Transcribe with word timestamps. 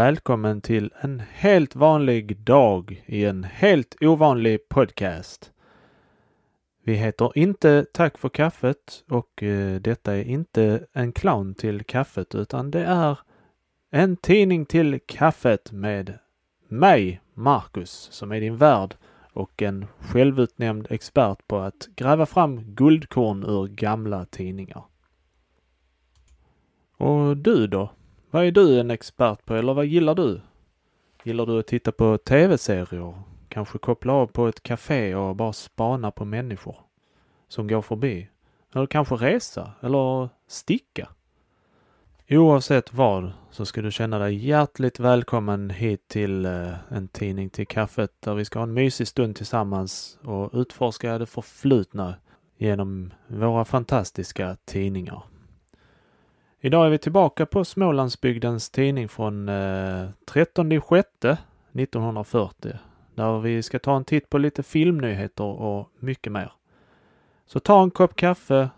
Välkommen 0.00 0.60
till 0.60 0.92
en 1.00 1.22
helt 1.32 1.76
vanlig 1.76 2.36
dag 2.36 3.04
i 3.06 3.24
en 3.24 3.44
helt 3.44 3.96
ovanlig 4.00 4.68
podcast. 4.68 5.52
Vi 6.84 6.94
heter 6.94 7.38
inte 7.38 7.86
Tack 7.92 8.18
för 8.18 8.28
kaffet 8.28 9.04
och 9.08 9.42
eh, 9.42 9.80
detta 9.80 10.16
är 10.16 10.24
inte 10.24 10.86
en 10.92 11.12
clown 11.12 11.54
till 11.54 11.84
kaffet 11.84 12.34
utan 12.34 12.70
det 12.70 12.84
är 12.84 13.18
en 13.90 14.16
tidning 14.16 14.66
till 14.66 15.00
kaffet 15.06 15.72
med 15.72 16.18
mig, 16.68 17.20
Marcus, 17.34 18.08
som 18.12 18.32
är 18.32 18.40
din 18.40 18.56
värd 18.56 18.94
och 19.32 19.62
en 19.62 19.86
självutnämnd 19.98 20.86
expert 20.90 21.46
på 21.46 21.58
att 21.58 21.88
gräva 21.96 22.26
fram 22.26 22.74
guldkorn 22.74 23.44
ur 23.44 23.66
gamla 23.66 24.24
tidningar. 24.24 24.84
Och 26.96 27.36
du 27.36 27.66
då? 27.66 27.90
Vad 28.32 28.44
är 28.44 28.50
du 28.50 28.80
en 28.80 28.90
expert 28.90 29.44
på 29.44 29.54
eller 29.54 29.74
vad 29.74 29.86
gillar 29.86 30.14
du? 30.14 30.40
Gillar 31.24 31.46
du 31.46 31.58
att 31.58 31.66
titta 31.66 31.92
på 31.92 32.18
tv-serier? 32.18 33.14
Kanske 33.48 33.78
koppla 33.78 34.12
av 34.12 34.26
på 34.26 34.48
ett 34.48 34.62
café 34.62 35.14
och 35.14 35.36
bara 35.36 35.52
spana 35.52 36.10
på 36.10 36.24
människor 36.24 36.76
som 37.48 37.68
går 37.68 37.82
förbi? 37.82 38.28
Eller 38.74 38.86
kanske 38.86 39.14
resa 39.14 39.72
eller 39.80 40.28
sticka? 40.46 41.08
Oavsett 42.28 42.92
vad 42.92 43.32
så 43.50 43.66
ska 43.66 43.82
du 43.82 43.90
känna 43.90 44.18
dig 44.18 44.46
hjärtligt 44.46 45.00
välkommen 45.00 45.70
hit 45.70 46.08
till 46.08 46.44
eh, 46.44 46.74
en 46.88 47.08
tidning 47.08 47.50
till 47.50 47.66
kaffet 47.66 48.12
där 48.20 48.34
vi 48.34 48.44
ska 48.44 48.58
ha 48.58 48.66
en 48.66 48.74
mysig 48.74 49.08
stund 49.08 49.36
tillsammans 49.36 50.18
och 50.24 50.50
utforska 50.52 51.18
det 51.18 51.26
förflutna 51.26 52.14
genom 52.58 53.14
våra 53.26 53.64
fantastiska 53.64 54.56
tidningar. 54.64 55.22
Idag 56.62 56.86
är 56.86 56.90
vi 56.90 56.98
tillbaka 56.98 57.46
på 57.46 57.64
Smålandsbygdens 57.64 58.70
tidning 58.70 59.08
från 59.08 59.48
eh, 59.48 60.08
13 60.24 60.70
6 60.70 61.08
1940 61.72 62.72
där 63.14 63.40
vi 63.40 63.62
ska 63.62 63.78
ta 63.78 63.96
en 63.96 64.04
titt 64.04 64.30
på 64.30 64.38
lite 64.38 64.62
filmnyheter 64.62 65.44
och 65.44 65.90
mycket 65.98 66.32
mer. 66.32 66.52
Så 67.46 67.60
ta 67.60 67.82
en 67.82 67.90
kopp 67.90 68.16
kaffe 68.16 68.70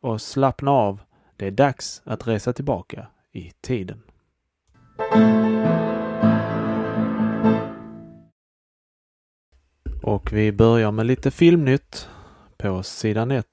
och 0.00 0.20
slappna 0.20 0.70
av. 0.70 1.00
Det 1.36 1.46
är 1.46 1.50
dags 1.50 2.02
att 2.04 2.26
resa 2.26 2.52
tillbaka 2.52 3.06
i 3.32 3.52
tiden. 3.60 4.02
Och 10.02 10.32
vi 10.32 10.52
börjar 10.52 10.92
med 10.92 11.06
lite 11.06 11.30
filmnytt 11.30 12.08
på 12.56 12.82
sidan 12.82 13.30
1. 13.30 13.46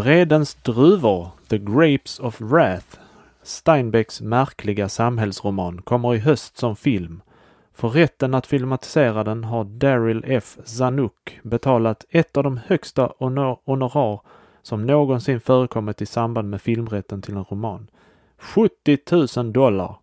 Vredens 0.00 0.54
druvor, 0.54 1.28
The 1.48 1.58
Grapes 1.58 2.20
of 2.20 2.40
Wrath, 2.40 2.98
Steinbecks 3.42 4.20
märkliga 4.20 4.88
samhällsroman, 4.88 5.82
kommer 5.82 6.14
i 6.14 6.18
höst 6.18 6.58
som 6.58 6.76
film. 6.76 7.22
För 7.74 7.88
rätten 7.88 8.34
att 8.34 8.46
filmatisera 8.46 9.24
den 9.24 9.44
har 9.44 9.64
Daryl 9.64 10.24
F. 10.26 10.56
Zanuck 10.64 11.40
betalat 11.42 12.04
ett 12.10 12.36
av 12.36 12.44
de 12.44 12.60
högsta 12.66 13.12
honor 13.18 13.58
honorar 13.64 14.20
som 14.62 14.86
någonsin 14.86 15.40
förekommit 15.40 16.02
i 16.02 16.06
samband 16.06 16.50
med 16.50 16.62
filmrätten 16.62 17.22
till 17.22 17.36
en 17.36 17.44
roman. 17.44 17.90
70 18.38 18.98
000 19.36 19.52
dollar! 19.52 19.96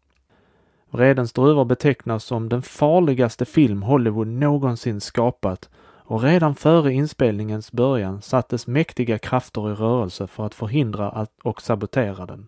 Vredens 0.90 1.34
druvor 1.34 1.66
betecknas 1.66 2.24
som 2.24 2.50
den 2.50 2.62
farligaste 2.62 3.46
film 3.46 3.82
Hollywood 3.82 4.28
någonsin 4.28 5.02
skapat 5.02 5.70
och 6.08 6.24
redan 6.24 6.56
före 6.56 6.94
inspelningens 6.94 7.72
början 7.72 8.22
sattes 8.22 8.68
mäktiga 8.68 9.18
krafter 9.18 9.72
i 9.72 9.74
rörelse 9.74 10.28
för 10.28 10.46
att 10.46 10.56
förhindra 10.56 11.28
och 11.44 11.62
sabotera 11.62 12.26
den. 12.26 12.48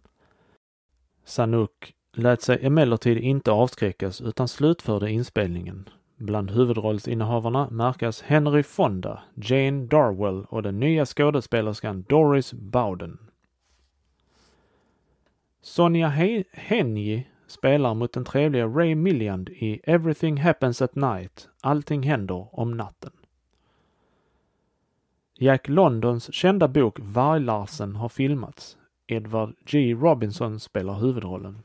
Sanuk 1.25 1.93
lät 2.13 2.41
sig 2.41 2.65
emellertid 2.65 3.17
inte 3.17 3.51
avskräckas 3.51 4.21
utan 4.21 4.47
slutförde 4.47 5.11
inspelningen. 5.11 5.89
Bland 6.17 6.51
huvudrollsinnehavarna 6.51 7.69
märkas 7.69 8.21
Henry 8.21 8.63
Fonda, 8.63 9.23
Jane 9.35 9.85
Darwell 9.85 10.45
och 10.49 10.63
den 10.63 10.79
nya 10.79 11.05
skådespelerskan 11.05 12.05
Doris 12.09 12.53
Bowden. 12.53 13.17
Sonja 15.61 16.07
Henji 16.51 17.27
spelar 17.47 17.93
mot 17.93 18.13
den 18.13 18.25
trevliga 18.25 18.67
Ray 18.67 18.95
Milland 18.95 19.49
i 19.49 19.81
Everything 19.83 20.37
Happens 20.37 20.81
at 20.81 20.95
Night, 20.95 21.49
Allting 21.61 22.03
händer 22.03 22.59
om 22.59 22.77
natten. 22.77 23.11
Jack 25.41 25.67
Londons 25.67 26.33
kända 26.33 26.67
bok 26.67 26.99
Varg-Larsen 26.99 27.95
har 27.95 28.09
filmats. 28.09 28.77
Edward 29.07 29.55
G. 29.65 29.93
Robinson 29.93 30.59
spelar 30.59 30.93
huvudrollen. 30.93 31.63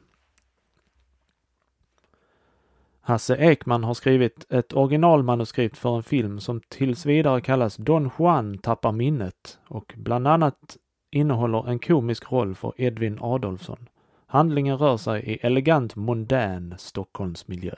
Hasse 3.01 3.37
Ekman 3.37 3.85
har 3.85 3.95
skrivit 3.95 4.53
ett 4.53 4.73
originalmanuskript 4.73 5.77
för 5.77 5.97
en 5.97 6.03
film 6.03 6.41
som 6.41 6.61
tills 6.61 7.07
vidare 7.07 7.41
kallas 7.41 7.77
Don 7.77 8.11
Juan 8.19 8.59
tappar 8.59 8.93
minnet 8.93 9.59
och 9.69 9.95
bland 9.97 10.29
annat 10.29 10.77
innehåller 11.11 11.69
en 11.69 11.79
komisk 11.79 12.33
roll 12.33 12.55
för 12.55 12.73
Edvin 12.77 13.19
Adolfsson. 13.21 13.89
Handlingen 14.27 14.79
rör 14.79 14.97
sig 14.97 15.23
i 15.23 15.39
elegant 15.47 15.97
mondän 15.97 16.75
Stockholmsmiljö. 16.79 17.75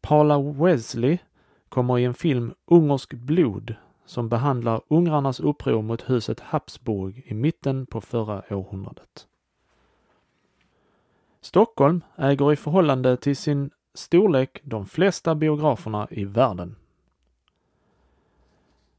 Paula 0.00 0.38
Wesley 0.38 1.18
kommer 1.72 1.98
i 1.98 2.04
en 2.04 2.14
film 2.14 2.54
Ungersk 2.66 3.12
blod 3.14 3.74
som 4.04 4.28
behandlar 4.28 4.80
ungrarnas 4.88 5.40
uppror 5.40 5.82
mot 5.82 6.10
huset 6.10 6.40
Habsburg 6.40 7.22
i 7.26 7.34
mitten 7.34 7.86
på 7.86 8.00
förra 8.00 8.42
århundradet. 8.50 9.26
Stockholm 11.40 12.00
äger 12.16 12.52
i 12.52 12.56
förhållande 12.56 13.16
till 13.16 13.36
sin 13.36 13.70
storlek 13.94 14.60
de 14.62 14.86
flesta 14.86 15.34
biograferna 15.34 16.08
i 16.10 16.24
världen. 16.24 16.76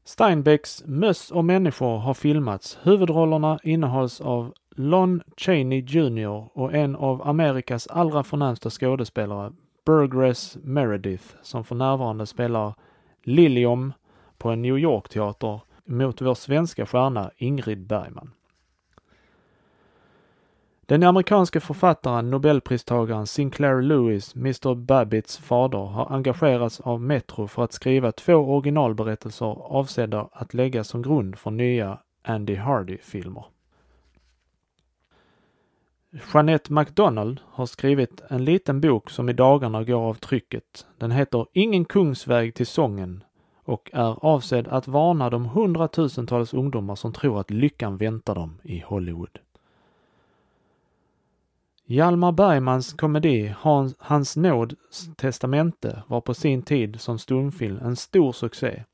Steinbecks 0.04 0.82
Möss 0.86 1.30
och 1.30 1.44
människor 1.44 1.98
har 1.98 2.14
filmats. 2.14 2.78
Huvudrollerna 2.82 3.58
innehålls 3.62 4.20
av 4.20 4.52
Lon 4.70 5.22
Chaney 5.36 5.80
Jr 5.80 6.58
och 6.58 6.74
en 6.74 6.96
av 6.96 7.28
Amerikas 7.28 7.86
allra 7.86 8.24
förnämsta 8.24 8.70
skådespelare, 8.70 9.52
Burgress 9.84 10.58
Meredith, 10.62 11.24
som 11.42 11.64
för 11.64 11.74
närvarande 11.74 12.26
spelar 12.26 12.74
Lilium 13.22 13.92
på 14.38 14.50
en 14.50 14.62
New 14.62 14.78
York-teater 14.78 15.60
mot 15.84 16.20
vår 16.20 16.34
svenska 16.34 16.86
stjärna 16.86 17.30
Ingrid 17.36 17.86
Bergman. 17.86 18.30
Den 20.86 21.02
amerikanske 21.02 21.60
författaren, 21.60 22.30
nobelpristagaren 22.30 23.26
Sinclair 23.26 23.82
Lewis, 23.82 24.34
Mr 24.36 24.74
Babbitts 24.74 25.38
fader, 25.38 25.78
har 25.78 26.12
engagerats 26.12 26.80
av 26.80 27.00
Metro 27.00 27.46
för 27.46 27.64
att 27.64 27.72
skriva 27.72 28.12
två 28.12 28.34
originalberättelser 28.34 29.46
avsedda 29.76 30.28
att 30.32 30.54
läggas 30.54 30.88
som 30.88 31.02
grund 31.02 31.38
för 31.38 31.50
nya 31.50 31.98
Andy 32.22 32.56
Hardy-filmer. 32.56 33.44
Jeanette 36.32 36.72
MacDonald 36.72 37.40
har 37.46 37.66
skrivit 37.66 38.22
en 38.28 38.44
liten 38.44 38.80
bok 38.80 39.10
som 39.10 39.28
i 39.28 39.32
dagarna 39.32 39.84
går 39.84 40.00
av 40.00 40.14
trycket. 40.14 40.86
Den 40.98 41.10
heter 41.10 41.46
Ingen 41.52 41.84
kungsväg 41.84 42.54
till 42.54 42.66
sången 42.66 43.24
och 43.64 43.90
är 43.92 44.24
avsedd 44.24 44.68
att 44.68 44.88
varna 44.88 45.30
de 45.30 45.44
hundratusentals 45.44 46.54
ungdomar 46.54 46.94
som 46.94 47.12
tror 47.12 47.40
att 47.40 47.50
lyckan 47.50 47.96
väntar 47.96 48.34
dem 48.34 48.60
i 48.62 48.78
Hollywood. 48.78 49.38
Hjalmar 51.86 52.32
Bergmans 52.32 52.92
komedi 52.92 53.54
Hans, 53.58 53.94
Hans 53.98 54.36
nåds 54.36 54.74
testamente 55.16 56.02
var 56.06 56.20
på 56.20 56.34
sin 56.34 56.62
tid 56.62 57.00
som 57.00 57.18
stumfilm 57.18 57.78
en 57.78 57.96
stor 57.96 58.32
succé. 58.32 58.84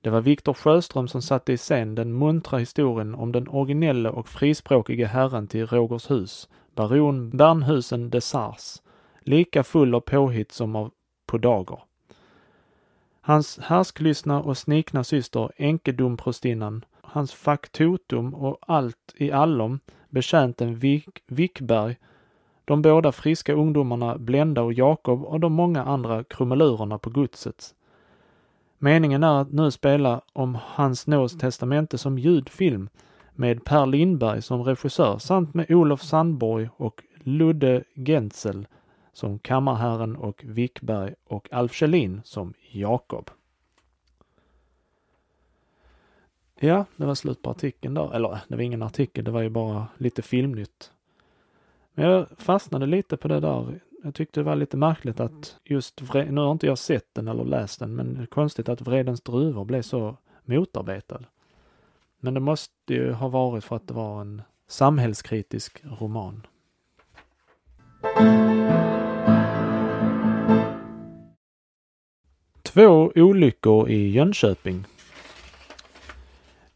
Det 0.00 0.10
var 0.10 0.20
Viktor 0.20 0.54
Sjöström 0.54 1.08
som 1.08 1.22
satte 1.22 1.52
i 1.52 1.56
scen 1.56 1.94
den 1.94 2.12
muntra 2.12 2.58
historien 2.58 3.14
om 3.14 3.32
den 3.32 3.48
originelle 3.48 4.10
och 4.10 4.28
frispråkige 4.28 5.06
herren 5.06 5.48
till 5.48 5.66
Rogershus, 5.66 6.48
baron 6.78 7.30
Bernhusen 7.30 8.10
de 8.10 8.20
Sars, 8.20 8.82
lika 9.20 9.64
full 9.64 9.94
av 9.94 10.00
påhitt 10.00 10.52
som 10.52 10.76
av 10.76 10.90
podager. 11.26 11.78
Hans 13.20 13.58
härsklystna 13.58 14.42
och 14.42 14.58
snikna 14.58 15.04
syster 15.04 15.52
enkedomprostinnan, 15.56 16.84
hans 17.00 17.32
faktotum 17.32 18.34
och 18.34 18.58
allt 18.60 19.14
i 19.16 19.32
allom 19.32 19.80
betjänten 20.08 20.74
Vik, 20.74 21.22
Wickberg 21.26 21.96
de 22.64 22.82
båda 22.82 23.12
friska 23.12 23.52
ungdomarna 23.52 24.18
Blenda 24.18 24.62
och 24.62 24.72
Jakob 24.72 25.24
och 25.24 25.40
de 25.40 25.52
många 25.52 25.84
andra 25.84 26.24
krumelurerna 26.24 26.98
på 26.98 27.10
godset. 27.10 27.74
Meningen 28.78 29.22
är 29.22 29.40
att 29.40 29.52
nu 29.52 29.70
spela 29.70 30.20
om 30.32 30.58
Hans 30.64 31.06
Nås 31.06 31.38
testamente 31.38 31.98
som 31.98 32.18
ljudfilm 32.18 32.88
med 33.38 33.64
Per 33.64 33.86
Lindberg 33.86 34.42
som 34.42 34.62
regissör 34.62 35.18
samt 35.18 35.54
med 35.54 35.70
Olof 35.70 36.02
Sandborg 36.02 36.68
och 36.76 37.02
Ludde 37.14 37.84
Gentzel 37.94 38.66
som 39.12 39.38
kammarherren 39.38 40.16
och 40.16 40.44
Wickberg 40.46 41.14
och 41.24 41.52
Alf 41.52 41.72
Kjellin 41.72 42.20
som 42.24 42.54
Jakob. 42.70 43.30
Ja, 46.60 46.84
det 46.96 47.06
var 47.06 47.14
slut 47.14 47.42
på 47.42 47.50
artikeln 47.50 47.94
där. 47.94 48.14
Eller 48.14 48.38
det 48.48 48.56
var 48.56 48.62
ingen 48.62 48.82
artikel, 48.82 49.24
det 49.24 49.30
var 49.30 49.42
ju 49.42 49.48
bara 49.48 49.86
lite 49.96 50.22
filmnytt. 50.22 50.92
Men 51.94 52.10
jag 52.10 52.26
fastnade 52.38 52.86
lite 52.86 53.16
på 53.16 53.28
det 53.28 53.40
där. 53.40 53.80
Jag 54.02 54.14
tyckte 54.14 54.40
det 54.40 54.44
var 54.44 54.56
lite 54.56 54.76
märkligt 54.76 55.20
att 55.20 55.56
just, 55.64 56.02
nu 56.14 56.40
har 56.40 56.52
inte 56.52 56.66
jag 56.66 56.78
sett 56.78 57.14
den 57.14 57.28
eller 57.28 57.44
läst 57.44 57.78
den, 57.78 57.96
men 57.96 58.14
det 58.14 58.22
är 58.22 58.26
konstigt 58.26 58.68
att 58.68 58.80
Vredens 58.80 59.20
druvor 59.20 59.64
blev 59.64 59.82
så 59.82 60.16
motarbetad. 60.44 61.20
Men 62.20 62.34
det 62.34 62.40
måste 62.40 62.94
ju 62.94 63.12
ha 63.12 63.28
varit 63.28 63.64
för 63.64 63.76
att 63.76 63.88
det 63.88 63.94
var 63.94 64.20
en 64.20 64.42
samhällskritisk 64.68 65.82
roman. 66.00 66.46
Två 72.62 73.12
olyckor 73.14 73.88
i 73.88 74.10
Jönköping. 74.10 74.84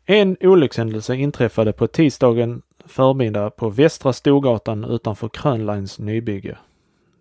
En 0.05 0.37
olyckshändelse 0.41 1.17
inträffade 1.17 1.73
på 1.73 1.87
tisdagen 1.87 2.63
förmiddag 2.85 3.51
på 3.51 3.69
Västra 3.69 4.13
Storgatan 4.13 4.85
utanför 4.85 5.29
Krönlines 5.29 5.99
nybygge. 5.99 6.59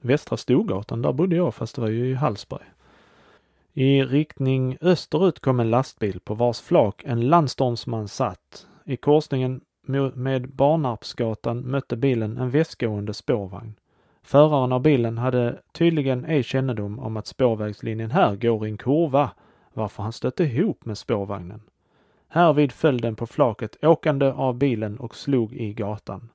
Västra 0.02 0.38
Storgatan, 0.38 1.02
där 1.02 1.14
bodde 1.14 1.36
jag 1.36 1.56
fast 1.56 1.76
det 1.76 1.82
var 1.82 1.90
ju 1.90 2.10
i 2.10 2.14
Hallsberg. 2.14 2.64
I 3.74 4.04
riktning 4.04 4.78
österut 4.82 5.40
kom 5.40 5.60
en 5.60 5.70
lastbil 5.70 6.20
på 6.20 6.34
vars 6.34 6.62
flak 6.62 7.04
en 7.06 7.30
landstormsman 7.30 8.08
satt. 8.08 8.68
I 8.86 8.98
korsningen 8.98 9.62
med 10.14 10.50
Barnarpsgatan 10.50 11.72
mötte 11.72 11.96
bilen 11.96 12.38
en 12.38 12.50
västgående 12.50 13.14
spårvagn. 13.14 13.74
Föraren 14.24 14.72
av 14.72 14.82
bilen 14.82 15.18
hade 15.18 15.60
tydligen 15.72 16.26
ej 16.26 16.44
kännedom 16.44 17.00
om 17.00 17.18
att 17.18 17.28
spårvägslinjen 17.28 18.12
här 18.12 18.36
går 18.36 18.68
i 18.68 18.70
en 18.70 18.78
kurva, 18.78 19.32
varför 19.74 20.04
han 20.04 20.14
stötte 20.14 20.44
ihop 20.44 20.86
med 20.86 20.98
spårvagnen. 20.98 21.62
Härvid 22.28 22.72
föll 22.72 23.02
den 23.02 23.16
på 23.16 23.28
flaket 23.28 23.78
åkande 23.82 24.26
av 24.32 24.58
bilen 24.58 25.00
och 25.00 25.16
slog 25.16 25.54
i 25.54 25.74
gatan. 25.74 26.30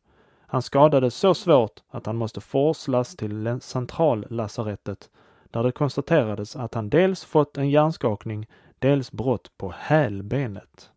Han 0.47 0.63
skadades 0.63 1.15
så 1.15 1.35
svårt 1.35 1.83
att 1.89 2.07
han 2.07 2.17
måste 2.17 2.41
forslas 2.41 3.17
till 3.17 3.59
centrallasarettet 3.61 5.11
där 5.57 5.63
det 5.63 5.73
konstaterades 5.73 6.57
att 6.57 6.75
han 6.75 6.89
dels 6.91 7.25
fått 7.25 7.59
en 7.59 7.71
hjärnskakning, 7.71 8.47
dels 8.79 9.13
brott 9.13 9.51
på 9.57 9.75
hälbenet. 9.79 10.91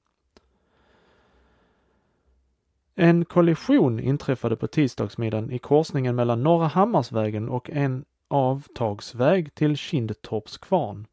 En 2.96 3.26
kollision 3.26 4.00
inträffade 4.00 4.56
på 4.56 4.68
tisdagsmiddagen 4.68 5.52
i 5.52 5.60
korsningen 5.60 6.16
mellan 6.16 6.44
Norra 6.44 6.68
Hammarsvägen 6.68 7.50
och 7.50 7.70
en 7.70 8.06
avtagsväg 8.28 9.56
till 9.56 9.78
Kindtorps 9.78 10.58
kvarn. 10.58 11.08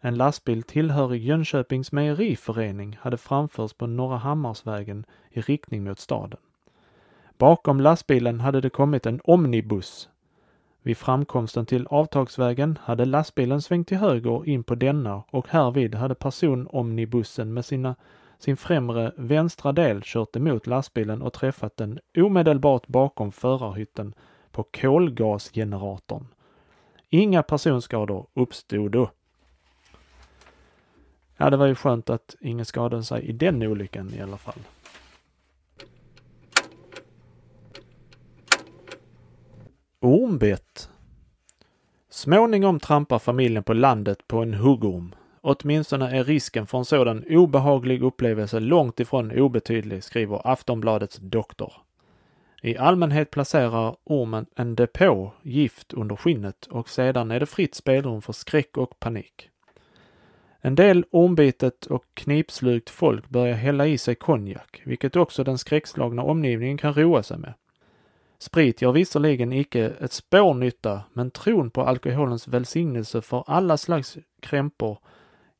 En 0.00 0.14
lastbil 0.14 0.62
tillhörig 0.62 1.24
Jönköpings 1.24 1.92
mejeriförening 1.92 2.98
hade 3.00 3.16
framförts 3.16 3.74
på 3.74 3.86
Norra 3.86 4.16
Hammarsvägen 4.16 5.04
i 5.30 5.40
riktning 5.40 5.84
mot 5.84 5.98
staden. 5.98 6.40
Bakom 7.38 7.80
lastbilen 7.80 8.40
hade 8.40 8.60
det 8.60 8.70
kommit 8.70 9.06
en 9.06 9.20
omnibus. 9.24 10.09
Vid 10.82 10.96
framkomsten 10.96 11.66
till 11.66 11.86
avtagsvägen 11.86 12.78
hade 12.82 13.04
lastbilen 13.04 13.62
svängt 13.62 13.88
till 13.88 13.96
höger 13.96 14.48
in 14.48 14.64
på 14.64 14.74
denna 14.74 15.22
och 15.30 15.48
härvid 15.48 15.94
hade 15.94 16.14
personomnibussen 16.14 17.54
med 17.54 17.64
sina, 17.64 17.94
sin 18.38 18.56
främre 18.56 19.12
vänstra 19.16 19.72
del 19.72 20.00
kört 20.04 20.36
emot 20.36 20.66
lastbilen 20.66 21.22
och 21.22 21.32
träffat 21.32 21.76
den 21.76 22.00
omedelbart 22.16 22.86
bakom 22.86 23.32
förarhytten 23.32 24.14
på 24.50 24.62
kolgasgeneratorn. 24.62 26.26
Inga 27.08 27.42
personskador 27.42 28.26
uppstod 28.34 28.90
då. 28.90 29.10
Ja, 31.36 31.50
det 31.50 31.56
var 31.56 31.66
ju 31.66 31.74
skönt 31.74 32.10
att 32.10 32.36
ingen 32.40 32.64
skadade 32.64 33.04
sig 33.04 33.22
i 33.22 33.32
den 33.32 33.62
olyckan 33.62 34.14
i 34.14 34.20
alla 34.20 34.36
fall. 34.36 34.60
Ormbett. 40.02 40.88
Småningom 42.08 42.80
trampar 42.80 43.18
familjen 43.18 43.62
på 43.62 43.72
landet 43.72 44.28
på 44.28 44.38
en 44.38 44.54
huggorm. 44.54 45.14
Åtminstone 45.40 46.18
är 46.18 46.24
risken 46.24 46.66
för 46.66 46.78
en 46.78 46.84
sådan 46.84 47.24
obehaglig 47.28 48.02
upplevelse 48.02 48.60
långt 48.60 49.00
ifrån 49.00 49.38
obetydlig, 49.38 50.04
skriver 50.04 50.40
Aftonbladets 50.44 51.16
doktor. 51.16 51.72
I 52.62 52.76
allmänhet 52.76 53.30
placerar 53.30 53.96
ormen 54.04 54.46
en 54.56 54.74
depå 54.74 55.32
gift 55.42 55.92
under 55.92 56.16
skinnet 56.16 56.66
och 56.66 56.88
sedan 56.88 57.30
är 57.30 57.40
det 57.40 57.46
fritt 57.46 57.74
spelrum 57.74 58.22
för 58.22 58.32
skräck 58.32 58.76
och 58.76 59.00
panik. 59.00 59.50
En 60.60 60.74
del 60.74 61.04
ormbitet 61.10 61.86
och 61.86 62.04
knipslukt 62.14 62.90
folk 62.90 63.28
börjar 63.28 63.54
hälla 63.54 63.86
i 63.86 63.98
sig 63.98 64.14
konjak, 64.14 64.82
vilket 64.84 65.16
också 65.16 65.44
den 65.44 65.58
skräckslagna 65.58 66.22
omgivningen 66.22 66.78
kan 66.78 66.94
roa 66.94 67.22
sig 67.22 67.38
med. 67.38 67.54
Sprit 68.42 68.82
gör 68.82 68.92
visserligen 68.92 69.52
icke 69.52 69.92
ett 70.00 70.12
spår 70.12 70.54
nytta, 70.54 71.02
men 71.12 71.30
tron 71.30 71.70
på 71.70 71.82
alkoholens 71.82 72.48
välsignelse 72.48 73.22
för 73.22 73.44
alla 73.46 73.76
slags 73.76 74.18
krämpor 74.40 74.98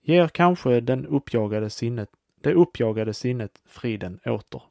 ger 0.03 0.29
kanske 0.29 0.81
den 0.81 1.07
uppjagade 1.07 1.71
sinnet, 1.71 2.09
det 2.41 2.55
uppjagade 2.55 3.15
sinnet 3.15 3.63
friden 3.67 4.21
åter. 4.25 4.63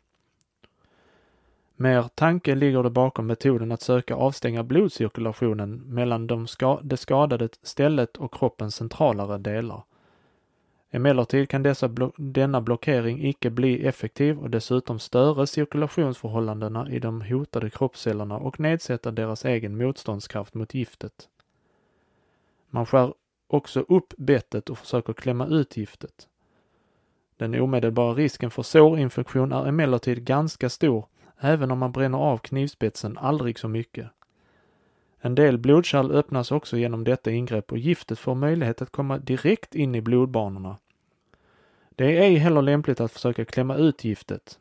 Mer 1.75 2.03
tanke 2.15 2.55
ligger 2.55 2.83
det 2.83 2.89
bakom 2.89 3.27
metoden 3.27 3.71
att 3.71 3.81
söka 3.81 4.15
avstänga 4.15 4.63
blodcirkulationen 4.63 5.75
mellan 5.75 6.27
de 6.27 6.47
ska, 6.47 6.79
det 6.83 6.97
skadade 6.97 7.49
stället 7.61 8.17
och 8.17 8.33
kroppens 8.33 8.75
centralare 8.75 9.37
delar. 9.37 9.83
Emellertid 10.91 11.49
kan 11.49 11.63
dessa 11.63 11.87
blo 11.87 12.11
denna 12.17 12.61
blockering 12.61 13.25
icke 13.25 13.49
bli 13.49 13.87
effektiv 13.87 14.39
och 14.39 14.49
dessutom 14.49 14.99
störa 14.99 15.45
cirkulationsförhållandena 15.45 16.89
i 16.89 16.99
de 16.99 17.21
hotade 17.21 17.69
kroppscellerna 17.69 18.37
och 18.37 18.59
nedsätta 18.59 19.11
deras 19.11 19.45
egen 19.45 19.77
motståndskraft 19.77 20.53
mot 20.53 20.73
giftet. 20.73 21.29
Man 22.69 22.85
skär 22.85 23.13
också 23.47 23.79
upp 23.79 24.13
bettet 24.17 24.69
och 24.69 24.77
försöker 24.77 25.13
klämma 25.13 25.47
ut 25.47 25.77
giftet. 25.77 26.27
Den 27.37 27.55
omedelbara 27.61 28.13
risken 28.13 28.51
för 28.51 28.63
sårinfektion 28.63 29.51
är 29.51 29.67
emellertid 29.67 30.23
ganska 30.23 30.69
stor 30.69 31.05
även 31.39 31.71
om 31.71 31.79
man 31.79 31.91
bränner 31.91 32.17
av 32.17 32.37
knivspetsen 32.37 33.17
aldrig 33.17 33.59
så 33.59 33.67
mycket. 33.67 34.07
En 35.21 35.35
del 35.35 35.57
blodkärl 35.57 36.11
öppnas 36.11 36.51
också 36.51 36.77
genom 36.77 37.03
detta 37.03 37.31
ingrepp 37.31 37.71
och 37.71 37.77
giftet 37.77 38.19
får 38.19 38.35
möjlighet 38.35 38.81
att 38.81 38.91
komma 38.91 39.17
direkt 39.17 39.75
in 39.75 39.95
i 39.95 40.01
blodbanorna. 40.01 40.77
Det 41.89 42.17
är 42.17 42.21
ej 42.21 42.35
heller 42.35 42.61
lämpligt 42.61 42.99
att 42.99 43.11
försöka 43.11 43.45
klämma 43.45 43.75
ut 43.75 44.03
giftet. 44.03 44.59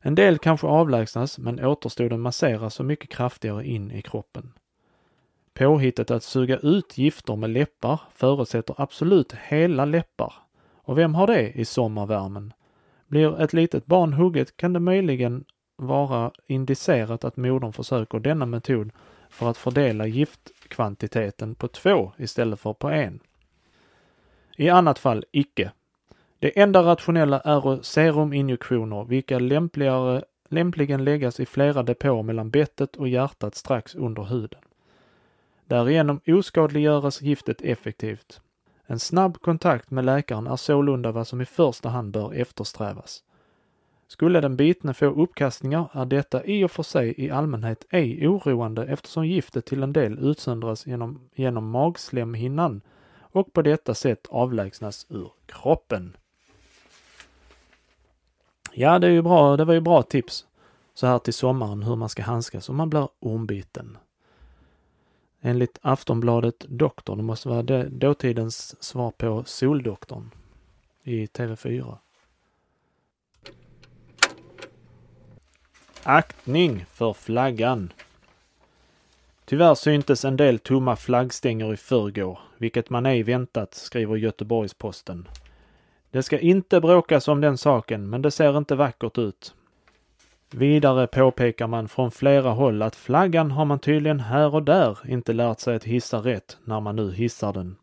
En 0.00 0.14
del 0.14 0.38
kanske 0.38 0.66
avlägsnas, 0.66 1.38
men 1.38 1.64
återstoden 1.64 2.20
masseras 2.20 2.74
så 2.74 2.82
mycket 2.82 3.10
kraftigare 3.10 3.66
in 3.66 3.90
i 3.90 4.02
kroppen. 4.02 4.52
Påhittet 5.54 6.10
att 6.10 6.22
suga 6.22 6.58
ut 6.58 6.98
gifter 6.98 7.36
med 7.36 7.50
läppar 7.50 8.00
förutsätter 8.14 8.74
absolut 8.78 9.32
hela 9.32 9.84
läppar. 9.84 10.32
Och 10.74 10.98
vem 10.98 11.14
har 11.14 11.26
det 11.26 11.50
i 11.50 11.64
sommarvärmen? 11.64 12.52
Blir 13.06 13.40
ett 13.40 13.52
litet 13.52 13.86
barn 13.86 14.12
hugget 14.12 14.56
kan 14.56 14.72
det 14.72 14.80
möjligen 14.80 15.44
vara 15.76 16.30
indicerat 16.46 17.24
att 17.24 17.36
modern 17.36 17.72
försöker 17.72 18.18
denna 18.18 18.46
metod 18.46 18.90
för 19.30 19.50
att 19.50 19.56
fördela 19.56 20.06
giftkvantiteten 20.06 21.54
på 21.54 21.68
två 21.68 22.12
istället 22.16 22.60
för 22.60 22.72
på 22.72 22.88
en. 22.88 23.20
I 24.56 24.68
annat 24.68 24.98
fall 24.98 25.24
icke. 25.32 25.72
Det 26.38 26.60
enda 26.60 26.82
rationella 26.82 27.40
är 27.40 27.82
seruminjektioner, 27.82 29.04
vilka 29.04 29.38
lämpligare, 29.38 30.24
lämpligen 30.48 31.04
läggas 31.04 31.40
i 31.40 31.46
flera 31.46 31.82
depåer 31.82 32.22
mellan 32.22 32.50
bettet 32.50 32.96
och 32.96 33.08
hjärtat 33.08 33.54
strax 33.54 33.94
under 33.94 34.22
huden. 34.22 34.60
Därigenom 35.64 36.20
oskadliggöras 36.26 37.22
giftet 37.22 37.62
effektivt. 37.62 38.40
En 38.86 38.98
snabb 38.98 39.40
kontakt 39.40 39.90
med 39.90 40.04
läkaren 40.04 40.46
är 40.46 40.56
sålunda 40.56 41.12
vad 41.12 41.26
som 41.28 41.40
i 41.40 41.44
första 41.44 41.88
hand 41.88 42.12
bör 42.12 42.34
eftersträvas. 42.34 43.22
Skulle 44.08 44.40
den 44.40 44.56
bitne 44.56 44.94
få 44.94 45.06
uppkastningar 45.06 45.88
är 45.92 46.04
detta 46.04 46.44
i 46.44 46.64
och 46.64 46.70
för 46.70 46.82
sig 46.82 47.14
i 47.16 47.30
allmänhet 47.30 47.86
ej 47.90 48.28
oroande 48.28 48.86
eftersom 48.86 49.26
giftet 49.26 49.66
till 49.66 49.82
en 49.82 49.92
del 49.92 50.18
utsöndras 50.18 50.86
genom, 50.86 51.28
genom 51.34 51.70
magslemhinnan 51.70 52.80
och 53.20 53.52
på 53.52 53.62
detta 53.62 53.94
sätt 53.94 54.26
avlägsnas 54.30 55.06
ur 55.08 55.32
kroppen. 55.46 56.16
Ja, 58.72 58.98
det 58.98 59.06
är 59.06 59.10
ju 59.10 59.22
bra. 59.22 59.56
Det 59.56 59.64
var 59.64 59.74
ju 59.74 59.80
bra 59.80 60.02
tips 60.02 60.46
så 60.94 61.06
här 61.06 61.18
till 61.18 61.34
sommaren 61.34 61.82
hur 61.82 61.96
man 61.96 62.08
ska 62.08 62.22
handskas 62.22 62.68
om 62.68 62.76
man 62.76 62.90
blir 62.90 63.08
ormbiten. 63.20 63.98
Enligt 65.40 65.78
Aftonbladet 65.82 66.64
Doktor, 66.68 67.16
det 67.16 67.22
måste 67.22 67.48
vara 67.48 67.62
det, 67.62 67.88
dåtidens 67.88 68.82
svar 68.82 69.10
på 69.10 69.44
Soldoktorn 69.46 70.30
i 71.02 71.26
TV4. 71.26 71.96
Aktning 76.08 76.84
för 76.92 77.12
flaggan. 77.12 77.92
Tyvärr 79.44 79.74
syntes 79.74 80.24
en 80.24 80.36
del 80.36 80.58
tomma 80.58 80.96
flaggstänger 80.96 81.72
i 81.72 81.76
förrgår, 81.76 82.38
vilket 82.58 82.90
man 82.90 83.06
ej 83.06 83.22
väntat, 83.22 83.74
skriver 83.74 84.16
Göteborgs-Posten. 84.16 85.28
Det 86.10 86.22
ska 86.22 86.38
inte 86.38 86.80
bråkas 86.80 87.28
om 87.28 87.40
den 87.40 87.58
saken, 87.58 88.10
men 88.10 88.22
det 88.22 88.30
ser 88.30 88.58
inte 88.58 88.74
vackert 88.74 89.18
ut. 89.18 89.54
Vidare 90.50 91.06
påpekar 91.06 91.66
man 91.66 91.88
från 91.88 92.10
flera 92.10 92.50
håll 92.50 92.82
att 92.82 92.96
flaggan 92.96 93.50
har 93.50 93.64
man 93.64 93.78
tydligen 93.78 94.20
här 94.20 94.54
och 94.54 94.62
där 94.62 94.98
inte 95.08 95.32
lärt 95.32 95.60
sig 95.60 95.76
att 95.76 95.84
hissa 95.84 96.18
rätt 96.18 96.56
när 96.64 96.80
man 96.80 96.96
nu 96.96 97.12
hissar 97.12 97.52
den. 97.52 97.76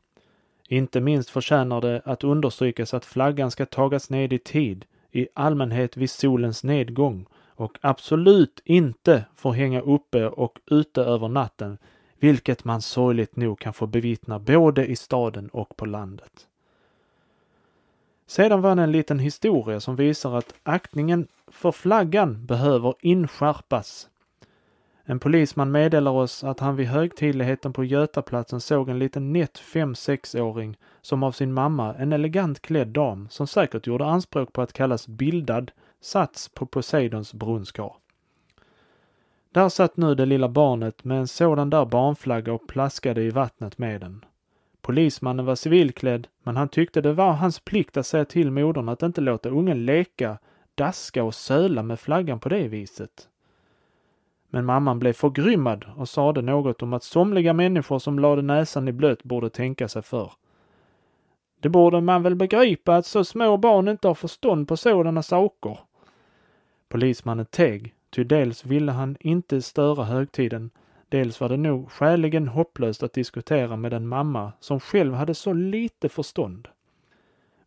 Inte 0.67 1.01
minst 1.01 1.29
förtjänar 1.29 1.81
det 1.81 2.01
att 2.05 2.23
understrykas 2.23 2.93
att 2.93 3.05
flaggan 3.05 3.51
ska 3.51 3.65
tagas 3.65 4.09
ned 4.09 4.33
i 4.33 4.39
tid, 4.39 4.85
i 5.11 5.27
allmänhet 5.33 5.97
vid 5.97 6.09
solens 6.09 6.63
nedgång 6.63 7.25
och 7.55 7.77
absolut 7.81 8.61
inte 8.65 9.25
får 9.35 9.53
hänga 9.53 9.81
uppe 9.81 10.27
och 10.27 10.59
ute 10.65 11.01
över 11.01 11.27
natten, 11.27 11.77
vilket 12.19 12.63
man 12.63 12.81
sorgligt 12.81 13.35
nog 13.35 13.59
kan 13.59 13.73
få 13.73 13.87
bevittna 13.87 14.39
både 14.39 14.85
i 14.85 14.95
staden 14.95 15.49
och 15.49 15.77
på 15.77 15.85
landet. 15.85 16.47
Sedan 18.27 18.61
var 18.61 18.75
det 18.75 18.81
en 18.81 18.91
liten 18.91 19.19
historia 19.19 19.79
som 19.79 19.95
visar 19.95 20.37
att 20.37 20.53
aktningen 20.63 21.27
för 21.47 21.71
flaggan 21.71 22.45
behöver 22.45 22.93
inskärpas. 22.99 24.09
En 25.05 25.19
polisman 25.19 25.71
meddelar 25.71 26.11
oss 26.11 26.43
att 26.43 26.59
han 26.59 26.75
vid 26.75 26.87
högtidligheten 26.87 27.73
på 27.73 27.83
Götaplatsen 27.83 28.61
såg 28.61 28.89
en 28.89 28.99
liten 28.99 29.33
nätt 29.33 29.59
5-6-åring 29.59 30.77
som 31.01 31.23
av 31.23 31.31
sin 31.31 31.53
mamma, 31.53 31.95
en 31.95 32.13
elegant 32.13 32.61
klädd 32.61 32.87
dam 32.87 33.29
som 33.29 33.47
säkert 33.47 33.87
gjorde 33.87 34.05
anspråk 34.05 34.53
på 34.53 34.61
att 34.61 34.73
kallas 34.73 35.07
bildad, 35.07 35.71
sats 36.05 36.49
på 36.49 36.65
Poseidons 36.65 37.33
brunskar. 37.33 37.93
Där 39.51 39.69
satt 39.69 39.97
nu 39.97 40.15
det 40.15 40.25
lilla 40.25 40.49
barnet 40.49 41.03
med 41.03 41.19
en 41.19 41.27
sådan 41.27 41.69
där 41.69 41.85
barnflagga 41.85 42.53
och 42.53 42.67
plaskade 42.67 43.23
i 43.23 43.29
vattnet 43.29 43.77
med 43.77 44.01
den. 44.01 44.25
Polismannen 44.81 45.45
var 45.45 45.55
civilklädd, 45.55 46.27
men 46.43 46.57
han 46.57 46.69
tyckte 46.69 47.01
det 47.01 47.13
var 47.13 47.31
hans 47.31 47.59
plikt 47.59 47.97
att 47.97 48.05
säga 48.05 48.25
till 48.25 48.51
modern 48.51 48.89
att 48.89 49.03
inte 49.03 49.21
låta 49.21 49.49
ungen 49.49 49.85
leka, 49.85 50.37
daska 50.75 51.23
och 51.23 51.35
söla 51.35 51.83
med 51.83 51.99
flaggan 51.99 52.39
på 52.39 52.49
det 52.49 52.67
viset. 52.67 53.29
Men 54.49 54.65
mamman 54.65 54.99
blev 54.99 55.13
förgrymmad 55.13 55.85
och 55.97 56.09
sade 56.09 56.41
något 56.41 56.81
om 56.81 56.93
att 56.93 57.03
somliga 57.03 57.53
människor 57.53 57.99
som 57.99 58.19
lade 58.19 58.41
näsan 58.41 58.87
i 58.87 58.91
blöt 58.91 59.23
borde 59.23 59.49
tänka 59.49 59.87
sig 59.87 60.01
för. 60.01 60.31
Det 61.59 61.69
borde 61.69 62.01
man 62.01 62.23
väl 62.23 62.35
begripa 62.35 62.95
att 62.95 63.05
så 63.05 63.23
små 63.23 63.57
barn 63.57 63.87
inte 63.87 64.07
har 64.07 64.15
förstånd 64.15 64.67
på 64.67 64.77
sådana 64.77 65.23
saker. 65.23 65.79
Polismannen 66.93 67.45
teg, 67.45 67.93
ty 68.09 68.23
dels 68.23 68.65
ville 68.65 68.91
han 68.91 69.17
inte 69.19 69.61
störa 69.61 70.03
högtiden, 70.03 70.69
dels 71.09 71.39
var 71.41 71.49
det 71.49 71.57
nog 71.57 71.91
skäligen 71.91 72.47
hopplöst 72.47 73.03
att 73.03 73.13
diskutera 73.13 73.77
med 73.77 73.93
en 73.93 74.07
mamma 74.07 74.51
som 74.59 74.79
själv 74.79 75.13
hade 75.13 75.33
så 75.33 75.53
lite 75.53 76.09
förstånd. 76.09 76.67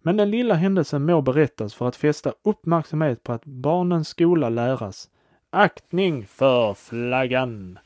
Men 0.02 0.16
den 0.16 0.30
lilla 0.30 0.54
händelsen 0.54 1.04
må 1.04 1.20
berättas 1.20 1.74
för 1.74 1.88
att 1.88 1.96
fästa 1.96 2.32
uppmärksamhet 2.42 3.22
på 3.22 3.32
att 3.32 3.44
barnens 3.44 4.08
skola 4.08 4.48
läras 4.48 5.10
aktning 5.50 6.26
för 6.26 6.74
flaggan. 6.74 7.78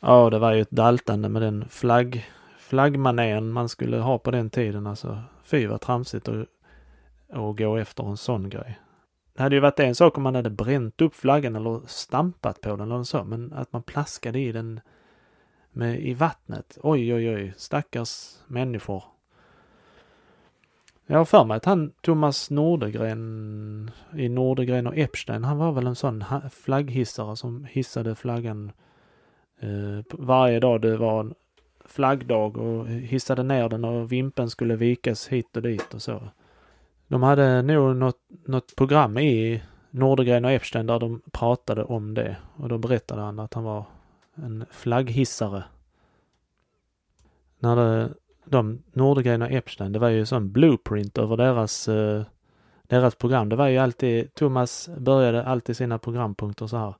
Ja, 0.00 0.30
det 0.30 0.38
var 0.38 0.52
ju 0.52 0.60
ett 0.60 0.70
daltande 0.70 1.28
med 1.28 1.42
den 1.42 1.68
flagg, 1.68 2.30
flaggmanén 2.58 3.52
man 3.52 3.68
skulle 3.68 3.96
ha 3.96 4.18
på 4.18 4.30
den 4.30 4.50
tiden. 4.50 4.86
Alltså, 4.86 5.22
fy 5.42 5.66
vad 5.66 5.80
tramsigt 5.80 6.28
att, 6.28 6.46
att 7.32 7.56
gå 7.56 7.76
efter 7.76 8.04
en 8.04 8.16
sån 8.16 8.48
grej. 8.48 8.78
Det 9.36 9.42
hade 9.42 9.56
ju 9.56 9.60
varit 9.60 9.80
en 9.80 9.94
sak 9.94 10.16
om 10.16 10.22
man 10.22 10.34
hade 10.34 10.50
bränt 10.50 11.00
upp 11.00 11.14
flaggan 11.14 11.56
eller 11.56 11.80
stampat 11.86 12.60
på 12.60 12.76
den 12.76 12.92
eller 12.92 13.02
så, 13.02 13.24
men 13.24 13.52
att 13.52 13.72
man 13.72 13.82
plaskade 13.82 14.38
i 14.38 14.52
den 14.52 14.80
med, 15.72 16.00
i 16.00 16.14
vattnet. 16.14 16.78
Oj, 16.82 17.14
oj, 17.14 17.34
oj, 17.34 17.54
stackars 17.56 18.36
människor. 18.46 19.04
Jag 21.06 21.18
har 21.18 21.24
för 21.24 21.44
mig 21.44 21.56
att 21.56 21.64
han, 21.64 21.92
Thomas 22.00 22.50
Nordegren, 22.50 23.90
i 24.16 24.28
Nordegren 24.28 24.86
och 24.86 24.98
Epstein, 24.98 25.44
han 25.44 25.58
var 25.58 25.72
väl 25.72 25.86
en 25.86 25.96
sån 25.96 26.24
flagghissare 26.50 27.36
som 27.36 27.64
hissade 27.64 28.14
flaggan 28.14 28.72
eh, 29.60 30.04
varje 30.10 30.60
dag 30.60 30.80
det 30.80 30.96
var 30.96 31.34
flaggdag 31.84 32.56
och 32.56 32.88
hissade 32.88 33.42
ner 33.42 33.68
den 33.68 33.84
och 33.84 34.12
vimpen 34.12 34.50
skulle 34.50 34.76
vikas 34.76 35.28
hit 35.28 35.56
och 35.56 35.62
dit 35.62 35.94
och 35.94 36.02
så. 36.02 36.22
De 37.08 37.22
hade 37.22 37.62
nog 37.62 37.96
något, 37.96 38.20
något 38.46 38.76
program 38.76 39.18
i 39.18 39.62
Nordegren 39.90 40.44
och 40.44 40.50
Epstein 40.50 40.86
där 40.86 40.98
de 40.98 41.22
pratade 41.32 41.84
om 41.84 42.14
det 42.14 42.36
och 42.56 42.68
då 42.68 42.78
berättade 42.78 43.20
han 43.22 43.38
att 43.38 43.54
han 43.54 43.64
var 43.64 43.84
en 44.34 44.64
flagghissare. 44.70 45.64
När 47.58 47.76
det, 47.76 48.14
de, 48.44 48.82
Nordegren 48.92 49.42
och 49.42 49.50
Epstein, 49.50 49.92
det 49.92 49.98
var 49.98 50.08
ju 50.08 50.26
sån 50.26 50.52
blueprint 50.52 51.18
över 51.18 51.36
deras, 51.36 51.88
eh, 51.88 52.22
deras 52.82 53.14
program. 53.14 53.48
Det 53.48 53.56
var 53.56 53.68
ju 53.68 53.78
alltid, 53.78 54.34
Thomas 54.34 54.90
började 54.98 55.44
alltid 55.44 55.76
sina 55.76 55.98
programpunkter 55.98 56.66
så 56.66 56.76
här. 56.76 56.94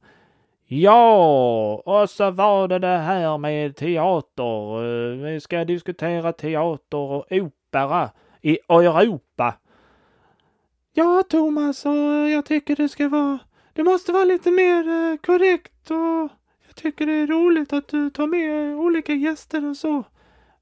Ja, 0.69 1.83
och 1.87 2.11
så 2.11 2.31
var 2.31 2.69
det 2.69 2.79
det 2.79 2.99
här 2.99 3.39
med 3.39 3.77
teater. 3.77 4.85
Eh, 4.85 5.33
vi 5.33 5.41
ska 5.41 5.65
diskutera 5.65 6.33
teater 6.33 6.99
och 6.99 7.27
opera 7.31 8.11
i 8.41 8.59
Europa. 8.69 9.55
Ja, 10.99 11.23
Thomas, 11.29 11.87
och 11.87 12.31
jag 12.31 12.45
tycker 12.45 12.77
det 12.77 12.89
ska 12.89 13.09
vara, 13.09 13.39
det 13.73 13.85
måste 13.85 14.13
vara 14.13 14.25
lite 14.25 14.51
mer 14.51 14.89
eh, 14.89 15.17
korrekt 15.17 15.91
och 15.91 16.31
jag 16.67 16.75
tycker 16.75 17.07
det 17.07 17.13
är 17.13 17.27
roligt 17.27 17.73
att 17.73 17.89
du 17.89 18.11
tar 18.11 18.27
med 18.27 18.77
olika 18.77 19.13
gäster 19.13 19.71
och 19.71 19.77
så. 19.77 20.05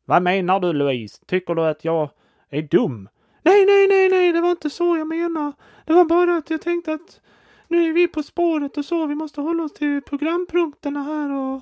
Vad 0.04 0.22
menar 0.22 0.60
du 0.60 0.72
Louise? 0.72 1.22
Tycker 1.26 1.54
du 1.54 1.62
att 1.62 1.84
jag 1.84 2.10
är 2.50 2.62
dum? 2.62 3.08
Nej, 3.42 3.66
nej, 3.66 3.88
nej, 3.88 4.08
nej, 4.08 4.32
det 4.32 4.40
var 4.40 4.50
inte 4.50 4.70
så 4.70 4.96
jag 4.96 5.06
menar. 5.06 5.52
Det 5.84 5.92
var 5.92 6.04
bara 6.04 6.36
att 6.36 6.50
jag 6.50 6.60
tänkte 6.62 6.92
att 6.92 7.20
nu 7.68 7.88
är 7.88 7.92
vi 7.92 8.08
på 8.08 8.22
spåret 8.22 8.76
och 8.76 8.84
så, 8.84 9.06
vi 9.06 9.14
måste 9.14 9.40
hålla 9.40 9.62
oss 9.62 9.72
till 9.72 10.02
programpunkterna 10.02 11.02
här 11.02 11.32
och... 11.32 11.60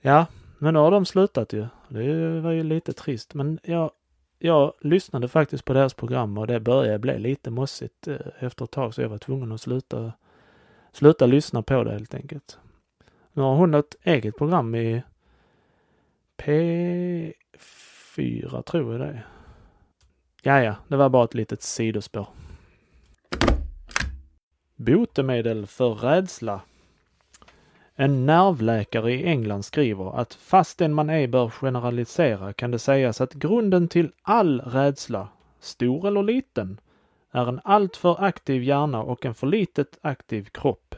Ja, 0.00 0.26
men 0.58 0.74
nu 0.74 0.80
har 0.80 0.90
de 0.90 1.06
slutat 1.06 1.52
ju. 1.52 1.66
Det 1.88 2.40
var 2.40 2.52
ju 2.52 2.62
lite 2.62 2.92
trist, 2.92 3.34
men 3.34 3.58
jag, 3.62 3.90
jag 4.38 4.72
lyssnade 4.80 5.28
faktiskt 5.28 5.64
på 5.64 5.72
deras 5.72 5.94
program 5.94 6.38
och 6.38 6.46
det 6.46 6.60
började 6.60 6.98
bli 6.98 7.18
lite 7.18 7.50
mossigt 7.50 8.08
eh, 8.08 8.16
efter 8.38 8.64
ett 8.64 8.70
tag 8.70 8.94
så 8.94 9.02
jag 9.02 9.08
var 9.08 9.18
tvungen 9.18 9.52
att 9.52 9.60
sluta, 9.60 10.12
sluta 10.92 11.26
lyssna 11.26 11.62
på 11.62 11.84
det 11.84 11.92
helt 11.92 12.14
enkelt. 12.14 12.58
Nu 13.32 13.42
har 13.42 13.54
hon 13.54 13.74
ett 13.74 13.96
eget 14.02 14.36
program 14.36 14.74
i 14.74 15.02
P4 16.36 17.32
tror 18.62 18.92
jag 18.92 19.00
det 19.00 19.06
är. 19.06 19.26
Ja, 20.42 20.62
ja, 20.62 20.76
det 20.88 20.96
var 20.96 21.08
bara 21.08 21.24
ett 21.24 21.34
litet 21.34 21.62
sidospår. 21.62 22.28
Botemedel 24.76 25.66
för 25.66 25.94
rädsla. 25.94 26.60
En 27.98 28.26
nervläkare 28.26 29.12
i 29.12 29.24
England 29.24 29.62
skriver 29.62 30.20
att 30.20 30.34
fastän 30.34 30.94
man 30.94 31.10
ej 31.10 31.26
bör 31.26 31.50
generalisera 31.50 32.52
kan 32.52 32.70
det 32.70 32.78
sägas 32.78 33.20
att 33.20 33.34
grunden 33.34 33.88
till 33.88 34.12
all 34.22 34.60
rädsla, 34.60 35.28
stor 35.60 36.06
eller 36.06 36.22
liten, 36.22 36.80
är 37.30 37.48
en 37.48 37.60
alltför 37.64 38.24
aktiv 38.24 38.62
hjärna 38.62 39.02
och 39.02 39.26
en 39.26 39.34
för 39.34 39.46
litet 39.46 39.98
aktiv 40.02 40.44
kropp. 40.44 40.94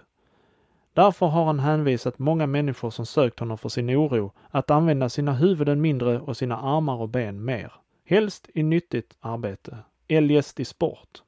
Därför 0.92 1.26
har 1.26 1.44
han 1.44 1.58
hänvisat 1.58 2.18
många 2.18 2.46
människor 2.46 2.90
som 2.90 3.06
sökt 3.06 3.40
honom 3.40 3.58
för 3.58 3.68
sin 3.68 3.90
oro 3.90 4.32
att 4.50 4.70
använda 4.70 5.08
sina 5.08 5.32
huvuden 5.32 5.80
mindre 5.80 6.20
och 6.20 6.36
sina 6.36 6.58
armar 6.58 6.96
och 6.96 7.08
ben 7.08 7.44
mer. 7.44 7.72
Helst 8.04 8.48
i 8.54 8.62
nyttigt 8.62 9.16
arbete, 9.20 9.78
eljest 10.08 10.60
i 10.60 10.64
sport. 10.64 11.22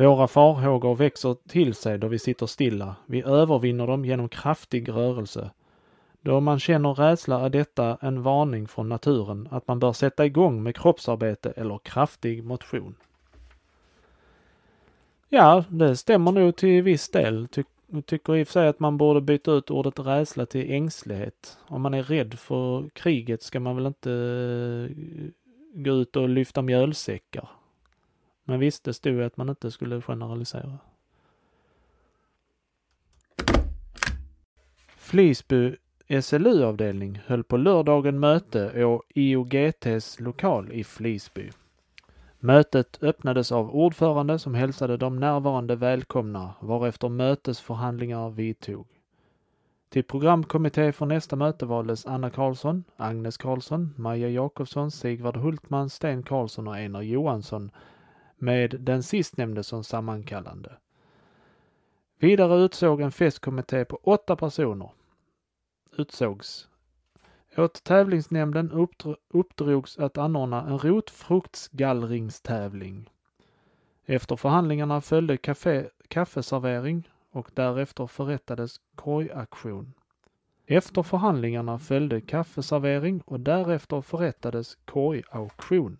Våra 0.00 0.28
farhågor 0.28 0.94
växer 0.96 1.36
till 1.48 1.74
sig 1.74 1.98
då 1.98 2.08
vi 2.08 2.18
sitter 2.18 2.46
stilla. 2.46 2.96
Vi 3.06 3.22
övervinner 3.22 3.86
dem 3.86 4.04
genom 4.04 4.28
kraftig 4.28 4.88
rörelse. 4.88 5.50
Då 6.20 6.40
man 6.40 6.60
känner 6.60 6.94
rädsla 6.94 7.40
är 7.40 7.48
detta 7.48 7.98
en 8.00 8.22
varning 8.22 8.68
från 8.68 8.88
naturen 8.88 9.48
att 9.50 9.68
man 9.68 9.78
bör 9.78 9.92
sätta 9.92 10.26
igång 10.26 10.62
med 10.62 10.76
kroppsarbete 10.76 11.52
eller 11.56 11.78
kraftig 11.78 12.44
motion. 12.44 12.94
Ja, 15.28 15.64
det 15.68 15.96
stämmer 15.96 16.32
nog 16.32 16.56
till 16.56 16.82
viss 16.82 17.08
del, 17.08 17.48
ty 17.48 17.62
jag 17.86 18.06
tycker 18.06 18.36
i 18.36 18.42
och 18.42 18.46
för 18.46 18.52
sig 18.52 18.68
att 18.68 18.80
man 18.80 18.96
borde 18.96 19.20
byta 19.20 19.52
ut 19.52 19.70
ordet 19.70 19.98
rädsla 19.98 20.46
till 20.46 20.72
ängslighet. 20.72 21.58
Om 21.66 21.82
man 21.82 21.94
är 21.94 22.02
rädd 22.02 22.38
för 22.38 22.88
kriget 22.88 23.42
ska 23.42 23.60
man 23.60 23.76
väl 23.76 23.86
inte 23.86 24.12
eh, 24.12 24.96
gå 25.74 25.90
ut 25.90 26.16
och 26.16 26.28
lyfta 26.28 26.62
mjölsäckar. 26.62 27.48
Men 28.44 28.60
visst, 28.60 28.84
det 28.84 28.94
stod 28.94 29.12
ju 29.12 29.24
att 29.24 29.36
man 29.36 29.48
inte 29.48 29.70
skulle 29.70 30.02
generalisera. 30.02 30.78
Flisby 34.96 35.76
SLU-avdelning 36.22 37.22
höll 37.26 37.44
på 37.44 37.56
lördagen 37.56 38.20
möte 38.20 38.84
å 38.84 39.02
IOGTs 39.14 40.20
lokal 40.20 40.72
i 40.72 40.84
Flisby. 40.84 41.50
Mötet 42.38 43.02
öppnades 43.02 43.52
av 43.52 43.74
ordförande 43.74 44.38
som 44.38 44.54
hälsade 44.54 44.96
de 44.96 45.16
närvarande 45.16 45.76
välkomna, 45.76 46.54
varefter 46.60 47.08
mötesförhandlingar 47.08 48.30
vidtog. 48.30 48.86
Till 49.88 50.04
programkommitté 50.04 50.92
för 50.92 51.06
nästa 51.06 51.36
möte 51.36 51.66
valdes 51.66 52.06
Anna 52.06 52.30
Karlsson, 52.30 52.84
Agnes 52.96 53.36
Karlsson, 53.36 53.94
Maja 53.96 54.28
Jakobsson, 54.28 54.90
Sigvard 54.90 55.36
Hultman, 55.36 55.90
Sten 55.90 56.22
Karlsson 56.22 56.68
och 56.68 56.74
Einar 56.74 57.02
Johansson 57.02 57.70
med 58.40 58.76
den 58.80 59.02
sistnämnde 59.02 59.62
som 59.62 59.84
sammankallande. 59.84 60.72
Vidare 62.18 62.60
utsåg 62.60 63.00
en 63.00 63.12
festkommitté 63.12 63.84
på 63.84 64.00
åtta 64.02 64.36
personer. 64.36 64.90
Utsågs. 65.96 66.68
Åt 67.56 67.84
tävlingsnämnden 67.84 68.88
uppdrogs 69.28 69.98
att 69.98 70.18
anordna 70.18 70.66
en 70.66 70.78
rotfruktsgallringstävling. 70.78 73.10
Efter 74.04 74.36
förhandlingarna 74.36 75.00
följde 75.00 75.36
kafé, 75.36 75.88
kaffeservering 76.08 77.08
och 77.30 77.50
därefter 77.54 78.06
förrättades 78.06 78.80
korgaktion. 78.94 79.92
Efter 80.66 81.02
förhandlingarna 81.02 81.78
följde 81.78 82.20
kaffeservering 82.20 83.22
och 83.24 83.40
därefter 83.40 84.00
förrättades 84.00 84.78
korgauktion. 84.84 85.98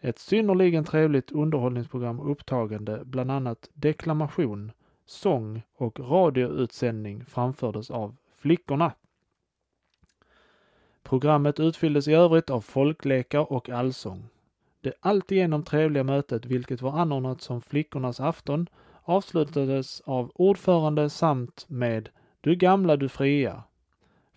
Ett 0.00 0.18
synnerligen 0.18 0.84
trevligt 0.84 1.32
underhållningsprogram 1.32 2.20
upptagande 2.20 3.02
bland 3.04 3.30
annat 3.30 3.70
deklamation, 3.74 4.72
sång 5.06 5.62
och 5.74 6.00
radioutsändning 6.00 7.24
framfördes 7.24 7.90
av 7.90 8.16
flickorna. 8.36 8.92
Programmet 11.02 11.60
utfylldes 11.60 12.08
i 12.08 12.12
övrigt 12.12 12.50
av 12.50 12.60
folklekar 12.60 13.52
och 13.52 13.68
allsång. 13.70 14.28
Det 14.80 14.94
alltigenom 15.00 15.62
trevliga 15.62 16.04
mötet, 16.04 16.46
vilket 16.46 16.82
var 16.82 16.98
anordnat 16.98 17.40
som 17.40 17.60
flickornas 17.60 18.20
afton, 18.20 18.68
avslutades 19.02 20.00
av 20.00 20.32
ordförande 20.34 21.10
samt 21.10 21.66
med 21.68 22.08
Du 22.40 22.54
gamla, 22.54 22.96
du 22.96 23.08
fria. 23.08 23.62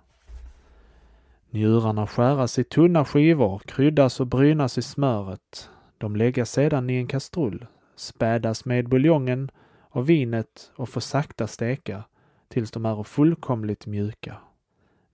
Njurarna 1.54 2.06
skäras 2.06 2.58
i 2.58 2.64
tunna 2.64 3.04
skivor, 3.04 3.58
kryddas 3.58 4.20
och 4.20 4.26
brynas 4.26 4.78
i 4.78 4.82
smöret. 4.82 5.70
De 5.98 6.16
läggas 6.16 6.50
sedan 6.50 6.90
i 6.90 6.96
en 6.96 7.06
kastrull, 7.06 7.66
spädas 7.96 8.64
med 8.64 8.88
buljongen 8.88 9.50
och 9.80 10.10
vinet 10.10 10.72
och 10.76 10.88
får 10.88 11.00
sakta 11.00 11.46
steka 11.46 12.04
tills 12.48 12.70
de 12.70 12.86
är 12.86 13.02
fullkomligt 13.02 13.86
mjuka. 13.86 14.36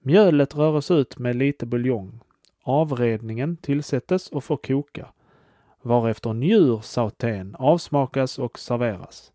Mjölet 0.00 0.56
röres 0.56 0.90
ut 0.90 1.18
med 1.18 1.36
lite 1.36 1.66
buljong. 1.66 2.20
Avredningen 2.62 3.56
tillsättes 3.56 4.28
och 4.28 4.44
får 4.44 4.56
koka 4.56 5.06
varefter 5.82 6.32
njursautén 6.32 7.56
avsmakas 7.58 8.38
och 8.38 8.58
serveras. 8.58 9.32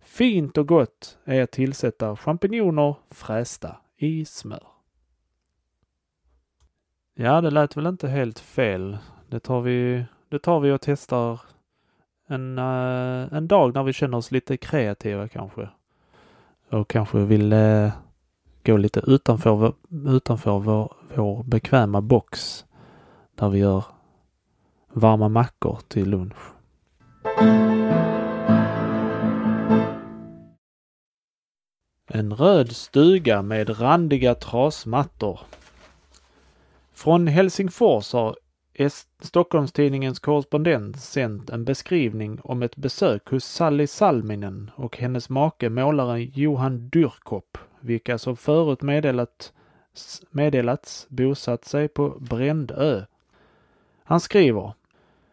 Fint 0.00 0.58
och 0.58 0.68
gott 0.68 1.18
är 1.24 1.42
att 1.42 1.50
tillsätta 1.50 2.16
champinjoner 2.16 2.94
frästa 3.10 3.76
i 3.96 4.24
smör. 4.24 4.73
Ja, 7.16 7.40
det 7.40 7.50
lät 7.50 7.76
väl 7.76 7.86
inte 7.86 8.08
helt 8.08 8.38
fel. 8.38 8.98
Det 9.28 9.40
tar 9.40 9.60
vi, 9.60 10.04
det 10.28 10.38
tar 10.38 10.60
vi 10.60 10.72
och 10.72 10.80
testar 10.80 11.40
en, 12.28 12.58
uh, 12.58 13.34
en 13.34 13.48
dag 13.48 13.74
när 13.74 13.82
vi 13.82 13.92
känner 13.92 14.18
oss 14.18 14.30
lite 14.30 14.56
kreativa 14.56 15.28
kanske. 15.28 15.68
Och 16.70 16.88
kanske 16.88 17.18
vill 17.18 17.52
uh, 17.52 17.92
gå 18.64 18.76
lite 18.76 19.00
utanför, 19.00 19.74
utanför 20.06 20.58
vår, 20.58 20.92
vår 21.14 21.42
bekväma 21.42 22.00
box 22.00 22.64
där 23.34 23.48
vi 23.48 23.58
gör 23.58 23.84
varma 24.92 25.28
mackor 25.28 25.78
till 25.88 26.10
lunch. 26.10 26.54
En 32.06 32.34
röd 32.34 32.72
stuga 32.72 33.42
med 33.42 33.80
randiga 33.80 34.34
trasmattor. 34.34 35.40
Från 37.04 37.26
Helsingfors 37.26 38.12
har 38.12 38.36
Stockholmstidningens 39.20 40.18
korrespondent 40.18 41.00
sänt 41.00 41.50
en 41.50 41.64
beskrivning 41.64 42.40
om 42.44 42.62
ett 42.62 42.76
besök 42.76 43.28
hos 43.28 43.44
Sally 43.44 43.86
Salminen 43.86 44.70
och 44.76 44.98
hennes 44.98 45.28
make 45.28 45.70
målaren 45.70 46.30
Johan 46.34 46.88
Dyrkop, 46.88 47.58
vilka 47.80 48.18
som 48.18 48.36
förut 48.36 48.82
meddelat, 48.82 49.52
meddelats 50.30 51.06
bosatt 51.08 51.64
sig 51.64 51.88
på 51.88 52.08
Brändö. 52.08 53.04
Han 54.04 54.20
skriver 54.20 54.72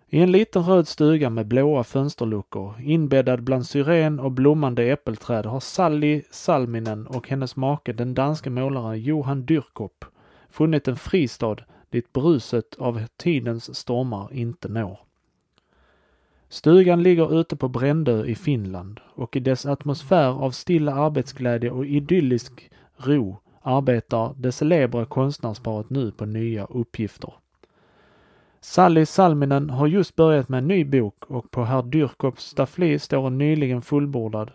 i 0.09 0.19
en 0.19 0.31
liten 0.31 0.63
röd 0.63 0.87
stuga 0.87 1.29
med 1.29 1.47
blåa 1.47 1.83
fönsterluckor, 1.83 2.81
inbäddad 2.81 3.43
bland 3.43 3.65
syren 3.65 4.19
och 4.19 4.31
blommande 4.31 4.83
äppelträd, 4.83 5.45
har 5.45 5.59
Sally 5.59 6.21
Salminen 6.31 7.07
och 7.07 7.29
hennes 7.29 7.55
make, 7.55 7.93
den 7.93 8.13
danske 8.13 8.49
målaren 8.49 9.01
Johan 9.01 9.45
Dyrkop, 9.45 10.05
funnit 10.51 10.87
en 10.87 10.95
fristad 10.95 11.55
dit 11.89 12.13
bruset 12.13 12.75
av 12.75 13.01
tidens 13.17 13.75
stormar 13.77 14.33
inte 14.33 14.69
når. 14.69 14.99
Stugan 16.49 17.03
ligger 17.03 17.39
ute 17.39 17.55
på 17.55 17.67
Brändö 17.67 18.25
i 18.25 18.35
Finland 18.35 18.99
och 19.15 19.35
i 19.35 19.39
dess 19.39 19.65
atmosfär 19.65 20.27
av 20.27 20.51
stilla 20.51 20.93
arbetsglädje 20.93 21.71
och 21.71 21.85
idyllisk 21.85 22.71
ro 22.97 23.37
arbetar 23.61 24.33
det 24.37 24.51
celebra 24.51 25.05
konstnärsparet 25.05 25.89
nu 25.89 26.11
på 26.11 26.25
nya 26.25 26.65
uppgifter. 26.65 27.33
Sally 28.59 29.05
Salminen 29.05 29.69
har 29.69 29.87
just 29.87 30.15
börjat 30.15 30.49
med 30.49 30.57
en 30.57 30.67
ny 30.67 30.85
bok 30.85 31.23
och 31.27 31.51
på 31.51 31.63
herr 31.63 31.83
Dyrkops 31.83 32.45
staffli 32.45 32.99
står 32.99 33.27
en 33.27 33.37
nyligen 33.37 33.81
fullbordad 33.81 34.51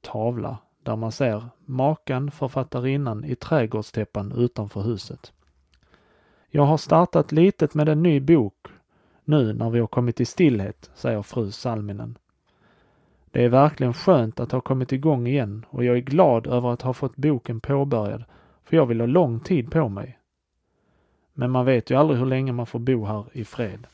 tavla 0.00 0.58
där 0.82 0.96
man 0.96 1.12
ser 1.12 1.44
makan 1.64 2.30
författarinnan 2.30 3.24
i 3.24 3.34
trädgårdstäppan 3.34 4.32
utanför 4.32 4.80
huset. 4.80 5.32
Jag 6.52 6.62
har 6.62 6.76
startat 6.76 7.32
litet 7.32 7.74
med 7.74 7.88
en 7.88 8.02
ny 8.02 8.20
bok 8.20 8.54
nu 9.24 9.52
när 9.52 9.70
vi 9.70 9.80
har 9.80 9.86
kommit 9.86 10.20
i 10.20 10.24
stillhet, 10.24 10.90
säger 10.94 11.22
fru 11.22 11.50
Salminen. 11.50 12.18
Det 13.30 13.44
är 13.44 13.48
verkligen 13.48 13.94
skönt 13.94 14.40
att 14.40 14.52
ha 14.52 14.60
kommit 14.60 14.92
igång 14.92 15.26
igen 15.26 15.66
och 15.70 15.84
jag 15.84 15.96
är 15.96 16.00
glad 16.00 16.46
över 16.46 16.72
att 16.72 16.82
ha 16.82 16.92
fått 16.92 17.16
boken 17.16 17.60
påbörjad, 17.60 18.24
för 18.64 18.76
jag 18.76 18.86
vill 18.86 19.00
ha 19.00 19.06
lång 19.06 19.40
tid 19.40 19.70
på 19.70 19.88
mig. 19.88 20.18
Men 21.32 21.50
man 21.50 21.64
vet 21.64 21.90
ju 21.90 21.94
aldrig 21.94 22.18
hur 22.18 22.26
länge 22.26 22.52
man 22.52 22.66
får 22.66 22.78
bo 22.78 23.04
här 23.04 23.24
i 23.32 23.44
fred. 23.44 23.86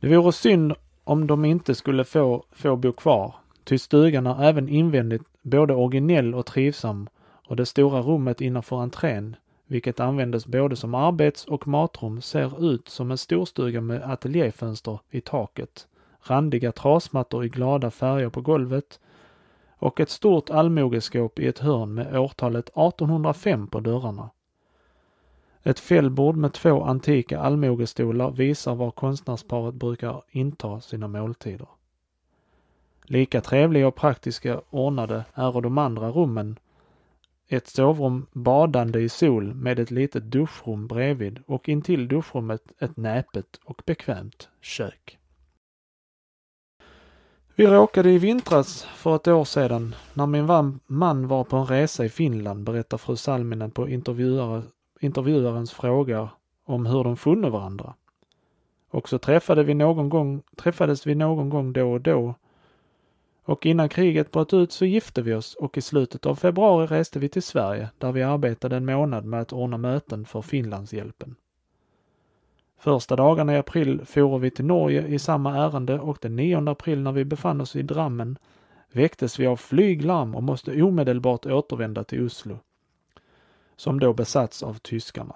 Det 0.00 0.16
vore 0.16 0.32
synd 0.32 0.74
om 1.04 1.26
de 1.26 1.44
inte 1.44 1.74
skulle 1.74 2.04
få, 2.04 2.44
få 2.52 2.76
bo 2.76 2.92
kvar, 2.92 3.34
ty 3.64 3.78
stugan 3.78 4.26
är 4.26 4.44
även 4.44 4.68
invändigt 4.68 5.22
både 5.42 5.74
originell 5.74 6.34
och 6.34 6.46
trivsam 6.46 7.08
och 7.48 7.56
det 7.56 7.66
stora 7.66 8.00
rummet 8.00 8.40
innanför 8.40 8.76
entrén, 8.76 9.36
vilket 9.66 10.00
användes 10.00 10.46
både 10.46 10.76
som 10.76 10.94
arbets 10.94 11.44
och 11.44 11.68
matrum, 11.68 12.20
ser 12.20 12.72
ut 12.72 12.88
som 12.88 13.10
en 13.10 13.18
storstuga 13.18 13.80
med 13.80 14.02
ateljéfönster 14.02 15.00
i 15.10 15.20
taket, 15.20 15.88
randiga 16.22 16.72
trasmattor 16.72 17.44
i 17.44 17.48
glada 17.48 17.90
färger 17.90 18.28
på 18.28 18.40
golvet 18.40 19.00
och 19.76 20.00
ett 20.00 20.10
stort 20.10 20.50
allmogeskåp 20.50 21.38
i 21.38 21.46
ett 21.46 21.58
hörn 21.58 21.94
med 21.94 22.18
årtalet 22.18 22.68
1805 22.68 23.66
på 23.66 23.80
dörrarna. 23.80 24.30
Ett 25.62 25.80
fällbord 25.80 26.36
med 26.36 26.52
två 26.52 26.82
antika 26.82 27.40
allmogestolar 27.40 28.30
visar 28.30 28.74
var 28.74 28.90
konstnärsparet 28.90 29.74
brukar 29.74 30.22
inta 30.30 30.80
sina 30.80 31.08
måltider. 31.08 31.68
Lika 33.04 33.40
trevliga 33.40 33.88
och 33.88 33.94
praktiska 33.94 34.60
ordnade 34.70 35.24
är 35.34 35.60
de 35.60 35.78
andra 35.78 36.10
rummen. 36.10 36.58
Ett 37.54 37.66
sovrum 37.66 38.26
badande 38.32 39.00
i 39.00 39.08
sol 39.08 39.54
med 39.54 39.78
ett 39.78 39.90
litet 39.90 40.22
duschrum 40.22 40.86
bredvid 40.86 41.42
och 41.46 41.68
intill 41.68 42.08
duschrummet 42.08 42.62
ett 42.78 42.96
näpet 42.96 43.60
och 43.64 43.82
bekvämt 43.86 44.48
kök. 44.60 45.18
Vi 47.54 47.66
råkade 47.66 48.10
i 48.10 48.18
vintras 48.18 48.82
för 48.84 49.16
ett 49.16 49.28
år 49.28 49.44
sedan 49.44 49.94
när 50.14 50.26
min 50.26 50.80
man 50.86 51.28
var 51.28 51.44
på 51.44 51.56
en 51.56 51.66
resa 51.66 52.04
i 52.04 52.08
Finland, 52.08 52.64
berättar 52.64 52.98
fru 52.98 53.16
Salminen 53.16 53.70
på 53.70 53.88
intervjuare, 53.88 54.62
intervjuarens 55.00 55.72
fråga 55.72 56.28
om 56.64 56.86
hur 56.86 57.04
de 57.04 57.16
funnit 57.16 57.52
varandra. 57.52 57.94
Och 58.90 59.08
så 59.08 59.18
träffade 59.18 59.64
vi 59.64 59.74
någon 59.74 60.08
gång, 60.08 60.42
träffades 60.56 61.06
vi 61.06 61.14
någon 61.14 61.50
gång 61.50 61.72
då 61.72 61.92
och 61.92 62.00
då. 62.00 62.34
Och 63.46 63.66
innan 63.66 63.88
kriget 63.88 64.30
bröt 64.30 64.54
ut 64.54 64.72
så 64.72 64.84
gifte 64.84 65.22
vi 65.22 65.34
oss 65.34 65.54
och 65.54 65.78
i 65.78 65.80
slutet 65.80 66.26
av 66.26 66.34
februari 66.34 66.86
reste 66.86 67.18
vi 67.18 67.28
till 67.28 67.42
Sverige 67.42 67.88
där 67.98 68.12
vi 68.12 68.22
arbetade 68.22 68.76
en 68.76 68.84
månad 68.84 69.24
med 69.24 69.40
att 69.40 69.52
ordna 69.52 69.78
möten 69.78 70.24
för 70.24 70.42
Finlandshjälpen. 70.42 71.36
Första 72.78 73.16
dagarna 73.16 73.54
i 73.54 73.56
april 73.56 74.00
for 74.04 74.38
vi 74.38 74.50
till 74.50 74.64
Norge 74.64 75.06
i 75.06 75.18
samma 75.18 75.56
ärende 75.56 75.98
och 75.98 76.18
den 76.20 76.36
9 76.36 76.70
april 76.70 77.00
när 77.00 77.12
vi 77.12 77.24
befann 77.24 77.60
oss 77.60 77.76
i 77.76 77.82
Drammen 77.82 78.38
väcktes 78.92 79.38
vi 79.38 79.46
av 79.46 79.56
flyglarm 79.56 80.34
och 80.34 80.42
måste 80.42 80.82
omedelbart 80.82 81.46
återvända 81.46 82.04
till 82.04 82.26
Oslo, 82.26 82.58
som 83.76 84.00
då 84.00 84.12
besatts 84.12 84.62
av 84.62 84.78
tyskarna. 84.78 85.34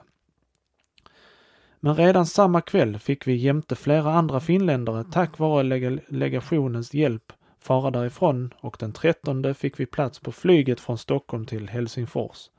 Men 1.80 1.94
redan 1.94 2.26
samma 2.26 2.60
kväll 2.60 2.98
fick 2.98 3.26
vi 3.26 3.34
jämte 3.34 3.76
flera 3.76 4.12
andra 4.12 4.40
finländare 4.40 5.04
tack 5.04 5.38
vare 5.38 5.62
leg 5.62 6.00
legationens 6.08 6.94
hjälp 6.94 7.32
fara 7.60 7.90
därifrån 7.90 8.54
och 8.60 8.76
den 8.80 8.92
13 8.92 9.54
fick 9.54 9.80
vi 9.80 9.86
plats 9.86 10.18
på 10.18 10.32
flyget 10.32 10.80
från 10.80 10.98
Stockholm 10.98 11.46
till 11.46 11.68
Helsingfors. 11.68 12.50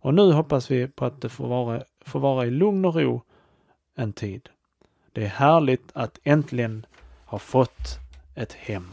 Och 0.00 0.14
nu 0.14 0.32
hoppas 0.32 0.70
vi 0.70 0.88
på 0.88 1.04
att 1.04 1.20
det 1.20 1.28
får 1.28 1.48
vara, 1.48 1.82
får 2.00 2.20
vara 2.20 2.46
i 2.46 2.50
lugn 2.50 2.84
och 2.84 2.94
ro 2.94 3.22
en 3.94 4.12
tid. 4.12 4.48
Det 5.12 5.24
är 5.24 5.28
härligt 5.28 5.90
att 5.92 6.18
äntligen 6.24 6.86
ha 7.24 7.38
fått 7.38 7.98
ett 8.34 8.52
hem. 8.52 8.88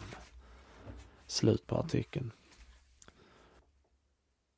Slut 1.28 1.68
på 1.68 1.76
artikeln. 1.76 2.32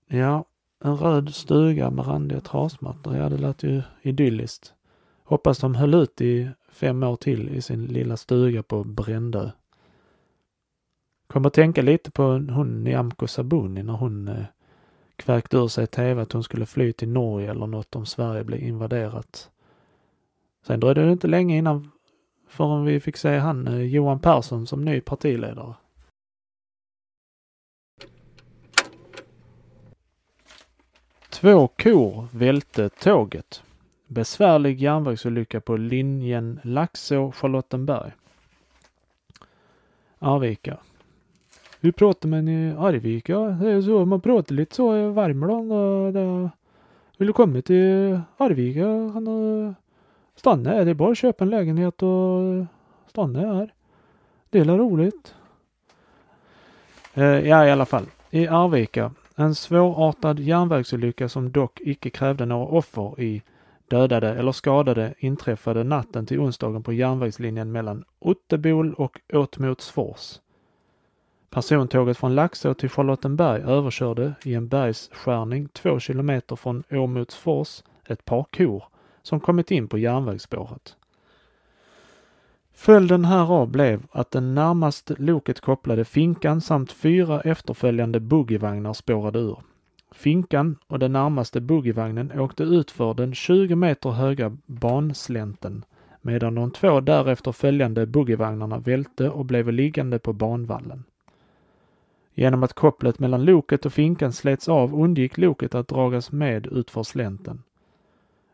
Ja, 0.07 0.45
en 0.83 0.97
röd 0.97 1.35
stuga 1.35 1.89
med 1.89 2.07
randiga 2.07 2.41
trasmattor, 2.41 3.15
ja 3.15 3.29
det 3.29 3.37
lät 3.37 3.63
ju 3.63 3.81
idylliskt. 4.01 4.73
Hoppas 5.23 5.57
de 5.57 5.75
höll 5.75 5.93
ut 5.93 6.21
i 6.21 6.49
fem 6.69 7.03
år 7.03 7.15
till 7.15 7.49
i 7.49 7.61
sin 7.61 7.85
lilla 7.85 8.17
stuga 8.17 8.63
på 8.63 8.83
Brändö. 8.83 9.51
Kommer 11.27 11.47
att 11.47 11.53
tänka 11.53 11.81
lite 11.81 12.11
på 12.11 12.23
hon 12.23 12.83
Nyamko 12.83 13.27
Sabuni 13.27 13.83
när 13.83 13.93
hon 13.93 14.27
eh, 14.27 14.45
kväkte 15.15 15.57
ur 15.57 15.67
sig 15.67 15.83
i 15.83 15.87
tv 15.87 16.21
att 16.21 16.31
hon 16.31 16.43
skulle 16.43 16.65
fly 16.65 16.93
till 16.93 17.09
Norge 17.09 17.49
eller 17.49 17.67
något 17.67 17.95
om 17.95 18.05
Sverige 18.05 18.43
blev 18.43 18.63
invaderat. 18.63 19.49
Sen 20.65 20.79
dröjde 20.79 21.05
det 21.05 21.11
inte 21.11 21.27
länge 21.27 21.57
innan 21.57 21.91
förrän 22.47 22.85
vi 22.85 22.99
fick 22.99 23.17
se 23.17 23.37
han 23.37 23.67
eh, 23.67 23.81
Johan 23.81 24.19
Persson 24.19 24.67
som 24.67 24.85
ny 24.85 25.01
partiledare. 25.01 25.73
Två 31.29 31.67
kor 31.67 32.27
välte 32.31 32.89
tåget. 32.89 33.63
Besvärlig 34.07 34.81
järnvägsolycka 34.81 35.61
på 35.61 35.77
linjen 35.77 36.59
Laxå-Charlottenberg. 36.63 38.11
Arvika. 40.19 40.77
Vi 41.79 41.91
pratar 41.91 42.29
med 42.29 42.39
en 42.39 42.47
i 42.47 42.75
Arvika. 42.77 43.39
Det 43.39 43.71
är 43.71 43.81
så 43.81 44.05
man 44.05 44.21
pratar 44.21 44.55
lite 44.55 44.75
så 44.75 44.97
i 44.97 45.11
Värmland. 45.11 45.71
Det 46.13 46.49
vill 47.17 47.27
du 47.27 47.33
komma 47.33 47.61
till 47.61 48.19
Arvika 48.37 49.13
kan 49.13 49.25
du 49.25 49.73
stanna 50.35 50.69
här. 50.69 50.85
Det 50.85 50.91
är 50.91 50.95
bara 50.95 51.11
att 51.11 51.17
köpa 51.17 51.43
en 51.43 51.49
lägenhet 51.49 52.03
och 52.03 52.65
stanna 53.07 53.39
här. 53.39 53.73
Det 54.49 54.59
är 54.59 54.65
roligt. 54.65 55.35
Eh, 57.13 57.23
ja, 57.23 57.65
i 57.65 57.71
alla 57.71 57.85
fall. 57.85 58.05
I 58.29 58.47
Arvika. 58.47 59.11
En 59.35 59.55
svårartad 59.55 60.39
järnvägsolycka 60.39 61.29
som 61.29 61.51
dock 61.51 61.81
icke 61.81 62.09
krävde 62.09 62.45
några 62.45 62.65
offer 62.65 63.21
i 63.21 63.41
dödade 63.87 64.29
eller 64.29 64.51
skadade 64.51 65.13
inträffade 65.19 65.83
natten 65.83 66.25
till 66.25 66.39
onsdagen 66.39 66.83
på 66.83 66.93
järnvägslinjen 66.93 67.71
mellan 67.71 68.03
Ottebol 68.19 68.93
och 68.93 69.21
Åtmotsfors. 69.33 70.39
Persontåget 71.49 72.17
från 72.17 72.35
Laxå 72.35 72.73
till 72.73 72.89
Charlottenberg 72.89 73.61
överkörde 73.61 74.33
i 74.43 74.53
en 74.53 74.67
bergsskärning 74.67 75.67
två 75.67 75.99
kilometer 75.99 76.55
från 76.55 76.83
Åmotsfors 76.91 77.83
ett 78.07 78.25
par 78.25 78.43
kor 78.43 78.83
som 79.21 79.39
kommit 79.39 79.71
in 79.71 79.87
på 79.87 79.97
järnvägsspåret. 79.97 80.95
Följden 82.73 83.25
härav 83.25 83.67
blev 83.67 84.03
att 84.11 84.31
den 84.31 84.55
närmast 84.55 85.11
loket 85.17 85.61
kopplade 85.61 86.05
finkan 86.05 86.61
samt 86.61 86.91
fyra 86.91 87.41
efterföljande 87.41 88.19
boogievagnar 88.19 88.93
spårade 88.93 89.39
ur. 89.39 89.59
Finkan 90.11 90.77
och 90.87 90.99
den 90.99 91.13
närmaste 91.13 91.61
boogievagnen 91.61 92.39
åkte 92.39 92.63
utför 92.63 93.13
den 93.13 93.33
20 93.33 93.75
meter 93.75 94.09
höga 94.09 94.57
banslänten 94.65 95.85
medan 96.21 96.55
de 96.55 96.71
två 96.71 96.99
därefter 97.01 97.51
följande 97.51 98.05
boogievagnarna 98.05 98.79
välte 98.79 99.29
och 99.29 99.45
blev 99.45 99.71
liggande 99.71 100.19
på 100.19 100.33
banvallen. 100.33 101.03
Genom 102.39 102.63
att 102.63 102.73
kopplet 102.73 103.19
mellan 103.19 103.45
loket 103.45 103.85
och 103.85 103.93
finkan 103.93 104.33
slets 104.33 104.69
av 104.69 105.01
undgick 105.01 105.37
loket 105.37 105.75
att 105.75 105.87
dragas 105.87 106.31
med 106.31 106.67
utför 106.67 107.03
slänten. 107.03 107.63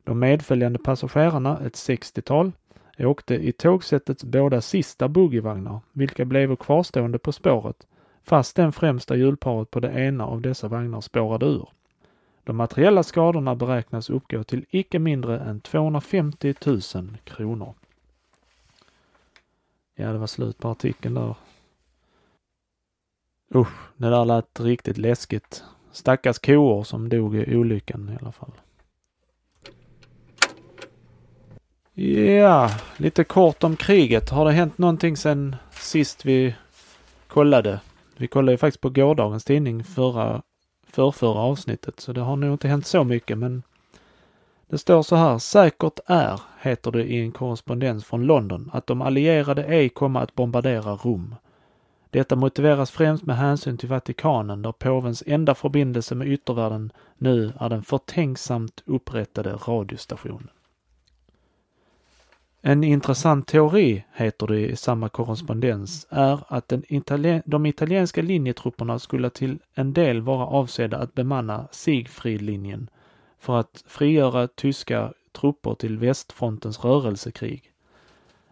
De 0.03 0.19
medföljande 0.19 0.79
passagerarna, 0.79 1.59
ett 1.65 1.73
60-tal, 1.73 2.51
åkte 2.99 3.35
i 3.35 3.51
tågsättets 3.51 4.23
båda 4.23 4.61
sista 4.61 5.07
boogievagnar, 5.07 5.79
vilka 5.91 6.25
blev 6.25 6.55
kvarstående 6.55 7.19
på 7.19 7.31
spåret, 7.31 7.87
fast 8.23 8.55
den 8.55 8.71
främsta 8.71 9.15
hjulparet 9.15 9.71
på 9.71 9.79
det 9.79 9.91
ena 9.91 10.25
av 10.25 10.41
dessa 10.41 10.67
vagnar 10.67 11.01
spårade 11.01 11.45
ur. 11.45 11.69
De 12.43 12.55
materiella 12.55 13.03
skadorna 13.03 13.55
beräknas 13.55 14.09
uppgå 14.09 14.43
till 14.43 14.65
icke 14.69 14.99
mindre 14.99 15.39
än 15.39 15.61
250 15.61 16.53
000 16.65 16.81
kronor. 17.23 17.73
Ja, 19.95 20.11
det 20.11 20.17
var 20.17 20.27
slut 20.27 20.57
på 20.57 20.69
artikeln 20.69 21.13
där. 21.13 21.35
Usch, 23.55 23.67
det 23.97 24.09
där 24.09 24.25
lät 24.25 24.59
riktigt 24.59 24.97
läskigt. 24.97 25.63
Stackars 25.91 26.39
koor 26.39 26.83
som 26.83 27.09
dog 27.09 27.35
i 27.35 27.55
olyckan 27.55 28.09
i 28.09 28.17
alla 28.21 28.31
fall. 28.31 28.51
Ja, 32.37 32.69
lite 32.97 33.23
kort 33.23 33.63
om 33.63 33.75
kriget. 33.75 34.29
Har 34.29 34.45
det 34.45 34.51
hänt 34.51 34.77
någonting 34.77 35.17
sen 35.17 35.55
sist 35.71 36.25
vi 36.25 36.55
kollade? 37.27 37.79
Vi 38.17 38.27
kollade 38.27 38.51
ju 38.51 38.57
faktiskt 38.57 38.81
på 38.81 38.89
gårdagens 38.89 39.43
tidning 39.43 39.83
förra, 39.83 40.41
förrförra 40.87 41.39
avsnittet, 41.39 41.99
så 41.99 42.13
det 42.13 42.21
har 42.21 42.35
nog 42.35 42.53
inte 42.53 42.67
hänt 42.67 42.85
så 42.85 43.03
mycket, 43.03 43.37
men 43.37 43.63
det 44.69 44.77
står 44.77 45.03
så 45.03 45.15
här, 45.15 45.37
säkert 45.37 45.99
är, 46.05 46.41
heter 46.61 46.91
det 46.91 47.03
i 47.03 47.19
en 47.19 47.31
korrespondens 47.31 48.05
från 48.05 48.25
London, 48.25 48.69
att 48.73 48.87
de 48.87 49.01
allierade 49.01 49.63
ej 49.63 49.89
kommer 49.89 50.19
att 50.19 50.35
bombardera 50.35 50.95
Rom. 50.95 51.35
Detta 52.13 52.35
motiveras 52.35 52.91
främst 52.91 53.25
med 53.25 53.37
hänsyn 53.37 53.77
till 53.77 53.89
Vatikanen 53.89 54.61
där 54.61 54.71
påvens 54.71 55.23
enda 55.25 55.55
förbindelse 55.55 56.15
med 56.15 56.27
yttervärlden 56.27 56.91
nu 57.17 57.53
är 57.59 57.69
den 57.69 57.83
förtänksamt 57.83 58.83
upprättade 58.85 59.53
radiostationen. 59.53 60.49
En 62.61 62.83
intressant 62.83 63.47
teori, 63.47 64.03
heter 64.13 64.47
det 64.47 64.67
i 64.67 64.75
samma 64.75 65.09
korrespondens, 65.09 66.07
är 66.09 66.39
att 66.47 66.67
den 66.67 66.83
italien 66.87 67.41
de 67.45 67.65
italienska 67.65 68.21
linjetrupperna 68.21 68.99
skulle 68.99 69.29
till 69.29 69.59
en 69.73 69.93
del 69.93 70.21
vara 70.21 70.45
avsedda 70.45 70.97
att 70.97 71.13
bemanna 71.13 71.67
Siegfriedlinjen 71.71 72.89
för 73.39 73.59
att 73.59 73.83
frigöra 73.87 74.47
tyska 74.47 75.13
trupper 75.31 75.75
till 75.75 75.97
västfrontens 75.97 76.83
rörelsekrig. 76.83 77.73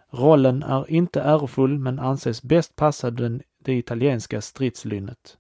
Rollen 0.09 0.63
är 0.63 0.91
inte 0.91 1.21
ärofull 1.21 1.79
men 1.79 1.99
anses 1.99 2.43
bäst 2.43 2.75
passa 2.75 3.11
den, 3.11 3.41
det 3.63 3.73
italienska 3.73 4.41
stridslynnet. 4.41 5.37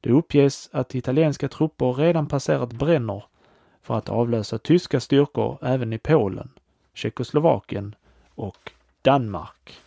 Det 0.00 0.10
uppges 0.10 0.70
att 0.72 0.94
italienska 0.94 1.48
trupper 1.48 1.92
redan 1.92 2.26
passerat 2.26 2.72
Brenner 2.72 3.24
för 3.82 3.94
att 3.94 4.08
avlösa 4.08 4.58
tyska 4.58 5.00
styrkor 5.00 5.58
även 5.62 5.92
i 5.92 5.98
Polen. 5.98 6.50
Tjeckoslovakien 6.94 7.94
och 8.34 8.72
Danmark. 9.02 9.80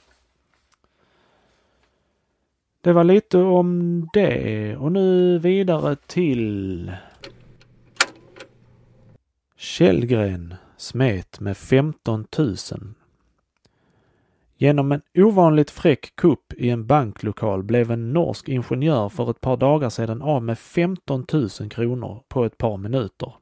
Det 2.82 2.94
var 2.94 3.04
lite 3.04 3.38
om 3.38 4.10
det 4.14 4.76
och 4.78 4.92
nu 4.92 5.40
vidare 5.40 5.96
till 5.96 6.92
Källgren 9.56 10.56
smet 10.78 11.40
med 11.40 11.58
15 11.58 12.28
000. 12.38 12.56
Genom 14.62 14.92
en 14.92 15.02
ovanligt 15.18 15.72
fräck 15.72 16.16
kupp 16.16 16.54
i 16.54 16.70
en 16.70 16.86
banklokal 16.86 17.64
blev 17.64 17.92
en 17.92 18.14
norsk 18.14 18.50
ingenjör 18.50 19.10
för 19.10 19.32
ett 19.32 19.42
par 19.42 19.58
dagar 19.58 19.90
sedan 19.90 20.22
av 20.22 20.44
med 20.44 20.60
15 20.60 21.26
000 21.34 21.50
kronor 21.50 22.24
på 22.28 22.46
ett 22.46 22.58
par 22.58 22.78
minuter. 22.78 23.34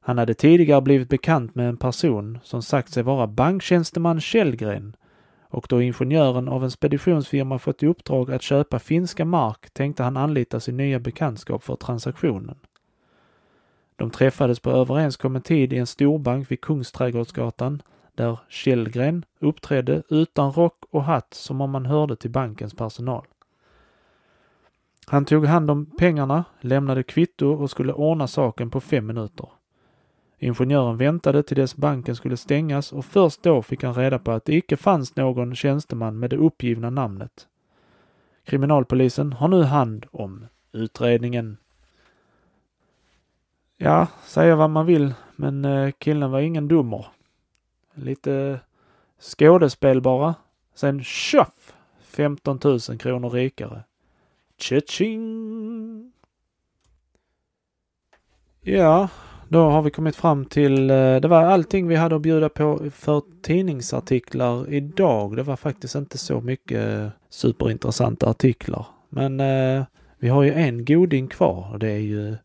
Han 0.00 0.18
hade 0.18 0.34
tidigare 0.34 0.80
blivit 0.80 1.08
bekant 1.08 1.54
med 1.54 1.68
en 1.68 1.76
person 1.76 2.38
som 2.42 2.62
sagt 2.62 2.92
sig 2.92 3.02
vara 3.02 3.26
banktjänsteman 3.26 4.20
Källgren 4.20 4.96
och 5.42 5.66
då 5.68 5.82
ingenjören 5.82 6.48
av 6.48 6.64
en 6.64 6.70
speditionsfirma 6.70 7.58
fått 7.58 7.82
i 7.82 7.86
uppdrag 7.86 8.32
att 8.32 8.42
köpa 8.42 8.78
finska 8.78 9.24
mark 9.24 9.70
tänkte 9.72 10.02
han 10.02 10.16
anlita 10.16 10.60
sin 10.60 10.76
nya 10.76 10.98
bekantskap 10.98 11.62
för 11.62 11.76
transaktionen. 11.76 12.58
De 13.96 14.10
träffades 14.10 14.60
på 14.60 14.70
överenskommen 14.70 15.42
tid 15.42 15.72
i 15.72 15.78
en 15.78 15.86
storbank 15.86 16.50
vid 16.50 16.60
Kungsträdgårdsgatan 16.60 17.82
där 18.14 18.38
Källgren 18.48 19.24
uppträdde 19.38 20.02
utan 20.08 20.52
rock 20.52 20.84
och 20.90 21.04
hatt 21.04 21.34
som 21.34 21.60
om 21.60 21.70
man 21.70 21.86
hörde 21.86 22.16
till 22.16 22.30
bankens 22.30 22.74
personal. 22.74 23.26
Han 25.06 25.24
tog 25.24 25.46
hand 25.46 25.70
om 25.70 25.86
pengarna, 25.98 26.44
lämnade 26.60 27.02
kvitto 27.02 27.46
och 27.46 27.70
skulle 27.70 27.92
ordna 27.92 28.26
saken 28.26 28.70
på 28.70 28.80
fem 28.80 29.06
minuter. 29.06 29.48
Ingenjören 30.38 30.96
väntade 30.96 31.42
till 31.42 31.56
dess 31.56 31.76
banken 31.76 32.16
skulle 32.16 32.36
stängas 32.36 32.92
och 32.92 33.04
först 33.04 33.42
då 33.42 33.62
fick 33.62 33.82
han 33.82 33.94
reda 33.94 34.18
på 34.18 34.30
att 34.32 34.44
det 34.44 34.56
icke 34.56 34.76
fanns 34.76 35.16
någon 35.16 35.54
tjänsteman 35.54 36.18
med 36.18 36.30
det 36.30 36.36
uppgivna 36.36 36.90
namnet. 36.90 37.46
Kriminalpolisen 38.44 39.32
har 39.32 39.48
nu 39.48 39.62
hand 39.62 40.06
om 40.10 40.46
utredningen. 40.72 41.56
Ja, 43.76 44.06
säga 44.24 44.56
vad 44.56 44.70
man 44.70 44.86
vill, 44.86 45.14
men 45.36 45.64
eh, 45.64 45.90
killen 45.98 46.30
var 46.30 46.40
ingen 46.40 46.68
dummer. 46.68 47.06
Lite 47.94 48.60
skådespel 49.20 50.00
bara. 50.00 50.34
Sen 50.74 51.04
tjoff! 51.04 51.74
15 52.02 52.60
000 52.64 52.80
kronor 52.98 53.30
rikare. 53.30 53.82
Tjing! 54.58 56.12
Ja, 58.60 59.08
då 59.48 59.70
har 59.70 59.82
vi 59.82 59.90
kommit 59.90 60.16
fram 60.16 60.44
till, 60.44 60.90
eh, 60.90 61.16
det 61.16 61.28
var 61.28 61.42
allting 61.42 61.88
vi 61.88 61.96
hade 61.96 62.16
att 62.16 62.22
bjuda 62.22 62.48
på 62.48 62.90
för 62.90 63.22
tidningsartiklar 63.42 64.72
idag. 64.72 65.36
Det 65.36 65.42
var 65.42 65.56
faktiskt 65.56 65.94
inte 65.94 66.18
så 66.18 66.40
mycket 66.40 67.12
superintressanta 67.28 68.30
artiklar. 68.30 68.86
Men 69.08 69.40
eh, 69.40 69.84
vi 70.18 70.28
har 70.28 70.42
ju 70.42 70.52
en 70.52 70.84
goding 70.84 71.28
kvar 71.28 71.70
och 71.72 71.78
det 71.78 71.88
är 71.90 71.98
ju 71.98 72.36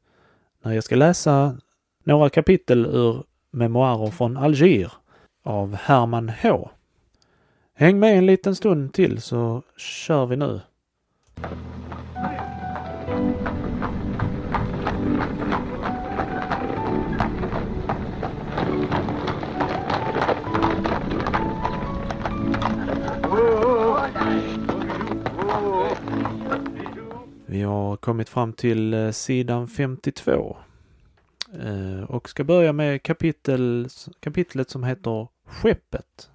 när 0.63 0.73
jag 0.73 0.83
ska 0.83 0.95
läsa 0.95 1.57
några 2.03 2.29
kapitel 2.29 2.85
ur 2.85 3.23
memoarer 3.51 4.11
från 4.11 4.37
Alger 4.37 4.91
av 5.45 5.75
Herman 5.75 6.31
H. 6.41 6.69
Häng 7.73 7.99
med 7.99 8.17
en 8.17 8.25
liten 8.25 8.55
stund 8.55 8.93
till 8.93 9.21
så 9.21 9.63
kör 9.77 10.25
vi 10.25 10.35
nu. 10.35 10.61
Vi 27.45 27.61
har 27.61 27.97
kommit 27.97 28.29
fram 28.29 28.53
till 28.53 28.93
eh, 28.93 29.11
sidan 29.11 29.67
52 29.67 30.57
eh, 31.63 32.03
och 32.03 32.29
ska 32.29 32.43
börja 32.43 32.73
med 32.73 33.03
kapitel, 33.03 33.87
kapitlet 34.19 34.69
som 34.69 34.83
heter 34.83 35.34
Skeppet. 35.45 36.29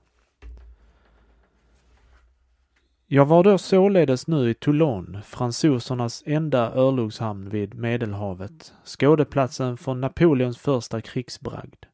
Jag 3.07 3.27
var 3.27 3.45
då 3.45 3.59
således 3.59 4.27
nu 4.27 4.51
i 4.51 4.55
Toulon, 4.55 5.19
fransosernas 5.25 6.23
enda 6.27 6.75
örlogshamn 6.75 7.49
vid 7.49 7.75
Medelhavet, 7.75 8.75
skådeplatsen 8.85 9.77
för 9.77 9.95
Napoleons 9.95 10.59
första 10.59 11.01
krigsbragd. 11.01 11.87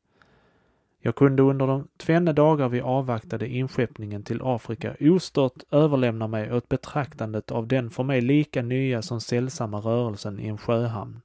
Jag 1.00 1.14
kunde 1.14 1.42
under 1.42 1.66
de 1.66 1.88
tvenne 1.96 2.32
dagar 2.32 2.68
vi 2.68 2.80
avvaktade 2.80 3.48
inskeppningen 3.48 4.22
till 4.22 4.40
Afrika 4.42 4.96
ostört 5.00 5.62
överlämna 5.70 6.26
mig 6.26 6.52
åt 6.52 6.68
betraktandet 6.68 7.50
av 7.50 7.66
den 7.66 7.90
för 7.90 8.02
mig 8.02 8.20
lika 8.20 8.62
nya 8.62 9.02
som 9.02 9.20
sällsamma 9.20 9.78
rörelsen 9.78 10.40
i 10.40 10.48
en 10.48 10.58
sjöhamn. 10.58 11.20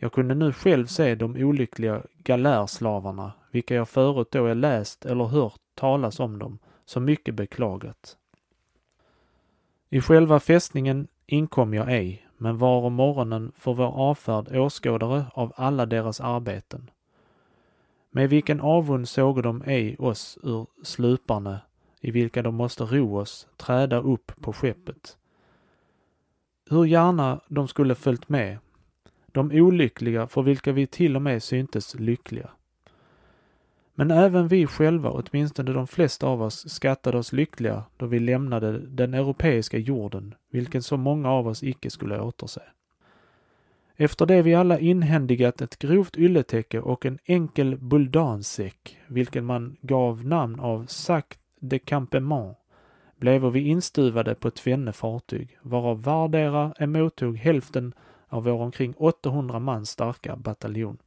Jag 0.00 0.12
kunde 0.12 0.34
nu 0.34 0.52
själv 0.52 0.86
se 0.86 1.14
de 1.14 1.36
olyckliga 1.36 2.02
galärslavarna, 2.16 3.32
vilka 3.50 3.74
jag 3.74 3.88
förut 3.88 4.30
då 4.30 4.48
jag 4.48 4.56
läst 4.56 5.04
eller 5.04 5.24
hört 5.24 5.60
talas 5.74 6.20
om 6.20 6.38
dem, 6.38 6.58
så 6.84 7.00
mycket 7.00 7.34
beklagat. 7.34 8.16
I 9.90 10.00
själva 10.00 10.40
fästningen 10.40 11.08
inkom 11.26 11.74
jag 11.74 11.92
ej, 11.92 12.26
men 12.36 12.58
var 12.58 12.82
om 12.82 12.92
morgonen 12.92 13.52
för 13.56 13.74
vår 13.74 13.92
avfärd 13.96 14.56
åskådare 14.56 15.24
av 15.34 15.52
alla 15.56 15.86
deras 15.86 16.20
arbeten. 16.20 16.90
Med 18.10 18.30
vilken 18.30 18.60
avund 18.60 19.08
såg 19.08 19.42
de 19.42 19.62
ej 19.66 19.96
oss 19.98 20.38
ur 20.42 20.66
sluparna 20.82 21.60
i 22.00 22.10
vilka 22.10 22.42
de 22.42 22.54
måste 22.54 22.84
ro 22.84 23.18
oss, 23.18 23.48
träda 23.56 24.00
upp 24.00 24.32
på 24.40 24.52
skeppet. 24.52 25.18
Hur 26.70 26.84
gärna 26.84 27.40
de 27.48 27.68
skulle 27.68 27.94
följt 27.94 28.28
med, 28.28 28.58
de 29.38 29.60
olyckliga 29.60 30.26
för 30.26 30.42
vilka 30.42 30.72
vi 30.72 30.86
till 30.86 31.16
och 31.16 31.22
med 31.22 31.42
syntes 31.42 31.94
lyckliga. 31.94 32.50
Men 33.94 34.10
även 34.10 34.48
vi 34.48 34.66
själva, 34.66 35.10
åtminstone 35.10 35.72
de 35.72 35.86
flesta 35.86 36.26
av 36.26 36.42
oss, 36.42 36.70
skattade 36.70 37.18
oss 37.18 37.32
lyckliga 37.32 37.84
då 37.96 38.06
vi 38.06 38.18
lämnade 38.18 38.78
den 38.78 39.14
europeiska 39.14 39.78
jorden, 39.78 40.34
vilken 40.50 40.82
så 40.82 40.96
många 40.96 41.30
av 41.30 41.48
oss 41.48 41.62
icke 41.62 41.90
skulle 41.90 42.20
återse. 42.20 42.62
Efter 43.96 44.26
det 44.26 44.42
vi 44.42 44.54
alla 44.54 44.78
inhändigat 44.78 45.60
ett 45.60 45.78
grovt 45.78 46.16
ylletäcke 46.16 46.80
och 46.80 47.06
en 47.06 47.18
enkel 47.24 47.76
buldansäck, 47.76 48.98
vilken 49.06 49.44
man 49.44 49.76
gav 49.80 50.26
namn 50.26 50.60
av 50.60 50.86
sac 50.86 51.24
de 51.60 51.78
campement, 51.78 52.56
blev 53.16 53.52
vi 53.52 53.60
instuvade 53.60 54.34
på 54.34 54.50
tvenne 54.50 54.92
fartyg, 54.92 55.58
varav 55.62 56.02
vardera 56.02 56.72
emottog 56.78 57.36
hälften 57.36 57.94
av 58.28 58.44
vår 58.44 58.60
omkring 58.60 58.94
800 58.96 59.58
man 59.58 59.86
starka 59.86 60.36
bataljon. 60.36 60.98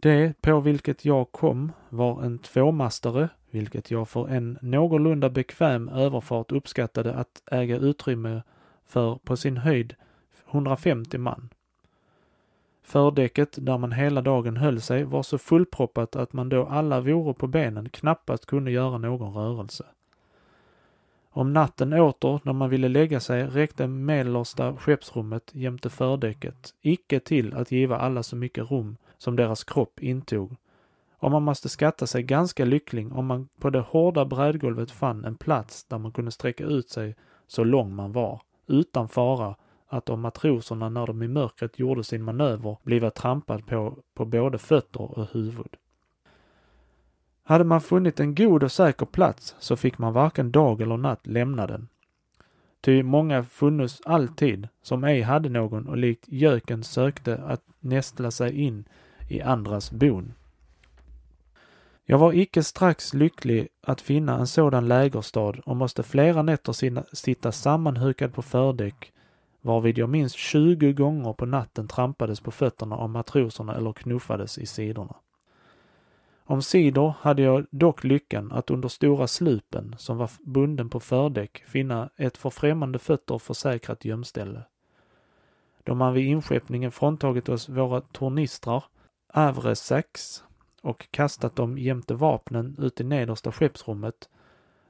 Det 0.00 0.40
på 0.40 0.60
vilket 0.60 1.04
jag 1.04 1.32
kom 1.32 1.72
var 1.88 2.22
en 2.22 2.38
tvåmastare, 2.38 3.28
vilket 3.50 3.90
jag 3.90 4.08
för 4.08 4.28
en 4.28 4.58
någorlunda 4.62 5.30
bekväm 5.30 5.88
överfart 5.88 6.52
uppskattade 6.52 7.14
att 7.14 7.42
äga 7.50 7.76
utrymme 7.76 8.42
för 8.86 9.14
på 9.14 9.36
sin 9.36 9.56
höjd 9.56 9.94
150 10.50 11.18
man. 11.18 11.48
Fördäcket, 12.82 13.66
där 13.66 13.78
man 13.78 13.92
hela 13.92 14.22
dagen 14.22 14.56
höll 14.56 14.80
sig, 14.80 15.04
var 15.04 15.22
så 15.22 15.38
fullproppat 15.38 16.16
att 16.16 16.32
man 16.32 16.48
då 16.48 16.66
alla 16.66 17.00
vore 17.00 17.34
på 17.34 17.46
benen 17.46 17.88
knappast 17.88 18.46
kunde 18.46 18.70
göra 18.70 18.98
någon 18.98 19.34
rörelse. 19.34 19.84
Om 21.34 21.52
natten 21.52 21.92
åter, 21.92 22.40
när 22.42 22.52
man 22.52 22.70
ville 22.70 22.88
lägga 22.88 23.20
sig, 23.20 23.46
räckte 23.46 23.86
mellersta 23.86 24.76
skeppsrummet 24.76 25.50
jämte 25.54 25.90
fördäcket 25.90 26.74
icke 26.80 27.20
till 27.20 27.54
att 27.54 27.72
giva 27.72 27.98
alla 27.98 28.22
så 28.22 28.36
mycket 28.36 28.70
rum 28.70 28.96
som 29.18 29.36
deras 29.36 29.64
kropp 29.64 30.02
intog. 30.02 30.56
Och 31.18 31.30
man 31.30 31.42
måste 31.42 31.68
skatta 31.68 32.06
sig 32.06 32.22
ganska 32.22 32.64
lycklig 32.64 33.12
om 33.12 33.26
man 33.26 33.48
på 33.60 33.70
det 33.70 33.80
hårda 33.80 34.24
brädgolvet 34.24 34.90
fann 34.90 35.24
en 35.24 35.36
plats 35.36 35.84
där 35.84 35.98
man 35.98 36.12
kunde 36.12 36.30
sträcka 36.30 36.64
ut 36.64 36.90
sig 36.90 37.16
så 37.46 37.64
lång 37.64 37.94
man 37.94 38.12
var, 38.12 38.40
utan 38.66 39.08
fara 39.08 39.56
att 39.88 40.08
om 40.08 40.20
matroserna 40.20 40.88
när 40.88 41.06
de 41.06 41.22
i 41.22 41.28
mörkret 41.28 41.78
gjorde 41.78 42.04
sin 42.04 42.22
manöver 42.22 42.76
bliva 42.82 43.10
trampad 43.10 43.66
på, 43.66 43.98
på 44.14 44.24
både 44.24 44.58
fötter 44.58 45.18
och 45.18 45.26
huvud. 45.32 45.76
Hade 47.42 47.64
man 47.64 47.80
funnit 47.80 48.20
en 48.20 48.34
god 48.34 48.62
och 48.62 48.72
säker 48.72 49.06
plats 49.06 49.54
så 49.58 49.76
fick 49.76 49.98
man 49.98 50.12
varken 50.12 50.52
dag 50.52 50.80
eller 50.80 50.96
natt 50.96 51.26
lämna 51.26 51.66
den. 51.66 51.88
Ty 52.80 53.02
många 53.02 53.44
funnits 53.44 54.00
alltid, 54.04 54.68
som 54.82 55.04
ej 55.04 55.20
hade 55.22 55.48
någon 55.48 55.88
och 55.88 55.96
likt 55.96 56.28
göken 56.28 56.84
sökte 56.84 57.36
att 57.36 57.62
nästla 57.80 58.30
sig 58.30 58.60
in 58.60 58.84
i 59.28 59.40
andras 59.40 59.90
bon. 59.90 60.32
Jag 62.04 62.18
var 62.18 62.32
icke 62.32 62.62
strax 62.62 63.14
lycklig 63.14 63.68
att 63.82 64.00
finna 64.00 64.38
en 64.38 64.46
sådan 64.46 64.88
lägerstad 64.88 65.54
och 65.64 65.76
måste 65.76 66.02
flera 66.02 66.42
nätter 66.42 67.14
sitta 67.16 67.52
sammanhukad 67.52 68.34
på 68.34 68.42
fördäck 68.42 69.12
varvid 69.60 69.98
jag 69.98 70.08
minst 70.08 70.36
20 70.36 70.92
gånger 70.92 71.32
på 71.32 71.46
natten 71.46 71.88
trampades 71.88 72.40
på 72.40 72.50
fötterna 72.50 72.96
av 72.96 73.10
matroserna 73.10 73.74
eller 73.74 73.92
knuffades 73.92 74.58
i 74.58 74.66
sidorna. 74.66 75.14
Omsider 76.44 77.14
hade 77.20 77.42
jag 77.42 77.66
dock 77.70 78.04
lyckan 78.04 78.52
att 78.52 78.70
under 78.70 78.88
stora 78.88 79.26
slupen, 79.26 79.94
som 79.98 80.16
var 80.16 80.30
bunden 80.40 80.88
på 80.88 81.00
fördäck, 81.00 81.64
finna 81.66 82.10
ett 82.16 82.36
för 82.36 82.50
främmande 82.50 82.98
fötter 82.98 83.38
försäkrat 83.38 84.04
gömställe. 84.04 84.62
Då 85.84 85.94
man 85.94 86.14
vid 86.14 86.26
inskeppningen 86.26 86.92
fråntagit 86.92 87.48
oss 87.48 87.68
våra 87.68 88.00
tornistrar, 88.00 88.84
avresax 89.32 90.42
och 90.82 91.10
kastat 91.10 91.56
dem 91.56 91.78
jämte 91.78 92.14
vapnen 92.14 92.76
ut 92.78 93.00
i 93.00 93.04
nedersta 93.04 93.52
skeppsrummet, 93.52 94.28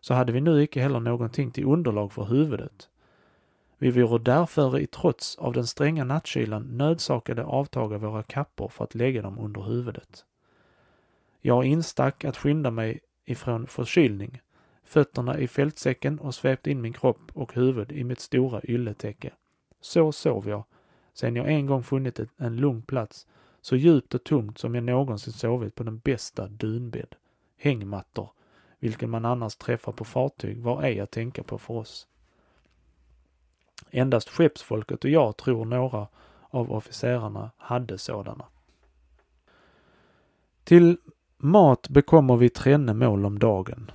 så 0.00 0.14
hade 0.14 0.32
vi 0.32 0.40
nu 0.40 0.62
icke 0.62 0.80
heller 0.82 1.00
någonting 1.00 1.50
till 1.50 1.66
underlag 1.66 2.12
för 2.12 2.24
huvudet. 2.24 2.88
Vi 3.78 3.90
vore 3.90 4.18
därför 4.18 4.78
i 4.78 4.86
trots 4.86 5.36
av 5.36 5.52
den 5.52 5.66
stränga 5.66 6.04
nattkylan 6.04 6.62
nödsakade 6.62 7.44
avtaga 7.44 7.98
våra 7.98 8.22
kappor 8.22 8.68
för 8.68 8.84
att 8.84 8.94
lägga 8.94 9.22
dem 9.22 9.38
under 9.38 9.62
huvudet. 9.62 10.24
Jag 11.44 11.64
instack 11.64 12.24
att 12.24 12.36
skynda 12.36 12.70
mig 12.70 13.00
ifrån 13.24 13.66
förkylning, 13.66 14.40
fötterna 14.84 15.38
i 15.38 15.48
fältsäcken 15.48 16.18
och 16.18 16.34
svepte 16.34 16.70
in 16.70 16.80
min 16.80 16.92
kropp 16.92 17.30
och 17.34 17.54
huvud 17.54 17.92
i 17.92 18.04
mitt 18.04 18.20
stora 18.20 18.60
ylletäcke. 18.64 19.32
Så 19.80 20.12
sov 20.12 20.48
jag, 20.48 20.64
sen 21.14 21.36
jag 21.36 21.48
en 21.48 21.66
gång 21.66 21.82
funnit 21.82 22.20
en 22.36 22.56
lugn 22.56 22.82
plats, 22.82 23.26
så 23.60 23.76
djupt 23.76 24.14
och 24.14 24.24
tungt 24.24 24.58
som 24.58 24.74
jag 24.74 24.84
någonsin 24.84 25.32
sovit 25.32 25.74
på 25.74 25.82
den 25.82 25.98
bästa 25.98 26.48
dunbädd. 26.48 27.14
Hängmattor, 27.56 28.30
vilken 28.78 29.10
man 29.10 29.24
annars 29.24 29.56
träffar 29.56 29.92
på 29.92 30.04
fartyg, 30.04 30.62
var 30.62 30.82
ej 30.82 31.00
att 31.00 31.10
tänka 31.10 31.42
på 31.42 31.58
för 31.58 31.74
oss. 31.74 32.08
Endast 33.90 34.28
skeppsfolket 34.28 35.04
och 35.04 35.10
jag 35.10 35.36
tror 35.36 35.64
några 35.64 36.08
av 36.50 36.72
officerarna 36.72 37.50
hade 37.56 37.98
sådana. 37.98 38.44
Till 40.64 40.98
mat 41.42 41.88
bekommer 41.88 42.36
vi 42.36 42.48
trenne 42.48 42.94
mål 42.94 43.26
om 43.26 43.38
dagen. 43.38 43.90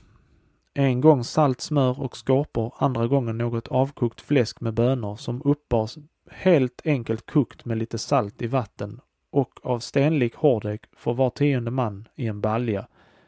En 0.74 1.02
gång 1.02 1.24
salt 1.24 1.62
smör 1.62 2.02
och 2.02 2.18
skorpor, 2.18 2.74
andra 2.78 3.08
gången 3.08 3.38
något 3.38 3.68
avkokt 3.68 4.22
fläsk 4.22 4.62
med 4.62 4.74
bönor 4.74 5.16
som 5.16 5.42
uppbars 5.46 5.98
helt 6.32 6.82
enkelt 6.86 7.32
kokt 7.32 7.66
med 7.66 7.78
lite 7.78 7.98
salt 7.98 8.42
i 8.42 8.48
vatten 8.48 9.00
och 9.32 9.60
av 9.64 9.80
stenlik 9.80 10.36
hårdek 10.36 10.82
för 10.96 11.14
var 11.14 11.30
tionde 11.30 11.72
man 11.72 12.08
i 12.16 12.28
en 12.28 12.42
balja, 12.42 12.88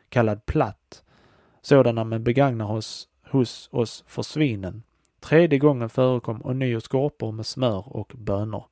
kallad 0.09 0.45
platt. 0.45 1.03
Sådana 1.61 2.03
man 2.03 2.23
begagnar 2.23 2.65
hos, 2.65 3.07
hos 3.31 3.69
oss 3.71 4.03
för 4.07 4.21
svinen. 4.21 4.83
Tredje 5.19 5.59
gången 5.59 5.89
förekom 5.89 6.45
ånyo 6.45 6.79
skorpor 6.79 7.31
med 7.31 7.45
smör 7.45 7.97
och 7.97 8.13
bönor. 8.15 8.65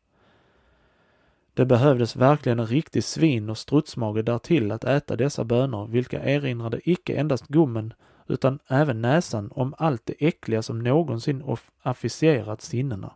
Det 1.58 1.66
behövdes 1.66 2.16
verkligen 2.16 2.60
en 2.60 2.68
riktig 2.68 3.04
svin 3.04 3.50
och 3.50 3.58
strutsmage 3.58 4.22
därtill 4.24 4.72
att 4.72 4.84
äta 4.84 5.16
dessa 5.16 5.44
bönor, 5.44 5.88
vilka 5.88 6.24
erinrade 6.24 6.80
icke 6.84 7.16
endast 7.16 7.48
gommen 7.48 7.94
utan 8.28 8.60
även 8.68 9.02
näsan 9.02 9.52
om 9.56 9.74
allt 9.78 10.02
det 10.06 10.28
äckliga 10.28 10.62
som 10.62 10.80
någonsin 10.80 11.58
affischerat 11.82 12.62
sinnena. 12.62 13.14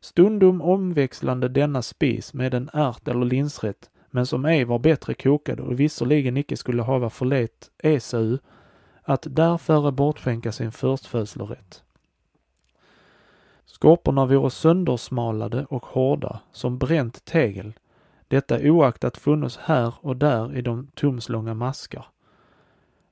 Stundom 0.00 0.62
omväxlande 0.62 1.48
denna 1.48 1.82
spis 1.82 2.34
med 2.34 2.54
en 2.54 2.70
ärt 2.72 3.08
eller 3.08 3.26
linsrätt, 3.26 3.90
men 4.10 4.26
som 4.26 4.44
ej 4.44 4.64
var 4.64 4.78
bättre 4.78 5.14
kokad 5.14 5.60
och 5.60 5.80
visserligen 5.80 6.36
icke 6.36 6.56
skulle 6.56 6.82
hava 6.82 7.10
förlet 7.10 7.70
Esau 7.82 8.38
att 9.02 9.26
därföre 9.30 9.92
bortskänka 9.92 10.52
sin 10.52 10.72
förstfödslorätt. 10.72 11.83
Skorporna 13.66 14.26
vore 14.26 14.50
söndersmalade 14.50 15.66
och 15.68 15.86
hårda 15.86 16.40
som 16.52 16.78
bränt 16.78 17.24
tegel, 17.24 17.72
detta 18.28 18.58
oaktat 18.60 19.16
funnits 19.16 19.56
här 19.56 19.94
och 20.00 20.16
där 20.16 20.56
i 20.56 20.62
de 20.62 20.86
tumslånga 20.94 21.54
maskar. 21.54 22.06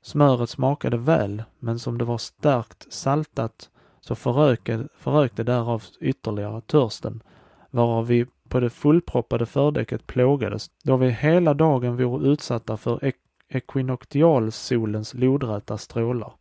Smöret 0.03 0.51
smakade 0.51 0.97
väl, 0.97 1.43
men 1.59 1.79
som 1.79 1.99
det 1.99 2.05
var 2.05 2.19
starkt 2.19 2.93
saltat 2.93 3.71
så 4.01 4.15
förökade, 4.15 4.89
förökte 4.99 5.45
därav 5.45 5.83
ytterligare 6.01 6.61
törsten, 6.61 7.23
varav 7.71 8.07
vi 8.07 8.27
på 8.49 8.61
det 8.61 8.71
fullproppade 8.71 9.47
fördäcket 9.47 10.07
plågades, 10.07 10.71
då 10.85 10.97
vi 10.97 11.11
hela 11.11 11.55
dagen 11.55 11.97
vore 11.97 12.29
utsatta 12.29 12.77
för 12.77 13.05
ek 13.05 13.17
ekvinoktialsolens 13.49 15.15
lodräta 15.15 15.79
strålar. 15.79 16.33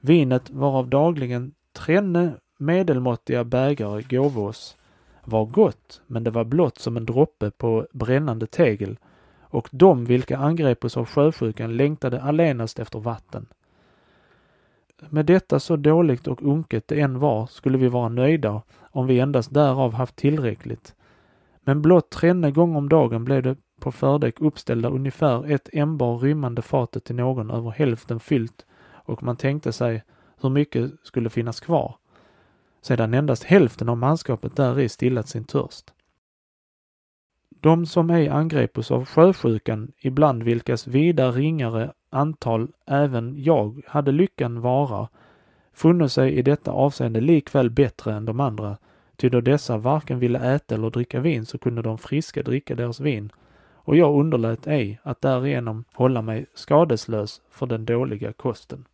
Vinet 0.00 0.50
varav 0.50 0.88
dagligen 0.88 1.54
trenne 1.72 2.32
medelmåttiga 2.58 3.44
bägare 3.44 4.02
gåvos 4.02 4.76
var 5.24 5.44
gott, 5.44 6.00
men 6.06 6.24
det 6.24 6.30
var 6.30 6.44
blott 6.44 6.78
som 6.78 6.96
en 6.96 7.06
droppe 7.06 7.50
på 7.50 7.86
brännande 7.92 8.46
tegel 8.46 8.98
och 9.40 9.68
de 9.72 10.04
vilka 10.04 10.38
angrepos 10.38 10.96
av 10.96 11.06
sjösjukan 11.06 11.76
längtade 11.76 12.22
allenast 12.22 12.78
efter 12.78 12.98
vatten. 12.98 13.46
Med 15.08 15.26
detta 15.26 15.60
så 15.60 15.76
dåligt 15.76 16.26
och 16.26 16.42
unket 16.42 16.88
det 16.88 17.00
än 17.00 17.18
var 17.18 17.46
skulle 17.46 17.78
vi 17.78 17.88
vara 17.88 18.08
nöjda 18.08 18.62
om 18.80 19.06
vi 19.06 19.20
endast 19.20 19.54
därav 19.54 19.92
haft 19.92 20.16
tillräckligt. 20.16 20.94
Men 21.60 21.82
blott 21.82 22.10
trenne 22.10 22.50
gång 22.50 22.76
om 22.76 22.88
dagen 22.88 23.24
blev 23.24 23.42
det 23.42 23.56
på 23.80 23.92
fördäck 23.92 24.40
uppställda 24.40 24.88
ungefär 24.88 25.52
ett 25.52 25.68
ämbar 25.72 26.18
rymmande 26.18 26.62
fatet 26.62 27.04
till 27.04 27.16
någon 27.16 27.50
över 27.50 27.70
hälften 27.70 28.20
fyllt 28.20 28.66
och 28.92 29.22
man 29.22 29.36
tänkte 29.36 29.72
sig 29.72 30.02
hur 30.40 30.50
mycket 30.50 30.90
skulle 31.02 31.30
finnas 31.30 31.60
kvar 31.60 31.96
sedan 32.88 33.14
endast 33.14 33.44
hälften 33.44 33.88
av 33.88 33.96
manskapet 33.96 34.56
däri 34.56 34.88
stillat 34.88 35.28
sin 35.28 35.44
törst. 35.44 35.92
De 37.60 37.86
som 37.86 38.10
ej 38.10 38.28
angrepos 38.28 38.90
av 38.90 39.04
sjösjukan, 39.04 39.92
ibland 39.98 40.42
vilkas 40.42 40.86
vida 40.86 41.30
ringare 41.30 41.92
antal 42.10 42.68
även 42.86 43.42
jag 43.42 43.82
hade 43.86 44.12
lyckan 44.12 44.60
vara, 44.60 45.08
funno 45.72 46.08
sig 46.08 46.32
i 46.38 46.42
detta 46.42 46.70
avseende 46.70 47.20
likväl 47.20 47.70
bättre 47.70 48.14
än 48.14 48.24
de 48.24 48.40
andra, 48.40 48.76
ty 49.16 49.28
då 49.28 49.40
dessa 49.40 49.78
varken 49.78 50.18
ville 50.18 50.54
äta 50.54 50.74
eller 50.74 50.90
dricka 50.90 51.20
vin 51.20 51.46
så 51.46 51.58
kunde 51.58 51.82
de 51.82 51.98
friska 51.98 52.42
dricka 52.42 52.74
deras 52.74 53.00
vin, 53.00 53.32
och 53.74 53.96
jag 53.96 54.20
underlät 54.20 54.66
ej 54.66 55.00
att 55.02 55.20
därigenom 55.20 55.84
hålla 55.94 56.22
mig 56.22 56.46
skadeslös 56.54 57.40
för 57.50 57.66
den 57.66 57.84
dåliga 57.84 58.32
kosten. 58.32 58.84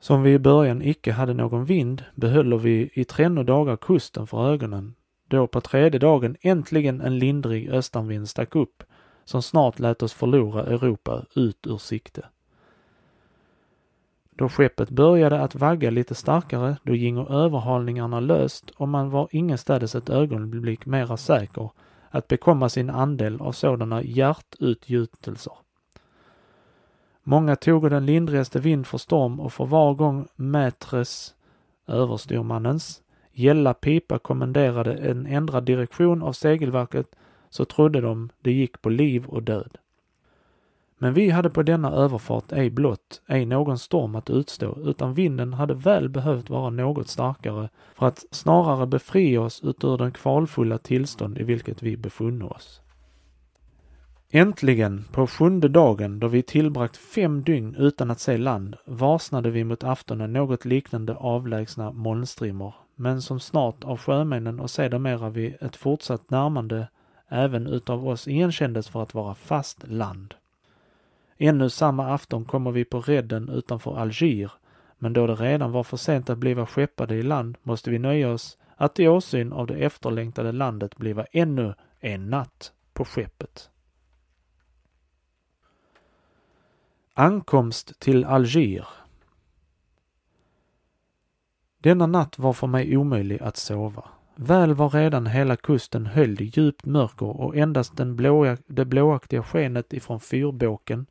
Som 0.00 0.22
vi 0.22 0.32
i 0.32 0.38
början 0.38 0.82
icke 0.82 1.12
hade 1.12 1.34
någon 1.34 1.64
vind 1.64 2.04
behöll 2.14 2.58
vi 2.58 2.90
i 2.94 3.04
tränno 3.04 3.42
dagar 3.42 3.76
kusten 3.76 4.26
för 4.26 4.52
ögonen, 4.52 4.94
då 5.28 5.46
på 5.46 5.60
tredje 5.60 6.00
dagen 6.00 6.36
äntligen 6.40 7.00
en 7.00 7.18
lindrig 7.18 7.70
östanvind 7.70 8.28
stack 8.28 8.56
upp, 8.56 8.82
som 9.24 9.42
snart 9.42 9.78
lät 9.78 10.02
oss 10.02 10.12
förlora 10.12 10.62
Europa 10.62 11.24
ut 11.34 11.66
ur 11.66 11.78
sikte. 11.78 12.26
Då 14.30 14.48
skeppet 14.48 14.90
började 14.90 15.40
att 15.40 15.54
vagga 15.54 15.90
lite 15.90 16.14
starkare, 16.14 16.76
då 16.82 16.94
gingo 16.94 17.28
överhalningarna 17.28 18.20
löst 18.20 18.70
och 18.70 18.88
man 18.88 19.10
var 19.10 19.28
ingenstädes 19.30 19.94
ett 19.94 20.10
ögonblick 20.10 20.86
mera 20.86 21.16
säker 21.16 21.70
att 22.10 22.28
bekomma 22.28 22.68
sin 22.68 22.90
andel 22.90 23.40
av 23.40 23.52
sådana 23.52 24.02
hjärtutgjutelser. 24.02 25.52
Många 27.22 27.56
tog 27.56 27.90
den 27.90 28.06
lindrigaste 28.06 28.60
vind 28.60 28.86
för 28.86 28.98
storm 28.98 29.40
och 29.40 29.52
för 29.52 29.66
var 29.66 29.94
gång 29.94 30.28
mätres, 30.36 31.34
överstormannens, 31.86 33.02
gälla 33.32 33.74
pipa 33.74 34.18
kommenderade 34.18 34.94
en 34.94 35.26
ändrad 35.26 35.64
direktion 35.64 36.22
av 36.22 36.32
segelverket 36.32 37.06
så 37.50 37.64
trodde 37.64 38.00
de 38.00 38.30
det 38.40 38.52
gick 38.52 38.82
på 38.82 38.88
liv 38.88 39.26
och 39.26 39.42
död. 39.42 39.78
Men 40.98 41.14
vi 41.14 41.30
hade 41.30 41.50
på 41.50 41.62
denna 41.62 41.92
överfart 41.92 42.52
ej 42.52 42.70
blott, 42.70 43.22
ej 43.26 43.46
någon 43.46 43.78
storm 43.78 44.14
att 44.14 44.30
utstå, 44.30 44.78
utan 44.84 45.14
vinden 45.14 45.52
hade 45.52 45.74
väl 45.74 46.08
behövt 46.08 46.50
vara 46.50 46.70
något 46.70 47.08
starkare 47.08 47.68
för 47.94 48.06
att 48.06 48.24
snarare 48.30 48.86
befria 48.86 49.40
oss 49.40 49.60
utur 49.64 49.98
den 49.98 50.12
kvalfulla 50.12 50.78
tillstånd 50.78 51.38
i 51.38 51.42
vilket 51.42 51.82
vi 51.82 51.96
befunno 51.96 52.46
oss. 52.46 52.80
Äntligen, 54.32 55.04
på 55.12 55.26
sjunde 55.26 55.68
dagen 55.68 56.18
då 56.18 56.28
vi 56.28 56.42
tillbragt 56.42 56.96
fem 56.96 57.42
dygn 57.42 57.74
utan 57.78 58.10
att 58.10 58.20
se 58.20 58.36
land, 58.36 58.76
varsnade 58.84 59.50
vi 59.50 59.64
mot 59.64 59.84
aftonen 59.84 60.32
något 60.32 60.64
liknande 60.64 61.14
avlägsna 61.14 61.92
molnstrimmor, 61.92 62.74
men 62.94 63.22
som 63.22 63.40
snart 63.40 63.84
av 63.84 63.98
sjömännen 63.98 64.60
och 64.60 64.70
sedermera 64.70 65.30
vid 65.30 65.54
ett 65.60 65.76
fortsatt 65.76 66.30
närmande 66.30 66.88
även 67.28 67.66
utav 67.66 68.08
oss 68.08 68.28
igenkändes 68.28 68.88
för 68.88 69.02
att 69.02 69.14
vara 69.14 69.34
fast 69.34 69.88
land. 69.88 70.34
Ännu 71.38 71.70
samma 71.70 72.14
afton 72.14 72.44
kommer 72.44 72.70
vi 72.70 72.84
på 72.84 73.00
redden 73.00 73.48
utanför 73.48 73.98
Alger, 73.98 74.52
men 74.98 75.12
då 75.12 75.26
det 75.26 75.34
redan 75.34 75.72
var 75.72 75.84
för 75.84 75.96
sent 75.96 76.30
att 76.30 76.38
bliva 76.38 76.66
skeppade 76.66 77.14
i 77.14 77.22
land 77.22 77.56
måste 77.62 77.90
vi 77.90 77.98
nöja 77.98 78.32
oss 78.32 78.58
att 78.76 79.00
i 79.00 79.08
åsyn 79.08 79.52
av 79.52 79.66
det 79.66 79.74
efterlängtade 79.74 80.52
landet 80.52 80.96
bliva 80.96 81.24
ännu 81.32 81.74
en 82.00 82.30
natt 82.30 82.72
på 82.92 83.04
skeppet. 83.04 83.69
Ankomst 87.14 88.00
till 88.00 88.24
Alger 88.24 88.88
Denna 91.78 92.06
natt 92.06 92.38
var 92.38 92.52
för 92.52 92.66
mig 92.66 92.96
omöjlig 92.96 93.42
att 93.42 93.56
sova. 93.56 94.04
Väl 94.34 94.74
var 94.74 94.88
redan 94.88 95.26
hela 95.26 95.56
kusten 95.56 96.06
höljd 96.06 96.40
i 96.40 96.44
djupt 96.44 96.84
mörker 96.84 97.40
och 97.40 97.56
endast 97.56 97.96
den 97.96 98.16
blåa, 98.16 98.56
det 98.66 98.84
blåaktiga 98.84 99.42
skenet 99.42 99.92
ifrån 99.92 100.20
fyrbåken, 100.20 101.06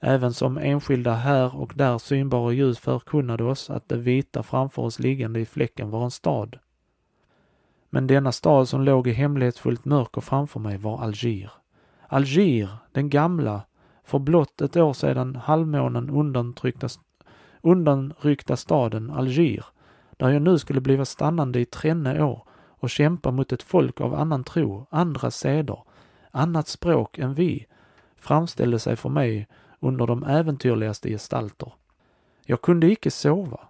även 0.00 0.32
som 0.32 0.58
enskilda 0.58 1.14
här 1.14 1.56
och 1.56 1.72
där 1.74 1.98
synbara 1.98 2.52
ljus 2.52 2.78
förkunnade 2.78 3.44
oss 3.44 3.70
att 3.70 3.88
det 3.88 3.96
vita 3.96 4.42
framför 4.42 4.82
oss 4.82 4.98
liggande 4.98 5.40
i 5.40 5.46
fläcken 5.46 5.90
var 5.90 6.04
en 6.04 6.10
stad. 6.10 6.58
Men 7.90 8.06
denna 8.06 8.32
stad 8.32 8.68
som 8.68 8.82
låg 8.82 9.08
i 9.08 9.12
hemlighetsfullt 9.12 9.84
mörker 9.84 10.20
framför 10.20 10.60
mig 10.60 10.76
var 10.76 11.02
Alger. 11.02 11.52
Alger, 12.08 12.68
den 12.92 13.10
gamla, 13.10 13.62
för 14.06 14.18
blott 14.18 14.60
ett 14.60 14.76
år 14.76 14.92
sedan 14.92 15.36
halvmånen 15.36 16.10
undanryckta 17.62 18.56
staden 18.56 19.10
Alger, 19.10 19.64
där 20.16 20.28
jag 20.28 20.42
nu 20.42 20.58
skulle 20.58 20.80
bliva 20.80 21.04
stannande 21.04 21.60
i 21.60 21.64
trenne 21.64 22.22
år 22.22 22.42
och 22.68 22.90
kämpa 22.90 23.30
mot 23.30 23.52
ett 23.52 23.62
folk 23.62 24.00
av 24.00 24.14
annan 24.14 24.44
tro, 24.44 24.86
andra 24.90 25.30
seder, 25.30 25.78
annat 26.30 26.68
språk 26.68 27.18
än 27.18 27.34
vi, 27.34 27.66
framställde 28.16 28.78
sig 28.78 28.96
för 28.96 29.08
mig 29.08 29.48
under 29.80 30.06
de 30.06 30.24
äventyrligaste 30.24 31.08
gestalter. 31.08 31.72
Jag 32.44 32.62
kunde 32.62 32.92
icke 32.92 33.10
sova. 33.10 33.60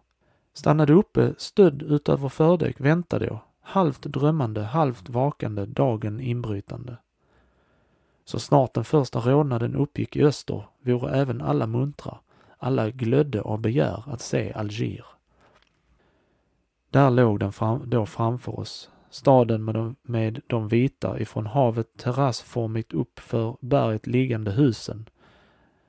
Stannade 0.55 0.93
uppe, 0.93 1.35
stödd 1.39 1.83
utöver 1.83 2.29
fördäck, 2.29 2.81
väntade 2.81 3.27
jag, 3.27 3.39
halvt 3.63 4.03
drömmande, 4.03 4.63
halvt 4.63 5.09
vakande, 5.09 5.67
dagen 5.67 6.21
inbrytande. 6.21 6.97
Så 8.29 8.39
snart 8.39 8.75
den 8.75 8.85
första 8.85 9.21
rodnaden 9.21 9.77
uppgick 9.77 10.17
i 10.17 10.25
öster 10.25 10.65
vore 10.83 11.17
även 11.17 11.43
alla 11.43 11.67
muntra, 11.67 12.19
alla 12.59 12.91
glödde 12.91 13.43
av 13.43 13.61
begär 13.61 14.03
att 14.07 14.21
se 14.21 14.53
Alger. 14.53 15.05
Där 16.91 17.11
låg 17.11 17.41
den 17.41 17.53
fram, 17.53 17.91
då 17.91 18.07
framför 18.07 18.61
oss, 18.61 18.91
staden 19.11 19.65
med 19.65 19.75
de, 19.75 19.97
med 20.03 20.41
de 20.47 20.69
vita 20.69 21.21
ifrån 21.21 21.47
havet 21.47 21.97
terrassformigt 21.97 22.93
uppför 22.93 23.57
berget 23.61 24.07
liggande 24.07 24.51
husen, 24.51 25.09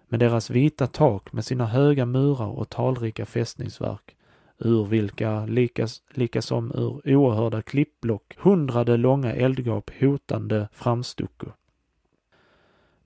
med 0.07 0.19
deras 0.19 0.49
vita 0.49 0.87
tak 0.87 1.33
med 1.33 1.45
sina 1.45 1.65
höga 1.65 2.05
murar 2.05 2.59
och 2.59 2.69
talrika 2.69 3.25
fästningsverk, 3.25 4.15
ur 4.57 4.85
vilka 4.85 5.45
likas, 5.45 6.01
likasom 6.09 6.71
ur 6.71 7.15
oerhörda 7.15 7.61
klippblock 7.61 8.37
hundrade 8.37 8.97
långa 8.97 9.33
eldgap 9.33 9.91
hotande 9.99 10.69
framstucko. 10.71 11.47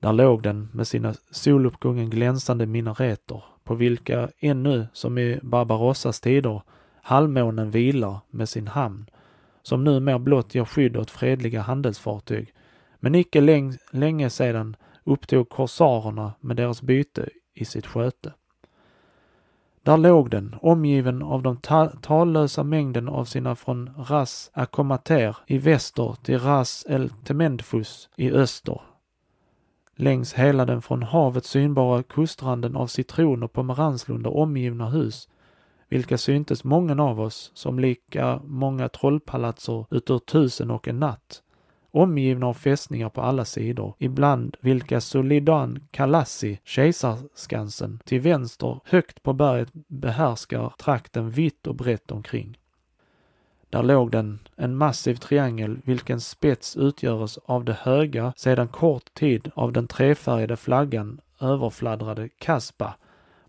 Där 0.02 0.14
låg 0.14 0.44
den 0.44 0.70
med 0.74 0.88
sina 0.88 1.14
soluppgången 1.32 2.10
glänsande 2.10 2.66
minareter, 2.66 3.44
på 3.64 3.76
vilka 3.76 4.30
ännu, 4.40 4.88
som 4.94 5.18
i 5.18 5.40
Barbarossas 5.44 6.20
tider, 6.20 6.62
halvmånen 7.02 7.72
vilar 7.72 8.20
med 8.30 8.50
sin 8.50 8.68
hamn, 8.68 9.06
som 9.64 9.84
numera 9.84 10.20
blott 10.20 10.56
ger 10.56 10.66
skydd 10.66 10.98
åt 10.98 11.12
fredliga 11.12 11.62
handelsfartyg, 11.62 12.54
men 13.00 13.16
icke 13.16 13.42
läng 13.42 13.78
länge 13.92 14.30
sedan 14.30 14.76
upptog 15.04 15.50
korsarerna 15.50 16.34
med 16.40 16.58
deras 16.58 16.82
byte 16.82 17.30
i 17.54 17.66
sitt 17.66 17.86
sköte. 17.86 18.34
Där 19.84 19.98
låg 19.98 20.30
den, 20.30 20.56
omgiven 20.62 21.24
av 21.24 21.44
de 21.44 21.58
ta 21.58 21.88
tallösa 21.88 22.64
mängden 22.64 23.08
av 23.10 23.26
sina 23.26 23.56
från 23.56 23.90
Ras 23.98 24.52
Akomater 24.54 25.38
i 25.48 25.58
väster 25.58 26.16
till 26.24 26.40
Ras 26.40 26.86
El 26.90 27.10
Temendfus 27.10 28.10
i 28.16 28.32
öster. 28.32 28.82
Längs 30.02 30.34
hela 30.34 30.66
den 30.66 30.82
från 30.82 31.04
havet 31.04 31.46
synbara 31.46 32.04
kustranden 32.04 32.76
av 32.76 32.88
citron 32.88 33.44
och 33.44 33.54
pomeranslundar 33.54 34.38
omgivna 34.38 34.90
hus, 34.90 35.30
vilka 35.90 36.18
syntes 36.18 36.64
många 36.64 37.04
av 37.04 37.20
oss 37.20 37.52
som 37.54 37.80
lika 37.80 38.42
många 38.44 38.90
trollpalatser 38.90 39.86
utur 39.92 40.20
tusen 40.20 40.72
och 40.72 40.88
en 40.88 41.00
natt, 41.00 41.44
omgivna 41.92 42.48
av 42.48 42.54
fästningar 42.54 43.10
på 43.10 43.22
alla 43.22 43.46
sidor, 43.46 43.96
ibland 44.00 44.58
vilka 44.62 45.02
Solidan 45.02 45.80
Kalassi, 45.92 46.60
kejsarskansen, 46.64 48.00
till 48.06 48.22
vänster 48.22 48.80
högt 48.86 49.24
på 49.24 49.34
berget 49.34 49.70
behärskar 49.88 50.74
trakten 50.78 51.30
vitt 51.30 51.68
och 51.68 51.76
brett 51.76 52.12
omkring. 52.12 52.58
Där 53.70 53.84
låg 53.84 54.12
den, 54.12 54.40
en 54.62 54.76
massiv 54.76 55.16
triangel 55.16 55.82
vilken 55.86 56.22
spets 56.22 56.78
utgöres 56.78 57.38
av 57.38 57.66
det 57.66 57.74
höga, 57.74 58.34
sedan 58.38 58.68
kort 58.68 59.14
tid 59.14 59.52
av 59.56 59.72
den 59.72 59.88
trefärgade 59.88 60.58
flaggan 60.58 61.22
överfladdrade 61.40 62.30
Kaspa, 62.30 62.96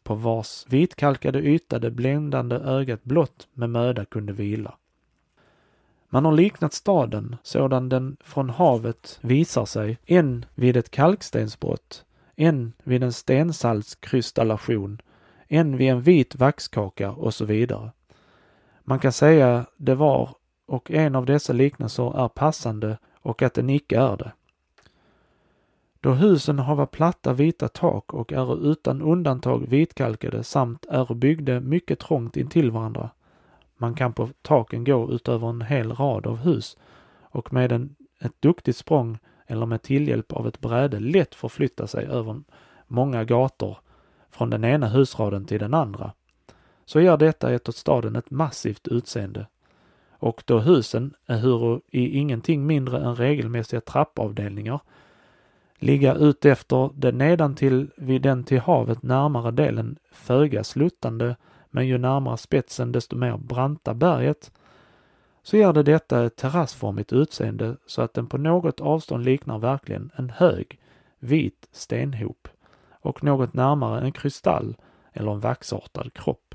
på 0.03 0.15
vars 0.15 0.65
vitkalkade 0.69 1.39
yta 1.39 1.79
det 1.79 1.91
bländande 1.91 2.57
ögat 2.57 3.05
blott 3.05 3.49
med 3.53 3.71
möda 3.71 4.05
kunde 4.05 4.33
vila. 4.33 4.75
Man 6.09 6.25
har 6.25 6.33
liknat 6.33 6.73
staden 6.75 7.37
sådan 7.43 7.89
den 7.89 8.17
från 8.25 8.51
havet 8.51 9.19
visar 9.21 9.65
sig, 9.65 9.99
en 10.05 10.45
vid 10.55 10.77
ett 10.77 10.91
kalkstensbrott, 10.91 12.05
en 12.37 12.73
vid 12.85 13.03
en 13.03 13.13
stensaltskrystallation, 13.13 15.01
en 15.49 15.77
vid 15.77 15.91
en 15.91 16.03
vit 16.03 16.35
vaxkaka 16.35 17.11
och 17.11 17.35
så 17.35 17.45
vidare. 17.45 17.91
Man 18.85 18.99
kan 18.99 19.13
säga 19.13 19.67
det 19.77 19.95
var 19.95 20.35
och 20.73 20.91
en 20.91 21.17
av 21.17 21.27
dessa 21.27 21.53
liknelser 21.53 22.25
är 22.25 22.29
passande 22.29 22.99
och 23.15 23.43
att 23.43 23.55
den 23.55 23.71
icke 23.71 24.01
är 24.01 24.17
det. 24.17 24.33
Då 26.01 26.13
husen 26.13 26.59
hava 26.59 26.87
platta 26.87 27.33
vita 27.33 27.69
tak 27.69 28.15
och 28.15 28.33
är 28.33 28.71
utan 28.71 29.03
undantag 29.03 29.67
vitkalkade 29.69 30.45
samt 30.45 30.87
är 30.89 31.15
byggde 31.15 31.61
mycket 31.61 31.99
trångt 31.99 32.37
intill 32.37 32.71
varandra 32.71 33.11
man 33.77 33.95
kan 33.95 34.13
på 34.13 34.29
taken 34.43 34.85
gå 34.85 35.13
utöver 35.13 35.49
en 35.49 35.63
hel 35.63 35.93
rad 35.93 36.27
av 36.27 36.37
hus 36.37 36.77
och 37.21 37.53
med 37.53 37.73
en, 37.73 37.97
ett 38.21 38.43
duktigt 38.43 38.77
språng 38.77 39.19
eller 39.47 39.67
med 39.67 39.83
tillhjälp 39.83 40.33
av 40.33 40.49
ett 40.49 40.61
bräde 40.61 41.01
lätt 41.01 41.35
förflytta 41.35 41.87
sig 41.87 42.07
över 42.07 42.41
många 42.87 43.25
gator 43.25 43.79
från 44.31 44.51
den 44.51 44.65
ena 44.65 44.89
husraden 44.89 45.45
till 45.45 45.61
den 45.61 45.75
andra, 45.75 46.13
så 46.85 47.01
ger 47.01 47.17
detta 47.17 47.53
ett 47.53 47.69
åt 47.69 47.77
staden 47.77 48.17
ett 48.17 48.31
massivt 48.31 48.89
utseende. 48.89 49.47
Och 50.23 50.43
då 50.47 50.59
husen, 50.59 51.15
ehuru 51.27 51.81
i 51.91 52.19
ingenting 52.19 52.67
mindre 52.67 52.99
än 52.99 53.15
regelmässiga 53.15 53.81
trappavdelningar, 53.81 54.81
ligga 55.79 56.15
utefter 56.15 56.91
det 56.95 57.13
nedantill 57.13 57.91
vid 57.97 58.23
den 58.23 58.45
till 58.45 58.61
havet 58.61 59.03
närmare 59.03 59.51
delen 59.51 59.99
föga 60.13 60.65
sluttande 60.65 61.37
men 61.71 61.87
ju 61.87 61.99
närmare 61.99 62.37
spetsen 62.37 62.93
desto 62.93 63.17
mer 63.17 63.37
branta 63.37 63.95
berget, 63.95 64.53
så 65.43 65.57
ger 65.57 65.73
det 65.73 65.83
detta 65.83 66.25
ett 66.25 66.37
terrassformigt 66.37 67.13
utseende 67.13 67.77
så 67.87 68.03
att 68.03 68.15
den 68.15 68.27
på 68.27 68.39
något 68.39 68.81
avstånd 68.81 69.25
liknar 69.25 69.59
verkligen 69.59 70.11
en 70.17 70.31
hög, 70.31 70.81
vit 71.19 71.69
stenhop 71.73 72.49
och 72.91 73.25
något 73.25 73.55
närmare 73.55 74.01
en 74.01 74.13
kristall 74.13 74.77
eller 75.13 75.33
en 75.33 75.41
vaxartad 75.41 76.15
kropp. 76.15 76.52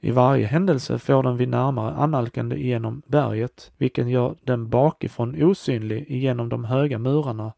I 0.00 0.10
varje 0.10 0.46
händelse 0.46 0.98
får 0.98 1.22
den 1.22 1.36
vid 1.36 1.48
närmare 1.48 1.96
analkande 1.96 2.56
igenom 2.56 3.02
berget, 3.06 3.72
vilken 3.76 4.08
gör 4.08 4.34
den 4.44 4.68
bakifrån 4.68 5.42
osynlig 5.42 6.10
igenom 6.10 6.48
de 6.48 6.64
höga 6.64 6.98
murarna 6.98 7.52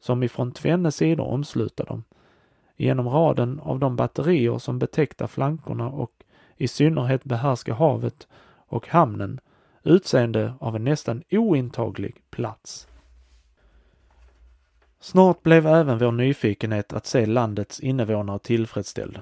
som 0.00 0.22
ifrån 0.22 0.52
tvenne 0.52 0.92
sidor 0.92 1.26
omsluter 1.26 1.84
dem, 1.84 2.04
genom 2.76 3.08
raden 3.08 3.60
av 3.60 3.78
de 3.78 3.96
batterier 3.96 4.58
som 4.58 4.78
betäckta 4.78 5.28
flankerna 5.28 5.88
och 5.88 6.12
i 6.56 6.68
synnerhet 6.68 7.24
behärskar 7.24 7.74
havet 7.74 8.28
och 8.66 8.88
hamnen, 8.88 9.40
utseende 9.82 10.54
av 10.60 10.76
en 10.76 10.84
nästan 10.84 11.22
ointaglig 11.30 12.22
plats. 12.30 12.88
Snart 15.00 15.42
blev 15.42 15.66
även 15.66 15.98
vår 15.98 16.12
nyfikenhet 16.12 16.92
att 16.92 17.06
se 17.06 17.26
landets 17.26 17.80
invånare 17.80 18.38
tillfredsställd. 18.38 19.20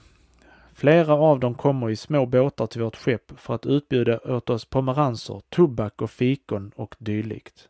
Flera 0.80 1.14
av 1.14 1.40
dem 1.40 1.54
kommer 1.54 1.90
i 1.90 1.96
små 1.96 2.26
båtar 2.26 2.66
till 2.66 2.82
vårt 2.82 2.96
skepp 2.96 3.32
för 3.36 3.54
att 3.54 3.66
utbjuda 3.66 4.18
åt 4.18 4.50
oss 4.50 4.64
pomeranser, 4.64 5.42
tobak 5.48 6.02
och 6.02 6.10
fikon 6.10 6.72
och 6.76 6.94
dylikt. 6.98 7.68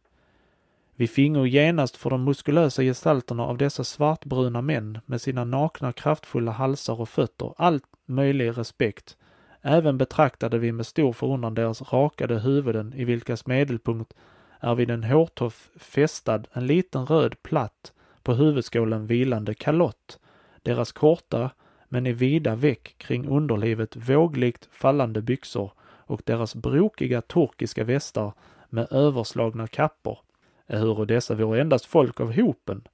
Vi 0.96 1.06
fingo 1.06 1.46
genast 1.46 1.96
för 1.96 2.10
de 2.10 2.24
muskulösa 2.24 2.82
gestalterna 2.82 3.42
av 3.42 3.58
dessa 3.58 3.84
svartbruna 3.84 4.62
män 4.62 4.98
med 5.06 5.20
sina 5.20 5.44
nakna 5.44 5.92
kraftfulla 5.92 6.52
halsar 6.52 7.00
och 7.00 7.08
fötter 7.08 7.54
allt 7.56 7.84
möjlig 8.06 8.58
respekt. 8.58 9.16
Även 9.62 9.98
betraktade 9.98 10.58
vi 10.58 10.72
med 10.72 10.86
stor 10.86 11.12
förundran 11.12 11.54
deras 11.54 11.92
rakade 11.92 12.38
huvuden 12.38 12.94
i 12.96 13.04
vilkas 13.04 13.46
medelpunkt 13.46 14.14
är 14.60 14.74
vid 14.74 14.90
en 14.90 15.04
hårtoff 15.04 15.70
fästad 15.76 16.42
en 16.52 16.66
liten 16.66 17.06
röd 17.06 17.42
platt 17.42 17.92
på 18.22 18.34
huvudskålen 18.34 19.06
vilande 19.06 19.54
kalott, 19.54 20.18
deras 20.62 20.92
korta 20.92 21.50
men 21.92 22.06
i 22.06 22.12
vida 22.12 22.54
veck 22.54 22.94
kring 22.98 23.28
underlivet 23.28 23.96
vågligt 23.96 24.68
fallande 24.72 25.22
byxor 25.22 25.72
och 25.82 26.22
deras 26.24 26.54
brokiga 26.54 27.20
turkiska 27.22 27.84
västar 27.84 28.32
med 28.68 28.86
överslagna 28.90 29.66
kappor 29.66 30.18
ehuru 30.66 31.04
dessa 31.04 31.34
vore 31.34 31.60
endast 31.60 31.86
folk 31.86 32.20
av 32.20 32.32
hopen. 32.32 32.88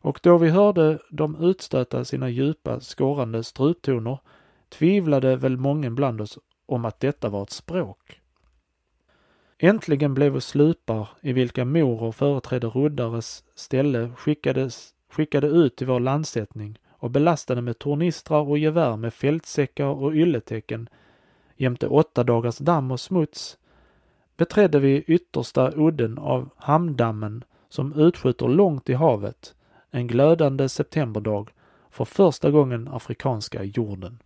Och 0.00 0.20
då 0.22 0.38
vi 0.38 0.48
hörde 0.48 0.98
dem 1.10 1.36
utstöta 1.40 2.04
sina 2.04 2.28
djupa, 2.28 2.80
skorrande 2.80 3.44
struptoner 3.44 4.18
tvivlade 4.68 5.36
väl 5.36 5.56
många 5.56 5.90
bland 5.90 6.20
oss 6.20 6.38
om 6.66 6.84
att 6.84 7.00
detta 7.00 7.28
var 7.28 7.42
ett 7.42 7.50
språk. 7.50 8.20
Äntligen 9.58 10.14
blev 10.14 10.32
vi 10.32 10.40
slupar 10.40 11.08
i 11.20 11.32
vilka 11.32 11.64
moror 11.64 12.12
företrädde 12.12 12.66
Ruddares 12.66 13.44
ställe 13.54 14.10
skickades, 14.16 14.94
skickade 15.10 15.46
ut 15.46 15.76
till 15.76 15.86
vår 15.86 16.00
landsättning 16.00 16.78
och 17.02 17.10
belastade 17.10 17.62
med 17.62 17.78
tornistrar 17.78 18.48
och 18.48 18.58
gevär 18.58 18.96
med 18.96 19.14
fältsäckar 19.14 19.84
och 19.84 20.12
ylletecken 20.14 20.88
jämte 21.56 21.86
åtta 21.86 22.24
dagars 22.24 22.58
damm 22.58 22.90
och 22.90 23.00
smuts 23.00 23.58
beträdde 24.36 24.78
vi 24.78 25.04
yttersta 25.06 25.72
udden 25.76 26.18
av 26.18 26.50
hamndammen 26.56 27.44
som 27.68 27.92
utskjuter 27.92 28.48
långt 28.48 28.88
i 28.88 28.94
havet 28.94 29.54
en 29.90 30.06
glödande 30.06 30.68
septemberdag 30.68 31.50
för 31.90 32.04
första 32.04 32.50
gången 32.50 32.88
afrikanska 32.88 33.64
jorden. 33.64 34.18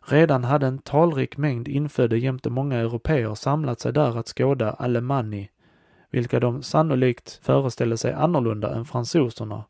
Redan 0.00 0.44
hade 0.44 0.66
en 0.66 0.78
talrik 0.78 1.36
mängd 1.36 1.68
infödda 1.68 2.16
jämte 2.16 2.50
många 2.50 2.76
europeer 2.76 3.34
samlat 3.34 3.80
sig 3.80 3.92
där 3.92 4.18
att 4.18 4.28
skåda 4.28 4.70
Alemanni, 4.70 5.50
vilka 6.10 6.40
de 6.40 6.62
sannolikt 6.62 7.40
föreställde 7.42 7.96
sig 7.96 8.12
annorlunda 8.12 8.74
än 8.74 8.84
fransoserna, 8.84 9.64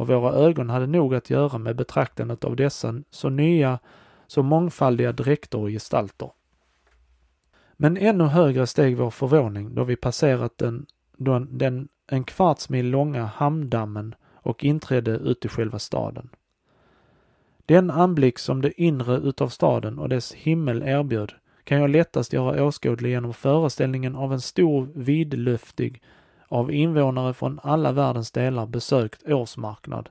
och 0.00 0.08
våra 0.08 0.32
ögon 0.32 0.70
hade 0.70 0.86
nog 0.86 1.14
att 1.14 1.30
göra 1.30 1.58
med 1.58 1.76
betraktandet 1.76 2.44
av 2.44 2.56
dessa 2.56 2.94
så 3.10 3.28
nya, 3.28 3.78
så 4.26 4.42
mångfaldiga 4.42 5.12
dräkter 5.12 5.58
och 5.58 5.68
gestalter. 5.68 6.30
Men 7.72 7.96
ännu 7.96 8.24
högre 8.24 8.66
steg 8.66 8.96
vår 8.96 9.10
förvåning 9.10 9.74
då 9.74 9.84
vi 9.84 9.96
passerat 9.96 10.58
den, 10.58 10.86
den, 11.16 11.58
den 11.58 11.88
en 12.06 12.24
kvarts 12.24 12.68
mil 12.68 12.90
långa 12.90 13.24
hamndammen 13.24 14.14
och 14.34 14.64
inträdde 14.64 15.10
ut 15.10 15.44
i 15.44 15.48
själva 15.48 15.78
staden. 15.78 16.28
Den 17.66 17.90
anblick 17.90 18.38
som 18.38 18.60
det 18.62 18.82
inre 18.82 19.16
utav 19.16 19.48
staden 19.48 19.98
och 19.98 20.08
dess 20.08 20.32
himmel 20.32 20.82
erbjöd 20.82 21.32
kan 21.64 21.80
jag 21.80 21.90
lättast 21.90 22.32
göra 22.32 22.64
åskådlig 22.64 23.10
genom 23.10 23.34
föreställningen 23.34 24.16
av 24.16 24.32
en 24.32 24.40
stor 24.40 24.88
vidlöftig 24.94 26.02
av 26.50 26.72
invånare 26.72 27.34
från 27.34 27.60
alla 27.62 27.92
världens 27.92 28.30
delar 28.30 28.66
besökt 28.66 29.28
årsmarknad, 29.28 30.08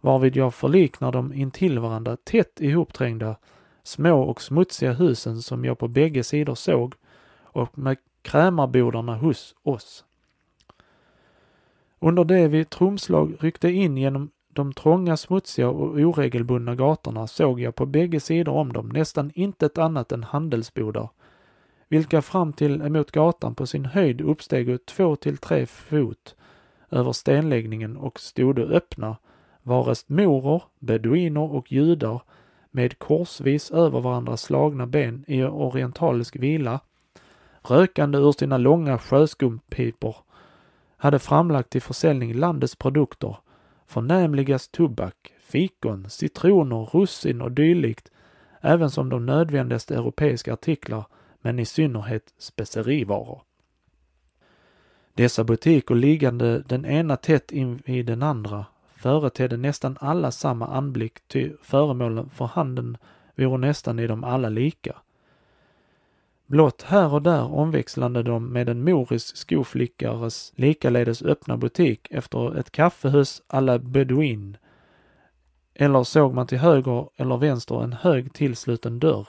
varvid 0.00 0.36
jag 0.36 0.54
förliknar 0.54 1.12
de 1.12 1.32
intill 1.32 1.78
varandra 1.78 2.16
tätt 2.24 2.60
ihopträngda 2.60 3.36
små 3.82 4.22
och 4.22 4.42
smutsiga 4.42 4.92
husen 4.92 5.42
som 5.42 5.64
jag 5.64 5.78
på 5.78 5.88
bägge 5.88 6.24
sidor 6.24 6.54
såg 6.54 6.94
och 7.42 7.78
med 7.78 7.96
krämarbodarna 8.22 9.16
hos 9.16 9.54
oss. 9.62 10.04
Under 11.98 12.24
det 12.24 12.48
vi 12.48 12.64
trumslag 12.64 13.36
ryckte 13.40 13.70
in 13.70 13.96
genom 13.96 14.30
de 14.48 14.72
trånga, 14.72 15.16
smutsiga 15.16 15.68
och 15.68 15.88
oregelbundna 15.88 16.74
gatorna 16.74 17.26
såg 17.26 17.60
jag 17.60 17.74
på 17.74 17.86
bägge 17.86 18.20
sidor 18.20 18.52
om 18.52 18.72
dem 18.72 18.88
nästan 18.88 19.30
intet 19.34 19.78
annat 19.78 20.12
än 20.12 20.24
handelsbodar, 20.24 21.08
vilka 21.88 22.22
fram 22.22 22.52
till 22.52 22.82
emot 22.82 23.10
gatan 23.10 23.54
på 23.54 23.66
sin 23.66 23.84
höjd 23.84 24.20
uppsteg 24.20 24.86
två 24.86 25.16
till 25.16 25.36
tre 25.36 25.66
fot 25.66 26.34
över 26.90 27.12
stenläggningen 27.12 27.96
och 27.96 28.20
stod 28.20 28.58
öppna, 28.58 29.16
varest 29.62 30.08
morer, 30.08 30.62
beduiner 30.78 31.54
och 31.54 31.72
judar 31.72 32.22
med 32.70 32.98
korsvis 32.98 33.70
över 33.70 34.00
varandra 34.00 34.36
slagna 34.36 34.86
ben 34.86 35.24
i 35.26 35.42
orientalisk 35.42 36.36
vila, 36.36 36.80
rökande 37.62 38.18
ur 38.18 38.32
sina 38.32 38.58
långa 38.58 38.98
sjöskumpipor, 38.98 40.16
hade 40.96 41.18
framlagt 41.18 41.70
till 41.70 41.82
försäljning 41.82 42.34
landets 42.34 42.76
produkter, 42.76 43.36
förnämligast 43.86 44.72
tobak, 44.72 45.32
fikon, 45.40 46.10
citroner, 46.10 46.88
russin 46.92 47.42
och 47.42 47.52
dylikt, 47.52 48.10
även 48.60 48.90
som 48.90 49.08
de 49.08 49.26
nödvändigaste 49.26 49.94
europeiska 49.94 50.52
artiklar, 50.52 51.04
men 51.42 51.58
i 51.58 51.64
synnerhet 51.64 52.34
specerivaror. 52.38 53.42
Dessa 55.14 55.44
butiker 55.44 55.94
liggande 55.94 56.62
den 56.62 56.84
ena 56.84 57.16
tätt 57.16 57.52
invid 57.52 58.06
den 58.06 58.22
andra 58.22 58.66
företedde 58.96 59.56
nästan 59.56 59.96
alla 60.00 60.30
samma 60.30 60.66
anblick, 60.66 61.28
ty 61.28 61.52
föremålen 61.62 62.30
för 62.30 62.44
handeln 62.44 62.96
vore 63.36 63.58
nästan 63.58 63.98
i 63.98 64.06
dem 64.06 64.24
alla 64.24 64.48
lika. 64.48 64.96
Blott 66.46 66.82
här 66.82 67.14
och 67.14 67.22
där 67.22 67.52
omväxlande 67.54 68.22
de 68.22 68.52
med 68.52 68.68
en 68.68 68.84
morisk 68.84 69.36
skoflickares 69.36 70.52
likaledes 70.56 71.22
öppna 71.22 71.56
butik 71.56 72.08
efter 72.10 72.58
ett 72.58 72.70
kaffehus 72.70 73.42
à 73.48 73.60
la 73.60 73.78
Bedouin. 73.78 74.56
Eller 75.74 76.04
såg 76.04 76.34
man 76.34 76.46
till 76.46 76.58
höger 76.58 77.08
eller 77.16 77.36
vänster 77.36 77.82
en 77.82 77.92
hög 77.92 78.32
tillsluten 78.32 78.98
dörr, 78.98 79.28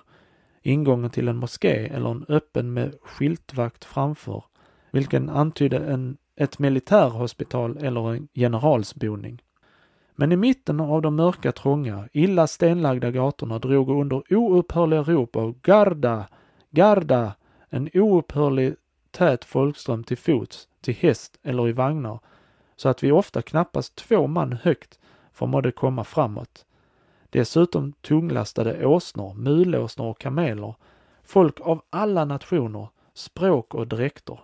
ingången 0.61 1.09
till 1.09 1.27
en 1.27 1.37
moské 1.37 1.87
eller 1.87 2.09
en 2.09 2.25
öppen 2.29 2.73
med 2.73 2.95
skyltvakt 3.01 3.85
framför, 3.85 4.43
vilken 4.91 5.29
antydde 5.29 5.77
en, 5.77 6.17
ett 6.35 6.59
militärhospital 6.59 7.77
eller 7.77 8.13
en 8.13 8.27
generalsboning. 8.33 9.41
Men 10.15 10.31
i 10.31 10.35
mitten 10.35 10.79
av 10.79 11.01
de 11.01 11.15
mörka, 11.15 11.51
trånga, 11.51 12.07
illa 12.13 12.47
stenlagda 12.47 13.11
gatorna 13.11 13.59
drog 13.59 13.89
under 13.89 14.33
oupphörliga 14.33 15.03
rop 15.03 15.35
av 15.35 15.61
Garda, 15.61 16.27
Garda, 16.69 17.33
en 17.69 17.89
oupphörlig 17.93 18.75
tät 19.11 19.45
folkström 19.45 20.03
till 20.03 20.17
fots, 20.17 20.67
till 20.81 20.95
häst 20.95 21.39
eller 21.43 21.69
i 21.69 21.71
vagnar, 21.71 22.19
så 22.75 22.89
att 22.89 23.03
vi 23.03 23.11
ofta 23.11 23.41
knappast 23.41 23.95
två 23.95 24.27
man 24.27 24.53
högt 24.53 24.99
förmådde 25.33 25.71
komma 25.71 26.03
framåt. 26.03 26.65
Dessutom 27.29 27.93
tunglastade 28.01 28.85
åsnor, 28.85 29.33
mulåsnor 29.33 30.09
och 30.09 30.19
kameler, 30.19 30.75
folk 31.23 31.59
av 31.61 31.81
alla 31.89 32.25
nationer, 32.25 32.87
språk 33.13 33.75
och 33.75 33.87
dräkter. 33.87 34.39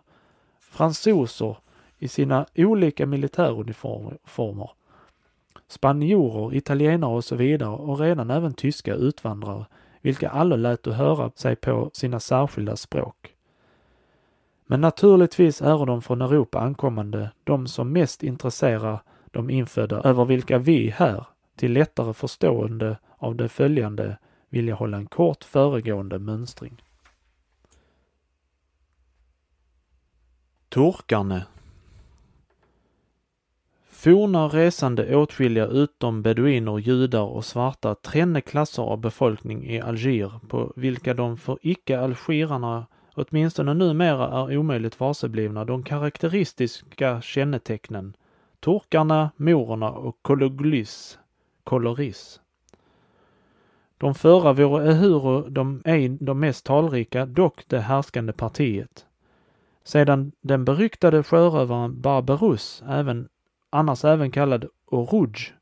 Fransoser 0.59 1.57
i 1.99 2.07
sina 2.07 2.45
olika 2.55 3.05
militäruniformer, 3.05 4.69
spanjorer, 5.67 6.55
italienare 6.55 7.15
och 7.15 7.23
så 7.23 7.35
vidare 7.35 7.69
och 7.69 7.99
redan 7.99 8.31
även 8.31 8.53
tyska 8.53 8.93
utvandrare 8.93 9.65
vilka 10.01 10.29
alla 10.29 10.55
lät 10.55 10.87
att 10.87 10.95
höra 10.95 11.31
sig 11.35 11.55
på 11.55 11.89
sina 11.93 12.19
särskilda 12.19 12.75
språk. 12.75 13.35
Men 14.65 14.81
naturligtvis 14.81 15.61
är 15.61 15.85
de 15.85 16.01
från 16.01 16.21
Europa 16.21 16.59
ankommande 16.59 17.31
de 17.43 17.67
som 17.67 17.91
mest 17.91 18.23
intresserar 18.23 18.99
de 19.31 19.49
infödda 19.49 20.01
över 20.01 20.25
vilka 20.25 20.57
vi 20.57 20.89
här, 20.89 21.25
till 21.55 21.73
lättare 21.73 22.13
förstående 22.13 22.97
av 23.17 23.35
det 23.35 23.49
följande, 23.49 24.17
vill 24.49 24.67
jag 24.67 24.75
hålla 24.75 24.97
en 24.97 25.05
kort 25.05 25.43
föregående 25.43 26.19
mönstring. 26.19 26.81
Turkarne. 30.69 31.45
Forna 33.89 34.47
resande 34.47 35.15
åtskilliga 35.15 35.65
utom 35.65 36.21
beduiner, 36.21 36.77
judar 36.77 37.21
och 37.21 37.45
svarta 37.45 37.95
tränne 37.95 38.41
klasser 38.41 38.83
av 38.83 38.97
befolkning 38.97 39.65
i 39.65 39.81
Alger 39.81 40.31
på 40.47 40.73
vilka 40.75 41.13
de 41.13 41.37
för 41.37 41.57
icke-algerarna 41.61 42.85
åtminstone 43.15 43.73
numera 43.73 44.27
är 44.27 44.57
omöjligt 44.57 44.99
varseblivna 44.99 45.65
de 45.65 45.83
karaktäristiska 45.83 47.21
kännetecknen. 47.21 48.15
Turkarna, 48.59 49.31
morerna 49.37 49.91
och 49.91 50.17
kologlis, 50.21 51.19
koloris. 51.65 52.41
De 53.97 54.15
förra 54.15 54.53
vore 54.53 54.91
ehuru 54.91 55.49
de 55.49 55.81
ej 55.85 56.09
de 56.09 56.39
mest 56.39 56.65
talrika, 56.65 57.25
dock 57.25 57.63
det 57.67 57.79
härskande 57.79 58.33
partiet. 58.33 59.05
Sedan 59.83 60.31
den 60.41 60.65
beryktade 60.65 61.23
sjörövaren 61.23 62.01
Barbarus 62.01 62.83
även 62.87 63.27
annars 63.69 64.05
även 64.05 64.31
kallad 64.31 64.65
Oruj, 64.85 65.53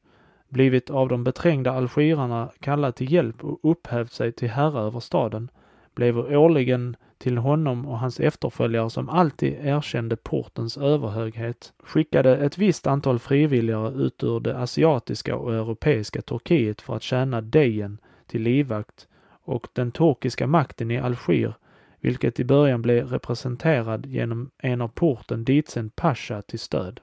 blivit 0.49 0.89
av 0.89 1.07
de 1.07 1.23
beträngda 1.23 1.71
algirarna 1.71 2.51
kallad 2.59 2.95
till 2.95 3.11
hjälp 3.11 3.43
och 3.43 3.59
upphävt 3.71 4.11
sig 4.11 4.31
till 4.31 4.49
herre 4.49 4.79
över 4.79 4.99
staden, 4.99 5.49
blev 5.95 6.17
årligen 6.17 6.95
till 7.23 7.37
honom 7.37 7.85
och 7.85 7.99
hans 7.99 8.19
efterföljare 8.19 8.89
som 8.89 9.09
alltid 9.09 9.53
erkände 9.53 10.15
portens 10.15 10.77
överhöghet, 10.77 11.73
skickade 11.83 12.37
ett 12.37 12.57
visst 12.57 12.87
antal 12.87 13.19
frivilliga 13.19 13.87
ut 13.87 14.23
ur 14.23 14.39
det 14.39 14.57
asiatiska 14.57 15.35
och 15.35 15.53
europeiska 15.53 16.21
Turkiet 16.21 16.81
för 16.81 16.95
att 16.95 17.03
tjäna 17.03 17.41
Dejen 17.41 17.97
till 18.27 18.41
livvakt 18.41 19.07
och 19.43 19.67
den 19.73 19.91
turkiska 19.91 20.47
makten 20.47 20.91
i 20.91 20.99
Alger, 20.99 21.53
vilket 21.99 22.39
i 22.39 22.43
början 22.43 22.81
blev 22.81 23.07
representerad 23.07 24.05
genom 24.05 24.51
en 24.57 24.81
av 24.81 24.87
porten 24.87 25.43
ditsänd 25.43 25.95
pasha 25.95 26.41
till 26.41 26.59
stöd. 26.59 26.99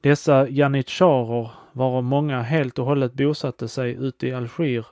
Dessa 0.00 0.48
janitscharer, 0.48 1.50
varav 1.72 2.04
många 2.04 2.42
helt 2.42 2.78
och 2.78 2.86
hållet 2.86 3.12
bosatte 3.12 3.68
sig 3.68 3.92
ute 3.92 4.26
i 4.26 4.34
Alger, 4.34 4.86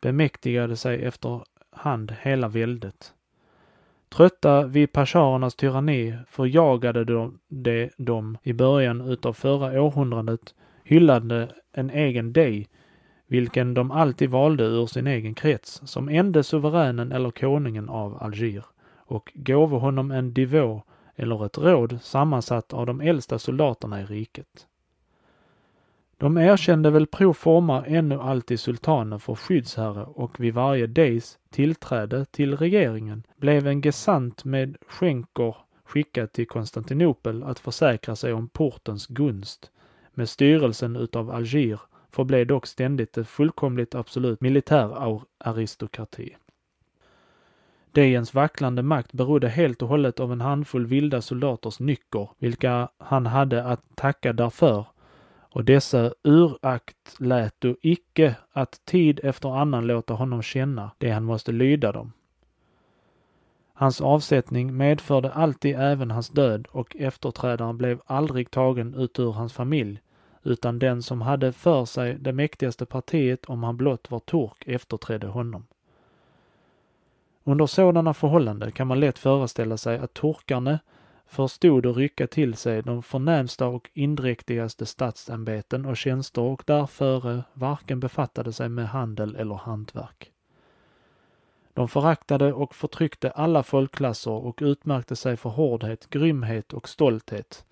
bemäktigade 0.00 0.76
sig 0.76 1.04
efter 1.04 1.40
hand 1.70 2.14
hela 2.22 2.48
väldet. 2.48 3.12
Trötta 4.08 4.66
vid 4.66 4.92
pasharernas 4.92 5.54
tyranni 5.54 6.18
förjagade 6.28 7.04
de, 7.04 7.38
de 7.48 7.90
dem 7.96 8.38
i 8.42 8.52
början 8.52 9.00
utav 9.00 9.32
förra 9.32 9.82
århundradet 9.82 10.54
hyllande 10.84 11.48
en 11.72 11.90
egen 11.90 12.32
dej, 12.32 12.68
vilken 13.26 13.74
de 13.74 13.90
alltid 13.90 14.30
valde 14.30 14.64
ur 14.64 14.86
sin 14.86 15.06
egen 15.06 15.34
krets, 15.34 15.80
som 15.84 16.08
ende 16.08 16.42
suveränen 16.42 17.12
eller 17.12 17.30
konungen 17.30 17.88
av 17.88 18.22
Alger, 18.22 18.64
och 18.96 19.32
gåve 19.34 19.76
honom 19.76 20.10
en 20.10 20.34
divå 20.34 20.82
eller 21.16 21.46
ett 21.46 21.58
råd 21.58 21.98
sammansatt 22.02 22.72
av 22.72 22.86
de 22.86 23.00
äldsta 23.00 23.38
soldaterna 23.38 24.00
i 24.00 24.04
riket. 24.04 24.66
De 26.18 26.36
erkände 26.36 26.90
väl 26.90 27.06
pro 27.06 27.32
forma 27.32 27.86
ännu 27.86 28.20
alltid 28.20 28.60
sultanen 28.60 29.20
för 29.20 29.34
skyddsherre 29.34 30.04
och 30.04 30.40
vid 30.40 30.54
varje 30.54 30.86
Dejs 30.86 31.38
tillträde 31.50 32.24
till 32.24 32.56
regeringen 32.56 33.22
blev 33.36 33.66
en 33.66 33.80
gesant 33.80 34.44
med 34.44 34.76
skänker 34.88 35.56
skickad 35.84 36.32
till 36.32 36.46
Konstantinopel 36.46 37.42
att 37.42 37.58
försäkra 37.58 38.16
sig 38.16 38.32
om 38.32 38.48
portens 38.48 39.06
gunst. 39.06 39.70
Med 40.14 40.28
styrelsen 40.28 40.96
utav 40.96 41.30
Alger 41.30 41.80
förblev 42.10 42.46
dock 42.46 42.66
ständigt 42.66 43.18
ett 43.18 43.28
fullkomligt 43.28 43.94
absolut 43.94 44.40
militär 44.40 45.20
aristokrati. 45.38 46.36
Dejens 47.92 48.34
vacklande 48.34 48.82
makt 48.82 49.12
berodde 49.12 49.48
helt 49.48 49.82
och 49.82 49.88
hållet 49.88 50.20
av 50.20 50.32
en 50.32 50.40
handfull 50.40 50.86
vilda 50.86 51.22
soldaters 51.22 51.80
nycker, 51.80 52.28
vilka 52.38 52.88
han 52.98 53.26
hade 53.26 53.64
att 53.64 53.82
tacka 53.94 54.32
därför, 54.32 54.86
och 55.56 55.64
dessa 55.64 56.14
urakt 56.22 57.20
lät 57.20 57.54
du 57.58 57.76
icke 57.82 58.36
att 58.52 58.80
tid 58.84 59.20
efter 59.22 59.48
annan 59.58 59.86
låta 59.86 60.14
honom 60.14 60.42
känna 60.42 60.90
det 60.98 61.10
han 61.10 61.24
måste 61.24 61.52
lyda 61.52 61.92
dem. 61.92 62.12
Hans 63.72 64.00
avsättning 64.00 64.76
medförde 64.76 65.32
alltid 65.32 65.76
även 65.78 66.10
hans 66.10 66.28
död 66.28 66.66
och 66.70 66.96
efterträdaren 66.96 67.78
blev 67.78 68.00
aldrig 68.06 68.50
tagen 68.50 68.94
ut 68.94 69.18
ur 69.18 69.32
hans 69.32 69.52
familj, 69.52 70.00
utan 70.42 70.78
den 70.78 71.02
som 71.02 71.20
hade 71.20 71.52
för 71.52 71.84
sig 71.84 72.14
det 72.14 72.32
mäktigaste 72.32 72.86
partiet 72.86 73.44
om 73.44 73.62
han 73.62 73.76
blott 73.76 74.10
var 74.10 74.20
turk 74.20 74.64
efterträdde 74.66 75.26
honom. 75.26 75.66
Under 77.44 77.66
sådana 77.66 78.14
förhållanden 78.14 78.72
kan 78.72 78.86
man 78.86 79.00
lätt 79.00 79.18
föreställa 79.18 79.76
sig 79.76 79.98
att 79.98 80.14
turkarna 80.14 80.78
förstod 81.26 81.86
att 81.86 81.96
rycka 81.96 82.26
till 82.26 82.54
sig 82.54 82.82
de 82.82 83.02
förnämsta 83.02 83.66
och 83.66 83.90
indräktigaste 83.94 84.86
statsämbeten 84.86 85.86
och 85.86 85.96
tjänster 85.96 86.42
och 86.42 86.62
därför 86.66 87.42
varken 87.52 88.00
befattade 88.00 88.52
sig 88.52 88.68
med 88.68 88.88
handel 88.88 89.36
eller 89.36 89.54
hantverk. 89.54 90.32
De 91.74 91.88
föraktade 91.88 92.52
och 92.52 92.74
förtryckte 92.74 93.30
alla 93.30 93.62
folkklasser 93.62 94.30
och 94.30 94.58
utmärkte 94.62 95.16
sig 95.16 95.36
för 95.36 95.50
hårdhet, 95.50 96.10
grymhet 96.10 96.72
och 96.72 96.88
stolthet, 96.88 97.64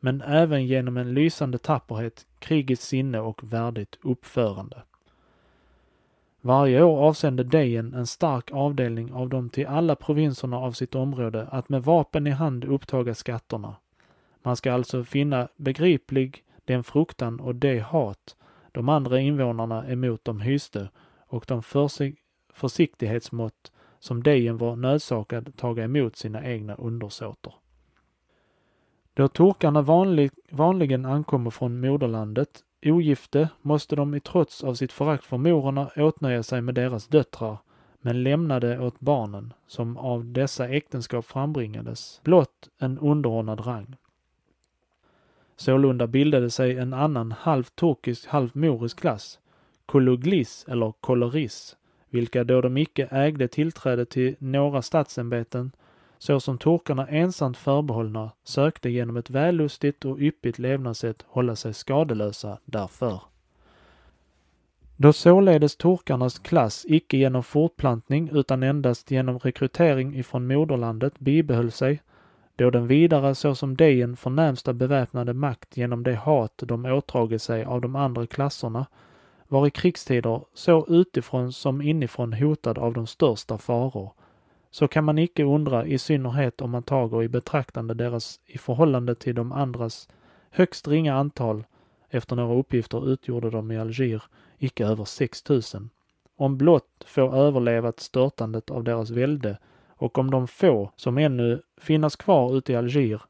men 0.00 0.22
även 0.22 0.66
genom 0.66 0.96
en 0.96 1.14
lysande 1.14 1.58
tapperhet, 1.58 2.26
krigets 2.38 2.86
sinne 2.86 3.20
och 3.20 3.52
värdigt 3.52 3.98
uppförande. 4.02 4.82
Varje 6.44 6.82
år 6.82 6.98
avsände 6.98 7.44
Dejen 7.44 7.94
en 7.94 8.06
stark 8.06 8.50
avdelning 8.52 9.12
av 9.12 9.28
dem 9.28 9.50
till 9.50 9.66
alla 9.66 9.96
provinserna 9.96 10.56
av 10.56 10.72
sitt 10.72 10.94
område 10.94 11.48
att 11.50 11.68
med 11.68 11.82
vapen 11.84 12.26
i 12.26 12.30
hand 12.30 12.64
upptaga 12.64 13.14
skatterna. 13.14 13.76
Man 14.42 14.56
ska 14.56 14.72
alltså 14.72 15.04
finna 15.04 15.48
begriplig 15.56 16.44
den 16.64 16.84
fruktan 16.84 17.40
och 17.40 17.54
det 17.54 17.78
hat 17.78 18.36
de 18.72 18.88
andra 18.88 19.20
invånarna 19.20 19.88
emot 19.88 20.24
dem 20.24 20.40
hyste 20.40 20.88
och 21.26 21.44
de 21.48 21.62
försiktighetsmått 22.52 23.72
som 23.98 24.22
Dejen 24.22 24.58
var 24.58 24.76
nödsakad 24.76 25.56
taga 25.56 25.84
emot 25.84 26.16
sina 26.16 26.46
egna 26.46 26.74
undersåter. 26.74 27.54
Då 29.14 29.28
turkarna 29.28 29.82
vanlig, 29.82 30.30
vanligen 30.50 31.06
ankommer 31.06 31.50
från 31.50 31.80
moderlandet 31.80 32.62
ogifte 32.84 33.48
måste 33.62 33.96
de 33.96 34.14
i 34.14 34.20
trots 34.20 34.64
av 34.64 34.74
sitt 34.74 34.92
förakt 34.92 35.24
för 35.24 35.36
morerna 35.36 35.90
åtnöja 35.96 36.42
sig 36.42 36.60
med 36.60 36.74
deras 36.74 37.08
döttrar, 37.08 37.58
men 38.00 38.22
lämnade 38.22 38.78
åt 38.78 39.00
barnen, 39.00 39.52
som 39.66 39.96
av 39.96 40.32
dessa 40.32 40.68
äktenskap 40.68 41.24
frambringades, 41.24 42.20
blott 42.24 42.68
en 42.78 42.98
underordnad 42.98 43.66
rang. 43.66 43.96
Sålunda 45.56 46.06
bildade 46.06 46.50
sig 46.50 46.78
en 46.78 46.92
annan 46.94 47.32
halvt 47.32 47.76
turkisk, 47.76 48.26
halvt 48.26 48.54
morisk 48.54 49.00
klass, 49.00 49.38
kologlis 49.86 50.64
eller 50.68 50.92
koloris, 51.00 51.76
vilka 52.10 52.44
då 52.44 52.60
de 52.60 52.76
icke 52.76 53.08
ägde 53.10 53.48
tillträde 53.48 54.04
till 54.04 54.36
några 54.38 54.82
statsämbeten 54.82 55.72
så 56.22 56.40
som 56.40 56.58
turkarna 56.58 57.06
ensamt 57.06 57.56
förbehållna 57.56 58.30
sökte 58.44 58.90
genom 58.90 59.16
ett 59.16 59.30
vällustigt 59.30 60.04
och 60.04 60.18
yppigt 60.18 60.58
levnadssätt 60.58 61.24
hålla 61.28 61.56
sig 61.56 61.74
skadelösa 61.74 62.58
därför. 62.64 63.20
Då 64.96 65.12
således 65.12 65.76
turkarnas 65.76 66.38
klass 66.38 66.84
icke 66.88 67.16
genom 67.16 67.42
fortplantning 67.42 68.30
utan 68.32 68.62
endast 68.62 69.10
genom 69.10 69.38
rekrytering 69.38 70.14
ifrån 70.14 70.46
moderlandet 70.46 71.18
bibehöll 71.18 71.70
sig, 71.70 72.02
då 72.56 72.70
den 72.70 72.86
vidare 72.86 73.34
såsom 73.34 73.76
dejen 73.76 74.16
förnämsta 74.16 74.72
beväpnade 74.72 75.34
makt 75.34 75.76
genom 75.76 76.02
det 76.02 76.14
hat 76.14 76.62
de 76.66 76.84
ådragit 76.84 77.42
sig 77.42 77.64
av 77.64 77.80
de 77.80 77.96
andra 77.96 78.26
klasserna, 78.26 78.86
var 79.48 79.66
i 79.66 79.70
krigstider 79.70 80.40
så 80.54 80.86
utifrån 80.88 81.52
som 81.52 81.82
inifrån 81.82 82.32
hotad 82.32 82.78
av 82.78 82.92
de 82.92 83.06
största 83.06 83.58
faror, 83.58 84.12
så 84.72 84.88
kan 84.88 85.04
man 85.04 85.18
icke 85.18 85.44
undra 85.44 85.86
i 85.86 85.98
synnerhet 85.98 86.60
om 86.60 86.70
man 86.70 86.82
tager 86.82 87.22
i 87.22 87.28
betraktande 87.28 87.94
deras 87.94 88.40
i 88.46 88.58
förhållande 88.58 89.14
till 89.14 89.34
de 89.34 89.52
andras 89.52 90.08
högst 90.50 90.88
ringa 90.88 91.14
antal, 91.14 91.64
efter 92.10 92.36
några 92.36 92.54
uppgifter 92.54 93.12
utgjorde 93.12 93.50
de 93.50 93.72
i 93.72 93.78
Alger 93.78 94.22
icke 94.58 94.86
över 94.86 95.04
6 95.04 95.48
000, 95.48 95.62
om 96.36 96.58
blott 96.58 97.04
få 97.06 97.32
överlevat 97.32 98.00
störtandet 98.00 98.70
av 98.70 98.84
deras 98.84 99.10
välde 99.10 99.58
och 99.88 100.18
om 100.18 100.30
de 100.30 100.48
få 100.48 100.90
som 100.96 101.18
ännu 101.18 101.62
finnas 101.80 102.16
kvar 102.16 102.56
ute 102.56 102.72
i 102.72 102.76
Alger, 102.76 103.22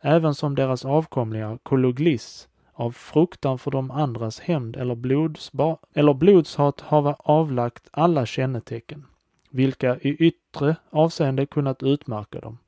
även 0.00 0.34
som 0.34 0.54
deras 0.54 0.84
avkomlingar 0.84 1.58
Kologlis, 1.62 2.48
av 2.72 2.90
fruktan 2.90 3.58
för 3.58 3.70
de 3.70 3.90
andras 3.90 4.40
hämnd 4.40 4.76
eller, 4.76 4.94
blodsba 4.94 5.76
eller 5.94 6.14
blodshat 6.14 6.80
hava 6.80 7.16
avlagt 7.18 7.88
alla 7.92 8.26
kännetecken 8.26 9.06
vilka 9.52 9.96
i 9.96 10.08
yttre 10.08 10.76
avseende 10.90 11.46
kunnat 11.46 11.82
utmärka 11.82 12.40
dem. 12.40 12.58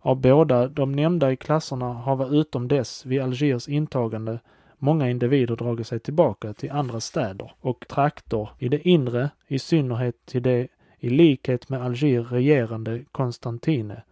Av 0.00 0.20
båda 0.20 0.68
de 0.68 0.92
nämnda 0.92 1.32
i 1.32 1.36
klasserna 1.36 1.92
har 1.92 2.40
utom 2.40 2.68
dess 2.68 3.06
vid 3.06 3.22
Algiers 3.22 3.68
intagande 3.68 4.38
många 4.78 5.10
individer 5.10 5.56
dragit 5.56 5.86
sig 5.86 6.00
tillbaka 6.00 6.52
till 6.52 6.70
andra 6.70 7.00
städer 7.00 7.52
och 7.60 7.88
trakter 7.88 8.48
i 8.58 8.68
det 8.68 8.88
inre, 8.88 9.30
i 9.46 9.58
synnerhet 9.58 10.26
till 10.26 10.42
det 10.42 10.68
i 10.98 11.08
likhet 11.10 11.68
med 11.68 11.82
Alger 11.82 12.22
regerande 12.22 13.04
Konstantine 13.12 14.02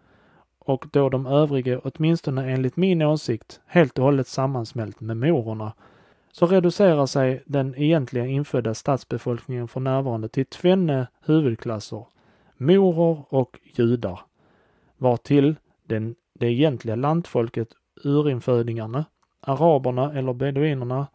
och 0.66 0.86
då 0.92 1.08
de 1.08 1.26
övriga, 1.26 1.78
åtminstone 1.78 2.50
enligt 2.52 2.76
min 2.76 3.02
åsikt, 3.02 3.60
helt 3.66 3.98
och 3.98 4.04
hållet 4.04 4.26
sammansmält 4.26 5.00
med 5.00 5.16
morerna 5.16 5.72
så 6.38 6.46
reducerar 6.46 7.06
sig 7.06 7.42
den 7.46 7.74
egentliga 7.74 8.26
infödda 8.26 8.74
stadsbefolkningen 8.74 9.68
för 9.68 9.80
närvarande 9.80 10.28
till 10.28 10.46
tvenne 10.46 11.06
huvudklasser, 11.20 12.06
morer 12.56 13.34
och 13.34 13.58
judar, 13.74 14.20
vartill 14.96 15.56
den, 15.84 16.14
det 16.32 16.46
egentliga 16.46 16.96
lantfolket, 16.96 17.68
urinfödingarna, 18.04 19.04
araberna 19.40 20.12
eller 20.18 20.32
beduinerna, 20.32 21.06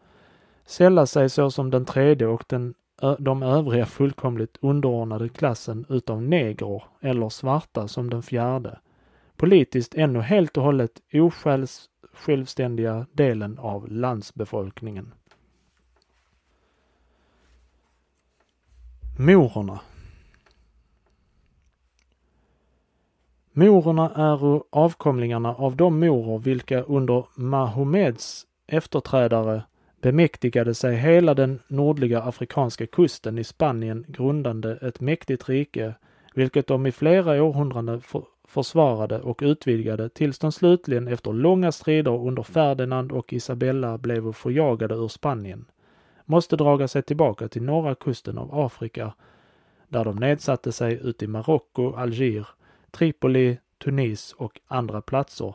sällar 0.66 1.06
sig 1.06 1.30
såsom 1.30 1.70
den 1.70 1.84
tredje 1.84 2.26
och 2.26 2.44
den, 2.48 2.74
de 3.18 3.42
övriga 3.42 3.86
fullkomligt 3.86 4.58
underordnade 4.60 5.28
klassen 5.28 5.86
utav 5.88 6.22
negrer 6.22 6.82
eller 7.00 7.28
svarta 7.28 7.88
som 7.88 8.10
den 8.10 8.22
fjärde, 8.22 8.78
politiskt 9.36 9.94
ännu 9.94 10.20
helt 10.20 10.56
och 10.56 10.64
hållet 10.64 11.00
osjäls 11.12 11.88
självständiga 12.12 13.06
delen 13.12 13.58
av 13.58 13.88
landsbefolkningen. 13.90 15.14
Morerna 19.18 19.80
Morerna 23.54 24.10
är 24.10 24.62
avkomlingarna 24.70 25.54
av 25.54 25.76
de 25.76 26.00
morer 26.00 26.38
vilka 26.38 26.82
under 26.82 27.26
Mahomeds 27.34 28.46
efterträdare 28.66 29.62
bemäktigade 30.00 30.74
sig 30.74 30.96
hela 30.96 31.34
den 31.34 31.60
nordliga 31.68 32.22
afrikanska 32.22 32.86
kusten 32.86 33.38
i 33.38 33.44
Spanien 33.44 34.04
grundande 34.08 34.76
ett 34.76 35.00
mäktigt 35.00 35.48
rike, 35.48 35.94
vilket 36.34 36.66
de 36.66 36.86
i 36.86 36.92
flera 36.92 37.42
århundraden 37.42 38.00
försvarade 38.44 39.20
och 39.20 39.40
utvidgade 39.42 40.08
tills 40.08 40.38
de 40.38 40.52
slutligen 40.52 41.08
efter 41.08 41.32
långa 41.32 41.72
strider 41.72 42.26
under 42.26 42.42
Ferdinand 42.42 43.12
och 43.12 43.32
Isabella 43.32 43.98
blev 43.98 44.32
förjagade 44.32 44.94
ur 44.94 45.08
Spanien, 45.08 45.64
måste 46.24 46.56
draga 46.56 46.88
sig 46.88 47.02
tillbaka 47.02 47.48
till 47.48 47.62
norra 47.62 47.94
kusten 47.94 48.38
av 48.38 48.54
Afrika, 48.54 49.14
där 49.88 50.04
de 50.04 50.16
nedsatte 50.16 50.72
sig 50.72 51.00
ute 51.02 51.24
i 51.24 51.28
Marocko, 51.28 51.94
Alger, 51.94 52.48
Tripoli, 52.90 53.58
Tunis 53.84 54.32
och 54.32 54.60
andra 54.66 55.00
platser, 55.00 55.54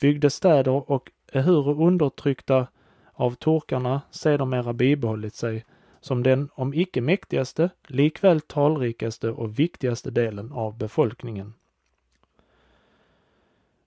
byggde 0.00 0.30
städer 0.30 0.90
och 0.90 1.10
ehuru 1.32 1.86
undertryckta 1.86 2.66
av 3.12 3.34
turkarna 3.34 4.00
sedermera 4.10 4.72
bibehållit 4.72 5.34
sig 5.34 5.64
som 6.00 6.22
den, 6.22 6.48
om 6.54 6.74
icke 6.74 7.00
mäktigaste, 7.00 7.70
likväl 7.86 8.40
talrikaste 8.40 9.30
och 9.30 9.58
viktigaste 9.58 10.10
delen 10.10 10.52
av 10.52 10.78
befolkningen. 10.78 11.54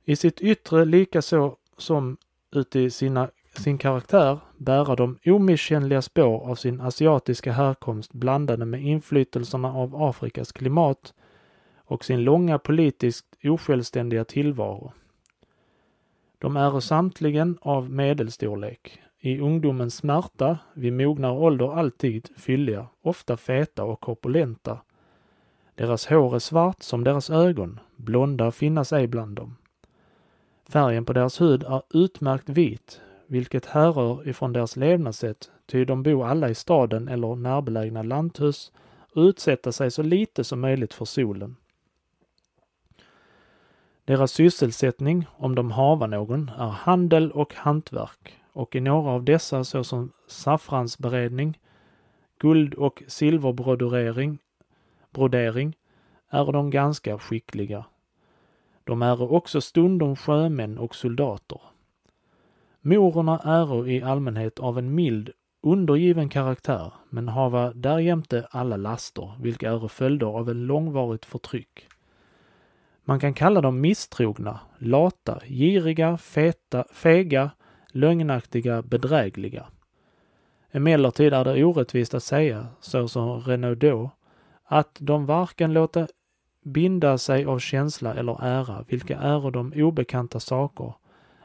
I 0.10 0.16
sitt 0.16 0.42
yttre 0.42 0.86
likaså 0.86 1.56
som 1.78 2.18
uti 2.56 2.90
sina, 2.90 3.30
sin 3.58 3.78
karaktär 3.78 4.40
bära 4.58 4.96
de 4.96 5.20
omisskännliga 5.26 6.02
spår 6.02 6.50
av 6.50 6.56
sin 6.56 6.82
asiatiska 6.82 7.52
härkomst 7.52 8.14
blandade 8.14 8.66
med 8.66 8.84
inflytelserna 8.84 9.74
av 9.74 10.04
Afrikas 10.04 10.52
klimat 10.52 11.14
och 11.78 12.06
sin 12.06 12.24
långa 12.24 12.60
politiskt 12.60 13.26
osjälvständiga 13.44 14.26
tillvaro. 14.26 14.92
De 16.40 16.58
är 16.58 16.80
samtligen 16.80 17.58
av 17.62 17.92
medelstorlek, 17.92 19.00
i 19.20 19.40
ungdomens 19.40 19.96
smärta, 19.96 20.58
vid 20.74 20.94
mognare 20.94 21.40
ålder 21.40 21.80
alltid 21.80 22.30
fylliga, 22.38 22.88
ofta 23.02 23.38
feta 23.38 23.84
och 23.84 24.00
korpulenta. 24.00 24.82
Deras 25.76 26.08
hår 26.08 26.36
är 26.36 26.40
svart 26.40 26.84
som 26.84 27.04
deras 27.04 27.30
ögon, 27.30 27.80
blonda 27.96 28.52
finnas 28.52 28.94
ej 28.94 29.08
bland 29.08 29.36
dem. 29.36 29.56
Färgen 30.70 31.06
på 31.06 31.14
deras 31.14 31.42
hud 31.42 31.64
är 31.64 31.82
utmärkt 31.94 32.50
vit, 32.50 33.02
vilket 33.28 33.66
härrör 33.66 34.28
ifrån 34.28 34.54
deras 34.54 34.76
levnadssätt, 34.76 35.52
ty 35.66 35.86
de 35.86 36.04
bor 36.04 36.28
alla 36.28 36.50
i 36.50 36.56
staden 36.56 37.08
eller 37.08 37.36
närbelägna 37.36 38.04
lanthus 38.04 38.72
och 39.14 39.22
utsätta 39.22 39.72
sig 39.72 39.92
så 39.92 40.04
lite 40.04 40.44
som 40.44 40.60
möjligt 40.60 40.94
för 40.94 41.06
solen. 41.06 41.56
Deras 44.06 44.32
sysselsättning, 44.32 45.26
om 45.38 45.56
de 45.56 45.72
hava 45.72 46.08
någon, 46.08 46.50
är 46.58 46.70
handel 46.70 47.32
och 47.32 47.54
hantverk 47.54 48.34
och 48.54 48.76
i 48.76 48.80
några 48.80 49.12
av 49.12 49.24
dessa 49.24 49.64
såsom 49.64 50.12
saffransberedning, 50.28 51.60
guld 52.38 52.74
och 52.74 53.04
silverbrodering 53.08 54.38
brodering 55.12 55.76
är 56.30 56.52
de 56.52 56.70
ganska 56.70 57.20
skickliga. 57.20 57.86
De 58.90 59.02
är 59.02 59.32
också 59.34 59.62
stundom 59.62 60.16
sjömän 60.16 60.78
och 60.78 60.96
soldater. 60.96 61.62
Morerna 62.82 63.40
är 63.40 63.88
i 63.88 64.04
allmänhet 64.04 64.60
av 64.60 64.78
en 64.78 64.96
mild, 64.96 65.30
undergiven 65.62 66.30
karaktär, 66.30 66.94
men 67.10 67.28
hava 67.28 67.74
därjämte 67.74 68.48
alla 68.52 68.78
laster, 68.78 69.34
vilka 69.40 69.72
är 69.72 69.88
följder 69.88 70.28
av 70.28 70.50
en 70.50 70.66
långvarigt 70.66 71.26
förtryck. 71.26 71.88
Man 73.04 73.20
kan 73.20 73.34
kalla 73.34 73.62
dem 73.62 73.82
misstrogna, 73.82 74.60
lata, 74.78 75.40
giriga, 75.48 76.18
feta, 76.18 76.86
fega, 76.92 77.52
lögnaktiga, 77.92 78.82
bedrägliga. 78.82 79.66
Emellertid 80.72 81.34
är 81.34 81.44
det 81.44 81.64
orättvist 81.66 82.14
att 82.14 82.24
säga, 82.24 82.68
så 82.80 83.08
som 83.08 83.42
Renaudot, 83.42 84.12
att 84.64 84.98
de 85.00 85.26
varken 85.26 85.74
låta 85.74 86.08
binda 86.62 87.18
sig 87.18 87.46
av 87.46 87.60
känsla 87.60 88.14
eller 88.14 88.44
ära, 88.44 88.86
vilka 88.88 89.18
äro 89.18 89.50
de 89.50 89.74
obekanta 89.76 90.40
saker, 90.40 90.94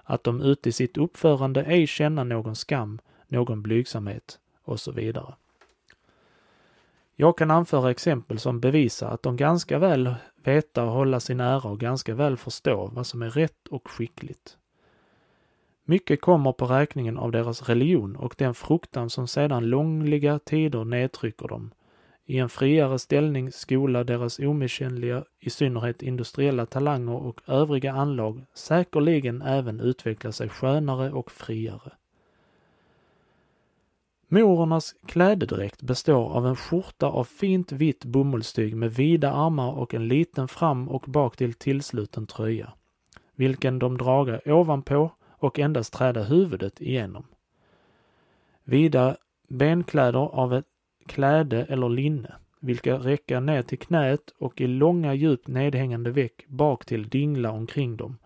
att 0.03 0.25
de 0.25 0.41
ute 0.41 0.69
i 0.69 0.73
sitt 0.73 0.97
uppförande 0.97 1.63
ej 1.63 1.87
känna 1.87 2.25
någon 2.25 2.57
skam, 2.57 2.99
någon 3.29 3.63
blygsamhet 3.63 4.39
och 4.65 4.81
så 4.81 4.93
vidare. 4.93 5.35
Jag 7.17 7.39
kan 7.39 7.51
anföra 7.51 7.91
exempel 7.91 8.39
som 8.39 8.61
bevisar 8.61 9.11
att 9.11 9.23
de 9.23 9.37
ganska 9.37 9.79
väl 9.79 10.15
veta 10.45 10.85
och 10.85 10.93
hålla 10.93 11.21
sin 11.21 11.41
ära 11.41 11.71
och 11.71 11.81
ganska 11.81 12.15
väl 12.15 12.37
förstå 12.37 12.91
vad 12.93 13.07
som 13.07 13.23
är 13.23 13.31
rätt 13.31 13.69
och 13.71 13.91
skickligt. 13.91 14.57
Mycket 15.85 16.21
kommer 16.21 16.53
på 16.53 16.67
räkningen 16.67 17.19
av 17.19 17.31
deras 17.33 17.69
religion 17.69 18.17
och 18.17 18.35
den 18.39 18.55
fruktan 18.55 19.11
som 19.11 19.29
sedan 19.29 19.67
långliga 19.67 20.39
tider 20.39 20.85
nedtrycker 20.85 21.49
dem, 21.49 21.71
i 22.27 22.39
en 22.39 22.49
friare 22.49 22.99
ställning 22.99 23.53
skola 23.53 24.05
deras 24.05 24.39
omisskännliga, 24.39 25.25
i 25.41 25.51
synnerhet 25.51 26.03
industriella 26.03 26.67
talanger 26.67 27.15
och 27.15 27.41
övriga 27.47 27.93
anlag 27.93 28.45
säkerligen 28.55 29.43
även 29.43 29.81
utveckla 29.81 30.33
sig 30.33 30.49
skönare 30.49 31.13
och 31.13 31.31
friare. 31.31 31.93
Morernas 34.29 34.95
klädedräkt 35.07 35.83
består 35.83 36.33
av 36.33 36.47
en 36.47 36.57
skjorta 36.57 37.07
av 37.07 37.25
fint 37.25 37.73
vitt 37.73 38.05
bomullstyg 38.05 38.77
med 38.77 38.95
vida 38.95 39.33
armar 39.33 39.73
och 39.73 39.95
en 39.95 40.09
liten 40.09 40.49
fram 40.49 40.89
och 40.89 41.05
bak 41.07 41.37
till 41.37 41.55
tillsluten 41.55 42.27
tröja, 42.27 42.73
vilken 43.35 43.79
de 43.79 43.99
draga 43.99 44.41
ovanpå 44.47 45.11
och 45.29 45.59
endast 45.59 45.93
träda 45.93 46.23
huvudet 46.23 46.81
igenom. 46.81 47.25
Vida 48.65 49.17
benkläder 49.49 50.19
av 50.19 50.55
ett 50.55 50.67
kläde 51.07 51.65
eller 51.65 51.89
linne, 51.89 52.35
vilka 52.61 52.95
räcka 52.95 53.41
ner 53.41 53.63
till 53.63 53.79
knät 53.79 54.35
och 54.39 54.61
i 54.61 54.67
långa 54.67 55.15
djupt 55.15 55.49
nedhängande 55.49 56.11
veck 56.11 56.45
bak 56.47 56.85
till 56.85 57.09
dingla 57.09 57.51
omkring 57.51 57.97
dem, 57.97 58.19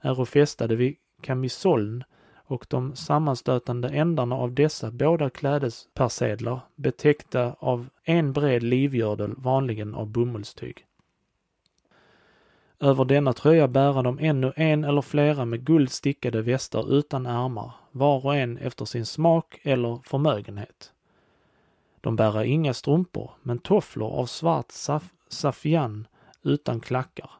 är 0.00 0.24
fästade 0.24 0.76
vid 0.76 0.96
kamisoln 1.22 2.04
och 2.46 2.66
de 2.68 2.96
sammanstötande 2.96 3.88
ändarna 3.88 4.36
av 4.36 4.54
dessa 4.54 4.90
båda 4.90 5.30
klädespersedlar 5.30 6.60
betäckta 6.76 7.56
av 7.58 7.88
en 8.04 8.32
bred 8.32 8.62
livgördel, 8.62 9.34
vanligen 9.36 9.94
av 9.94 10.06
bomullstyg. 10.06 10.84
Över 12.80 13.04
denna 13.04 13.32
tröja 13.32 13.68
bära 13.68 14.02
de 14.02 14.18
ännu 14.18 14.52
en 14.56 14.84
eller 14.84 15.02
flera 15.02 15.44
med 15.44 15.64
guld 15.64 15.90
stickade 15.90 16.42
västar 16.42 16.92
utan 16.92 17.26
ärmar, 17.26 17.70
var 17.90 18.26
och 18.26 18.36
en 18.36 18.58
efter 18.58 18.84
sin 18.84 19.06
smak 19.06 19.60
eller 19.62 20.00
förmögenhet. 20.04 20.92
De 22.06 22.16
bära 22.16 22.44
inga 22.44 22.74
strumpor, 22.74 23.30
men 23.42 23.58
tofflor 23.58 24.10
av 24.10 24.26
svart 24.26 24.72
saf 24.72 25.12
safian 25.28 26.06
utan 26.42 26.80
klackar. 26.80 27.30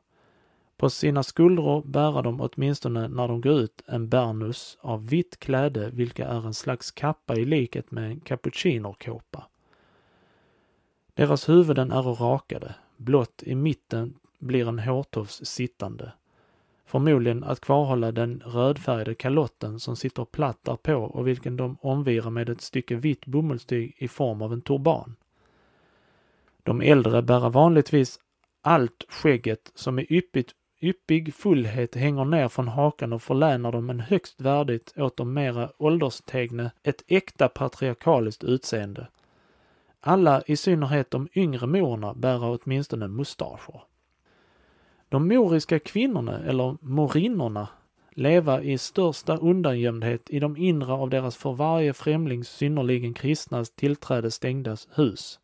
På 0.77 0.91
sina 0.91 1.23
skuldror 1.23 1.83
bära 1.85 2.23
de 2.23 2.41
åtminstone 2.41 3.09
när 3.09 3.29
de 3.29 3.41
går 3.41 3.53
ut 3.53 3.83
en 3.87 4.09
bernus 4.09 4.79
av 4.81 5.09
vitt 5.09 5.39
kläde, 5.39 5.91
vilka 5.91 6.29
är 6.29 6.47
en 6.47 6.55
slags 6.55 6.91
kappa 6.91 7.37
i 7.37 7.45
likhet 7.45 7.91
med 7.91 8.11
en 8.11 8.21
cappuccinerkåpa. 8.21 9.47
Deras 11.15 11.49
huvuden 11.49 11.93
är 11.93 12.03
rakade, 12.03 12.75
blott 12.97 13.43
i 13.43 13.55
mitten 13.55 14.15
blir 14.39 14.69
en 14.69 14.79
hårtofs 14.79 15.45
sittande. 15.45 16.13
Förmodligen 16.87 17.45
att 17.45 17.61
kvarhålla 17.61 18.13
den 18.13 18.43
rödfärgade 18.47 19.15
kalotten 19.15 19.81
som 19.81 19.97
sitter 19.97 20.25
platt 20.25 20.59
därpå 20.63 20.95
och 20.95 21.29
vilken 21.29 21.57
de 21.57 21.77
omvirar 21.81 22.31
med 22.31 22.49
ett 22.49 22.61
stycke 22.61 22.95
vitt 22.95 23.27
bomullstyg 23.27 23.95
i 23.99 24.09
form 24.09 24.43
av 24.43 24.53
en 24.53 24.61
turban. 24.61 25.17
De 26.63 26.81
äldre 26.81 27.23
bära 27.23 27.49
vanligtvis 27.49 28.19
allt 28.63 29.05
skägget 29.09 29.73
som 29.75 29.99
i 29.99 30.07
yppigt, 30.11 30.53
yppig 30.81 31.35
fullhet 31.35 31.95
hänger 31.95 32.25
ner 32.25 32.49
från 32.49 32.69
hakan 32.69 33.13
och 33.13 33.23
förlänar 33.23 33.73
dem 33.73 33.91
en 33.91 34.01
högst 34.01 34.41
värdigt 34.41 34.93
åt 34.97 35.17
de 35.17 35.35
mera 35.35 35.71
ålderstegne 35.79 36.71
ett 36.83 37.03
äkta 37.07 37.49
patriarkaliskt 37.49 38.45
utseende. 38.45 39.09
Alla, 40.01 40.43
i 40.47 40.57
synnerhet 40.57 41.11
de 41.11 41.29
yngre 41.35 41.67
morerna, 41.67 42.15
bära 42.15 42.59
åtminstone 42.59 43.09
mustascher. 43.09 43.83
De 45.09 45.29
moriska 45.29 45.79
kvinnorna, 45.79 46.39
eller 46.39 46.77
morinnorna, 46.81 47.69
leva 48.11 48.63
i 48.63 48.79
största 48.79 49.37
undangömdhet 49.37 50.31
i 50.31 50.39
de 50.39 50.57
inre 50.57 50.93
av 50.93 51.11
deras 51.11 51.37
för 51.37 51.53
varje 51.53 51.93
främling 51.93 52.45
synnerligen 52.45 53.15
kristnas 53.15 53.71
tillträde 53.71 54.31
stängda 54.31 54.77
hus. 54.95 55.39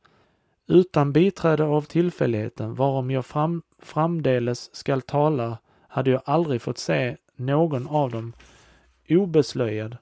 Utan 0.66 1.12
biträde 1.12 1.64
av 1.64 1.82
tillfälligheten, 1.82 2.74
varom 2.74 3.10
jag 3.10 3.26
fram, 3.26 3.62
framdeles 3.78 4.74
skall 4.74 5.02
tala, 5.02 5.58
hade 5.88 6.10
jag 6.10 6.22
aldrig 6.24 6.62
fått 6.62 6.78
se 6.78 7.16
någon 7.36 7.88
av 7.88 8.10
dem 8.10 8.32
obeslöjad, 9.08 9.96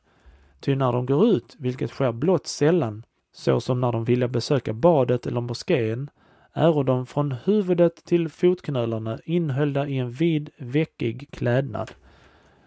ty 0.61 0.77
när 0.77 0.93
de 0.93 1.07
går 1.07 1.27
ut, 1.27 1.57
vilket 1.59 1.91
sker 1.91 2.13
blott 2.13 2.47
sällan, 2.47 3.03
såsom 3.33 3.81
när 3.81 3.93
de 3.93 4.05
vilja 4.05 4.29
besöka 4.29 4.73
badet 4.73 5.27
eller 5.27 5.41
moskén, 5.41 6.11
äro 6.55 6.83
de 6.83 7.07
från 7.07 7.33
huvudet 7.33 8.05
till 8.05 8.29
fotknölarna 8.29 9.19
inhöljda 9.25 9.89
i 9.89 9.99
en 9.99 10.11
vid, 10.11 10.51
veckig 10.57 11.29
klädnad, 11.31 11.91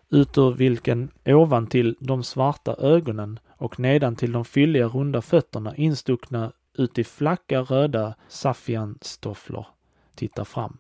utur 0.10 0.52
vilken 0.52 1.10
ovan 1.26 1.68
till 1.68 1.96
de 2.00 2.24
svarta 2.24 2.76
ögonen 2.76 3.40
och 3.58 3.80
nedan 3.80 4.16
till 4.16 4.32
de 4.32 4.46
fylliga 4.46 4.88
runda 4.88 5.22
fötterna 5.22 5.76
instuckna 5.76 6.52
ut 6.78 7.00
i 7.00 7.04
flacka 7.04 7.62
röda 7.62 8.16
saffianstofflor 8.28 9.66
tittar 10.16 10.44
fram. 10.44 10.78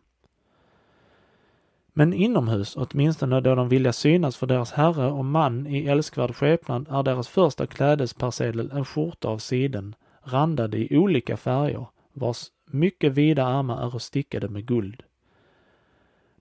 Men 1.93 2.14
inomhus, 2.14 2.76
åtminstone 2.76 3.41
då 3.41 3.56
de 3.56 3.70
vilja 3.70 3.93
synas 3.93 4.38
för 4.38 4.47
deras 4.47 4.72
herre 4.72 5.12
och 5.12 5.26
man 5.26 5.68
i 5.68 5.86
älskvärd 5.88 6.36
skepnad, 6.36 6.88
är 6.89 7.04
deras 7.04 7.28
första 7.28 7.68
klädespersedel 7.68 8.72
en 8.72 8.86
skjorta 8.86 9.28
av 9.28 9.38
siden, 9.38 9.95
randad 10.24 10.76
i 10.76 10.97
olika 10.97 11.38
färger, 11.38 11.86
vars 12.14 12.47
mycket 12.74 13.12
vida 13.14 13.46
armar 13.46 13.96
är 13.96 14.00
stickade 14.00 14.50
med 14.50 14.66
guld. 14.66 15.04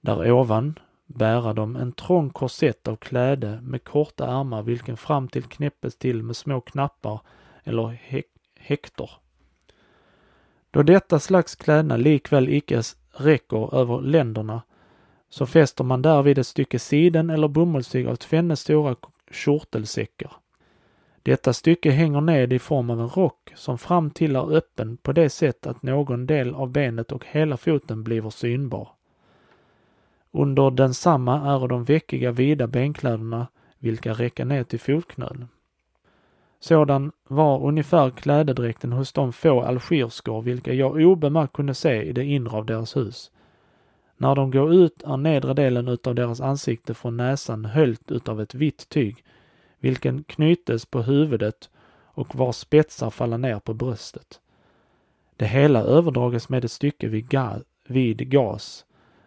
Där 0.01 0.33
ovan 0.33 0.79
bära 1.07 1.53
de 1.53 1.77
en 1.77 1.93
trång 1.93 2.31
korsett 2.31 2.89
av 2.89 2.97
kläde 2.97 3.61
med 3.63 3.85
korta 3.85 4.27
ärmar 4.27 4.63
vilken 4.63 4.97
fram 4.97 5.29
till 5.29 5.45
knäppes 5.45 5.97
till 5.97 6.23
med 6.23 6.37
små 6.37 6.61
knappar 6.61 7.21
eller 7.65 8.01
häktor. 8.57 9.11
Då 10.71 10.83
detta 10.83 11.19
slags 11.19 11.55
klädnad 11.55 12.01
likväl 12.01 12.49
icke 12.49 12.83
räcker 13.11 13.75
över 13.75 14.01
länderna 14.01 14.63
så 15.29 15.47
fäster 15.47 15.85
man 15.85 16.03
därvid 16.03 16.39
ett 16.39 16.47
stycke 16.47 16.79
siden 16.79 17.31
eller 17.31 17.49
bomullstyg 17.49 18.07
av 18.07 18.17
tvenne 18.17 18.57
stora 18.57 18.97
kjortelsäckar. 19.31 20.33
Detta 21.23 21.53
stycke 21.53 21.91
hänger 21.91 22.21
ned 22.21 22.53
i 22.53 22.59
form 22.59 22.91
av 22.91 23.01
en 23.01 23.09
rock 23.09 23.53
som 23.55 23.79
fram 23.79 24.11
till 24.11 24.37
är 24.37 24.57
öppen 24.57 24.97
på 24.97 25.13
det 25.13 25.31
sätt 25.31 25.67
att 25.67 25.83
någon 25.83 26.27
del 26.27 26.55
av 26.55 26.71
benet 26.71 27.13
och 27.13 27.25
hela 27.27 27.57
foten 27.57 28.03
blir 28.03 28.31
synbar. 28.31 28.89
Under 30.31 30.71
densamma 30.71 31.55
är 31.55 31.69
de 31.69 31.85
veckiga 31.85 32.31
vida 32.33 32.67
benkläderna 32.67 33.47
vilka 33.79 34.13
räcker 34.13 34.45
ner 34.45 34.65
till 34.65 34.81
fotknölen. 34.81 35.49
Sådan 36.61 37.13
var 37.29 37.67
ungefär 37.67 38.11
klädedräkten 38.11 38.93
hos 38.93 39.13
de 39.13 39.33
få 39.33 39.63
algirskor 39.63 40.43
vilka 40.43 40.73
jag 40.73 40.97
obemärkt 40.97 41.53
kunde 41.53 41.75
se 41.75 42.03
i 42.03 42.13
det 42.13 42.25
inre 42.25 42.57
av 42.57 42.67
deras 42.67 42.97
hus. 42.97 43.31
När 44.17 44.35
de 44.35 44.51
går 44.51 44.75
ut 44.75 45.03
är 45.03 45.17
nedre 45.17 45.55
delen 45.55 45.89
utav 45.89 46.15
deras 46.15 46.41
ansikte 46.41 46.95
från 46.95 47.17
näsan 47.17 47.65
höljt 47.65 48.11
utav 48.11 48.41
ett 48.41 48.55
vitt 48.55 48.89
tyg, 48.89 49.25
vilken 49.83 50.25
knytes 50.25 50.87
på 50.87 51.03
huvudet 51.03 51.71
och 52.15 52.35
vars 52.35 52.57
spetsar 52.57 53.11
faller 53.11 53.39
ner 53.39 53.59
på 53.59 53.75
bröstet. 53.75 54.41
Det 55.37 55.47
hela 55.47 55.81
överdrages 55.81 56.49
med 56.49 56.65
ett 56.65 56.73
stycke 56.73 57.09
vid, 57.09 57.29
ga 57.29 57.57
vid 57.89 58.31
gas, 58.31 58.85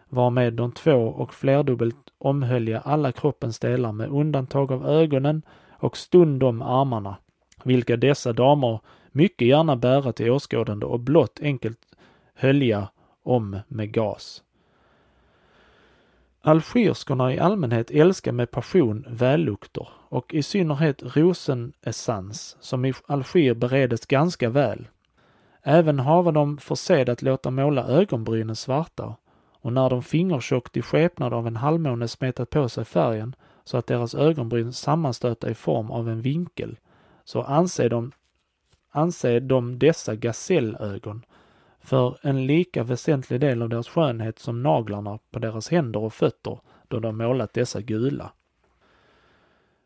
varmed 0.08 0.52
de 0.54 0.72
två 0.72 1.08
och 1.08 1.34
flerdubbelt 1.34 1.96
omhölja 2.18 2.80
alla 2.80 3.12
kroppens 3.12 3.58
delar 3.58 3.92
med 3.92 4.08
undantag 4.08 4.72
av 4.72 4.86
ögonen 4.86 5.42
och 5.70 5.96
stundom 5.96 6.62
armarna, 6.62 7.16
vilka 7.64 7.96
dessa 7.96 8.32
damer 8.32 8.80
mycket 9.12 9.48
gärna 9.48 9.76
bära 9.76 10.12
till 10.12 10.30
åskådande 10.30 10.86
och 10.86 11.00
blott 11.00 11.40
enkelt 11.42 11.78
hölja 12.34 12.88
om 13.22 13.58
med 13.68 13.92
gas. 13.92 14.42
Algerskorna 16.46 17.34
i 17.34 17.38
allmänhet 17.38 17.90
älskar 17.90 18.32
med 18.32 18.50
passion 18.50 19.04
vällukter 19.08 19.88
och 20.08 20.34
i 20.34 20.42
synnerhet 20.42 21.16
rosenessens 21.16 22.56
som 22.60 22.84
i 22.84 22.94
Alger 23.06 23.54
beredes 23.54 24.06
ganska 24.06 24.50
väl. 24.50 24.88
Även 25.62 25.98
hava 25.98 26.32
de 26.32 26.58
för 26.58 26.74
sed 26.74 27.08
att 27.08 27.22
låta 27.22 27.50
måla 27.50 27.86
ögonbrynen 27.86 28.56
svarta 28.56 29.16
och 29.60 29.72
när 29.72 29.90
de 29.90 30.02
fingertjockt 30.02 30.76
i 30.76 30.82
skepnad 30.82 31.32
av 31.32 31.46
en 31.46 31.56
halvmåne 31.56 32.08
smetat 32.08 32.50
på 32.50 32.68
sig 32.68 32.84
färgen 32.84 33.34
så 33.64 33.76
att 33.76 33.86
deras 33.86 34.14
ögonbryn 34.14 34.72
sammanstöta 34.72 35.50
i 35.50 35.54
form 35.54 35.90
av 35.90 36.08
en 36.08 36.22
vinkel, 36.22 36.76
så 37.24 37.42
anser 37.42 37.88
de, 37.88 38.12
anser 38.90 39.40
de 39.40 39.78
dessa 39.78 40.14
gasellögon 40.14 41.24
för 41.86 42.18
en 42.22 42.46
lika 42.46 42.82
väsentlig 42.82 43.40
del 43.40 43.62
av 43.62 43.68
deras 43.68 43.88
skönhet 43.88 44.38
som 44.38 44.62
naglarna 44.62 45.18
på 45.30 45.38
deras 45.38 45.68
händer 45.68 46.00
och 46.00 46.12
fötter 46.12 46.58
då 46.88 47.00
de 47.00 47.18
målat 47.18 47.54
dessa 47.54 47.80
gula. 47.80 48.32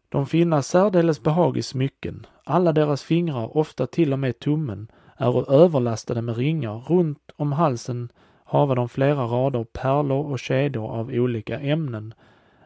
De 0.09 0.26
finna 0.26 0.62
särdeles 0.62 1.22
behag 1.22 1.57
i 1.57 1.62
smycken. 1.62 2.26
Alla 2.44 2.72
deras 2.72 3.03
fingrar, 3.03 3.57
ofta 3.57 3.86
till 3.86 4.12
och 4.12 4.18
med 4.18 4.38
tummen, 4.38 4.90
är 5.16 5.53
överlastade 5.53 6.22
med 6.22 6.36
ringar. 6.36 6.78
Runt 6.88 7.30
om 7.36 7.53
halsen 7.53 8.09
hava 8.44 8.74
de 8.74 8.88
flera 8.88 9.24
rader 9.24 9.64
pärlor 9.64 10.32
och 10.32 10.38
kedjor 10.38 10.90
av 10.90 11.09
olika 11.09 11.61
ämnen. 11.61 12.14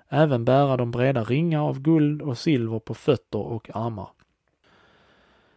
Även 0.09 0.45
bära 0.45 0.77
de 0.77 0.91
breda 0.91 1.25
ringar 1.25 1.61
av 1.61 1.81
guld 1.81 2.23
och 2.23 2.39
silver 2.39 2.79
på 2.79 2.95
fötter 2.95 3.39
och 3.39 3.71
armar. 3.75 4.09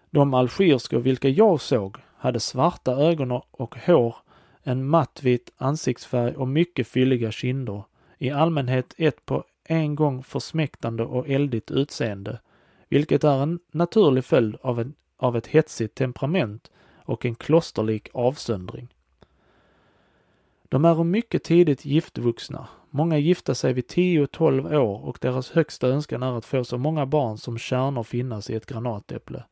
De 0.09 0.33
algirskor 0.33 0.99
vilka 0.99 1.29
jag 1.29 1.61
såg 1.61 1.97
hade 2.17 2.39
svarta 2.39 2.91
ögon 2.91 3.31
och 3.51 3.75
hår, 3.85 4.15
en 4.63 4.87
mattvit 4.87 5.51
ansiktsfärg 5.57 6.35
och 6.35 6.47
mycket 6.47 6.87
fylliga 6.87 7.31
kinder. 7.31 7.83
I 8.17 8.29
allmänhet 8.29 8.93
ett 8.97 9.25
på 9.25 9.43
en 9.63 9.95
gång 9.95 10.23
försmäktande 10.23 11.03
och 11.03 11.29
eldigt 11.29 11.71
utseende, 11.71 12.39
vilket 12.89 13.23
är 13.23 13.43
en 13.43 13.59
naturlig 13.71 14.25
följd 14.25 14.55
av, 14.61 14.79
en, 14.79 14.93
av 15.17 15.37
ett 15.37 15.47
hetsigt 15.47 15.95
temperament 15.95 16.71
och 17.05 17.25
en 17.25 17.35
klosterlik 17.35 18.09
avsöndring. 18.13 18.87
De 20.69 20.85
är 20.85 21.03
mycket 21.03 21.43
tidigt 21.43 21.85
giftvuxna. 21.85 22.67
Många 22.89 23.17
gifta 23.17 23.55
sig 23.55 23.73
vid 23.73 23.85
10-12 23.85 24.75
år 24.75 25.05
och 25.05 25.17
deras 25.21 25.51
högsta 25.51 25.87
önskan 25.87 26.23
är 26.23 26.37
att 26.37 26.45
få 26.45 26.63
så 26.63 26.77
många 26.77 27.05
barn 27.05 27.37
som 27.37 27.57
kärnor 27.57 28.03
finnas 28.03 28.49
i 28.49 28.55
ett 28.55 28.65
granatäpple. 28.65 29.43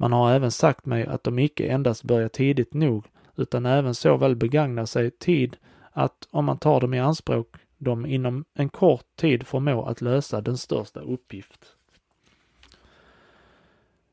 Man 0.00 0.12
har 0.12 0.32
även 0.32 0.50
sagt 0.50 0.86
mig 0.86 1.06
att 1.06 1.24
de 1.24 1.38
icke 1.38 1.68
endast 1.68 2.04
börjar 2.04 2.28
tidigt 2.28 2.74
nog, 2.74 3.04
utan 3.36 3.66
även 3.66 3.94
såväl 3.94 4.36
begagnar 4.36 4.86
sig 4.86 5.10
tid 5.10 5.56
att, 5.92 6.28
om 6.30 6.44
man 6.44 6.58
tar 6.58 6.80
dem 6.80 6.94
i 6.94 6.98
anspråk, 6.98 7.56
de 7.78 8.06
inom 8.06 8.44
en 8.54 8.68
kort 8.68 9.04
tid 9.16 9.46
förmår 9.46 9.88
att 9.88 10.00
lösa 10.00 10.40
den 10.40 10.58
största 10.58 11.00
uppgift. 11.00 11.64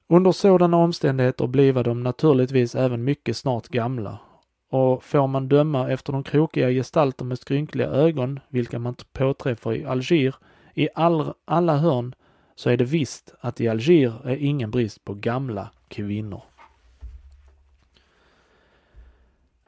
Under 0.07 0.31
sådana 0.31 0.77
omständigheter 0.77 1.47
bliva 1.47 1.83
de 1.83 2.03
naturligtvis 2.03 2.75
även 2.75 3.03
mycket 3.03 3.37
snart 3.37 3.67
gamla 3.67 4.19
och 4.69 5.03
får 5.03 5.27
man 5.27 5.47
döma 5.47 5.89
efter 5.89 6.13
de 6.13 6.23
krokiga 6.23 6.69
gestalter 6.69 7.25
med 7.25 7.39
skrynkliga 7.39 7.87
ögon, 7.87 8.39
vilka 8.49 8.79
man 8.79 8.95
påträffar 9.13 9.73
i 9.73 9.85
Alger, 9.85 10.35
i 10.73 10.89
all, 10.95 11.33
alla 11.45 11.77
hörn, 11.77 12.15
så 12.57 12.69
är 12.69 12.77
det 12.77 12.85
visst 12.85 13.33
att 13.39 13.61
i 13.61 13.67
Alger 13.67 14.27
är 14.27 14.35
ingen 14.35 14.71
brist 14.71 15.05
på 15.05 15.13
gamla 15.13 15.69
kvinnor. 15.87 16.41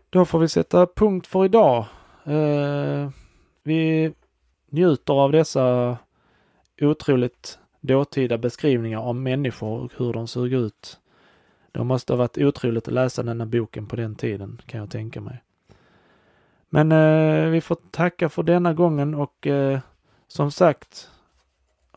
Då 0.10 0.26
får 0.26 0.40
vi 0.40 0.48
sätta 0.48 0.88
punkt 0.88 1.28
för 1.28 1.46
idag. 1.46 1.86
Eh, 2.24 3.10
vi 3.64 4.14
njuter 4.70 5.14
av 5.14 5.32
dessa 5.32 5.98
otroligt 6.82 7.60
dåtida 7.82 8.38
beskrivningar 8.38 9.00
om 9.00 9.24
människor 9.24 9.80
och 9.80 9.92
hur 9.98 10.14
de 10.14 10.28
såg 10.28 10.54
ut. 10.54 11.00
Det 11.72 11.84
måste 11.84 12.14
ha 12.14 12.18
varit 12.18 12.38
otroligt 12.38 12.88
att 12.88 12.94
läsa 12.94 13.24
denna 13.24 13.46
boken 13.46 13.88
på 13.88 13.96
den 13.96 14.16
tiden, 14.16 14.62
kan 14.66 14.80
jag 14.80 14.92
tänka 14.92 15.22
mig. 15.22 15.44
Men 16.70 16.92
eh, 16.92 17.50
vi 17.50 17.62
får 17.62 17.78
tacka 17.92 18.30
för 18.30 18.44
denna 18.44 18.74
gången 18.74 19.16
och 19.16 19.48
eh, 19.48 19.80
som 20.28 20.52
sagt, 20.52 21.10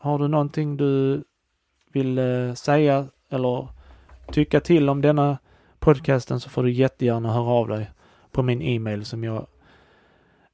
har 0.03 0.19
du 0.19 0.27
någonting 0.27 0.77
du 0.77 1.23
vill 1.91 2.17
eh, 2.17 2.53
säga 2.53 3.07
eller 3.29 3.67
tycka 4.31 4.59
till 4.59 4.89
om 4.89 5.01
denna 5.01 5.37
podcasten 5.79 6.39
så 6.39 6.49
får 6.49 6.63
du 6.63 6.71
jättegärna 6.71 7.33
höra 7.33 7.49
av 7.51 7.67
dig 7.67 7.91
på 8.31 8.43
min 8.43 8.61
e-mail 8.61 9.05
som 9.05 9.23
jag 9.23 9.47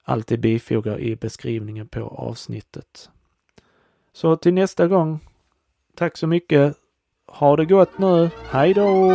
alltid 0.04 0.39
bifogar 0.39 1.00
i 1.00 1.16
beskrivningen 1.16 1.88
på 1.88 2.02
avsnittet. 2.02 3.10
Så 4.14 4.36
till 4.36 4.54
nästa 4.54 4.88
gång. 4.88 5.20
Tack 5.95 6.18
så 6.18 6.28
mycket. 6.28 6.78
Ha 7.28 7.56
det 7.56 7.66
gott 7.66 7.97
nu. 7.97 8.30
Hej 8.50 8.74
då! 8.74 9.12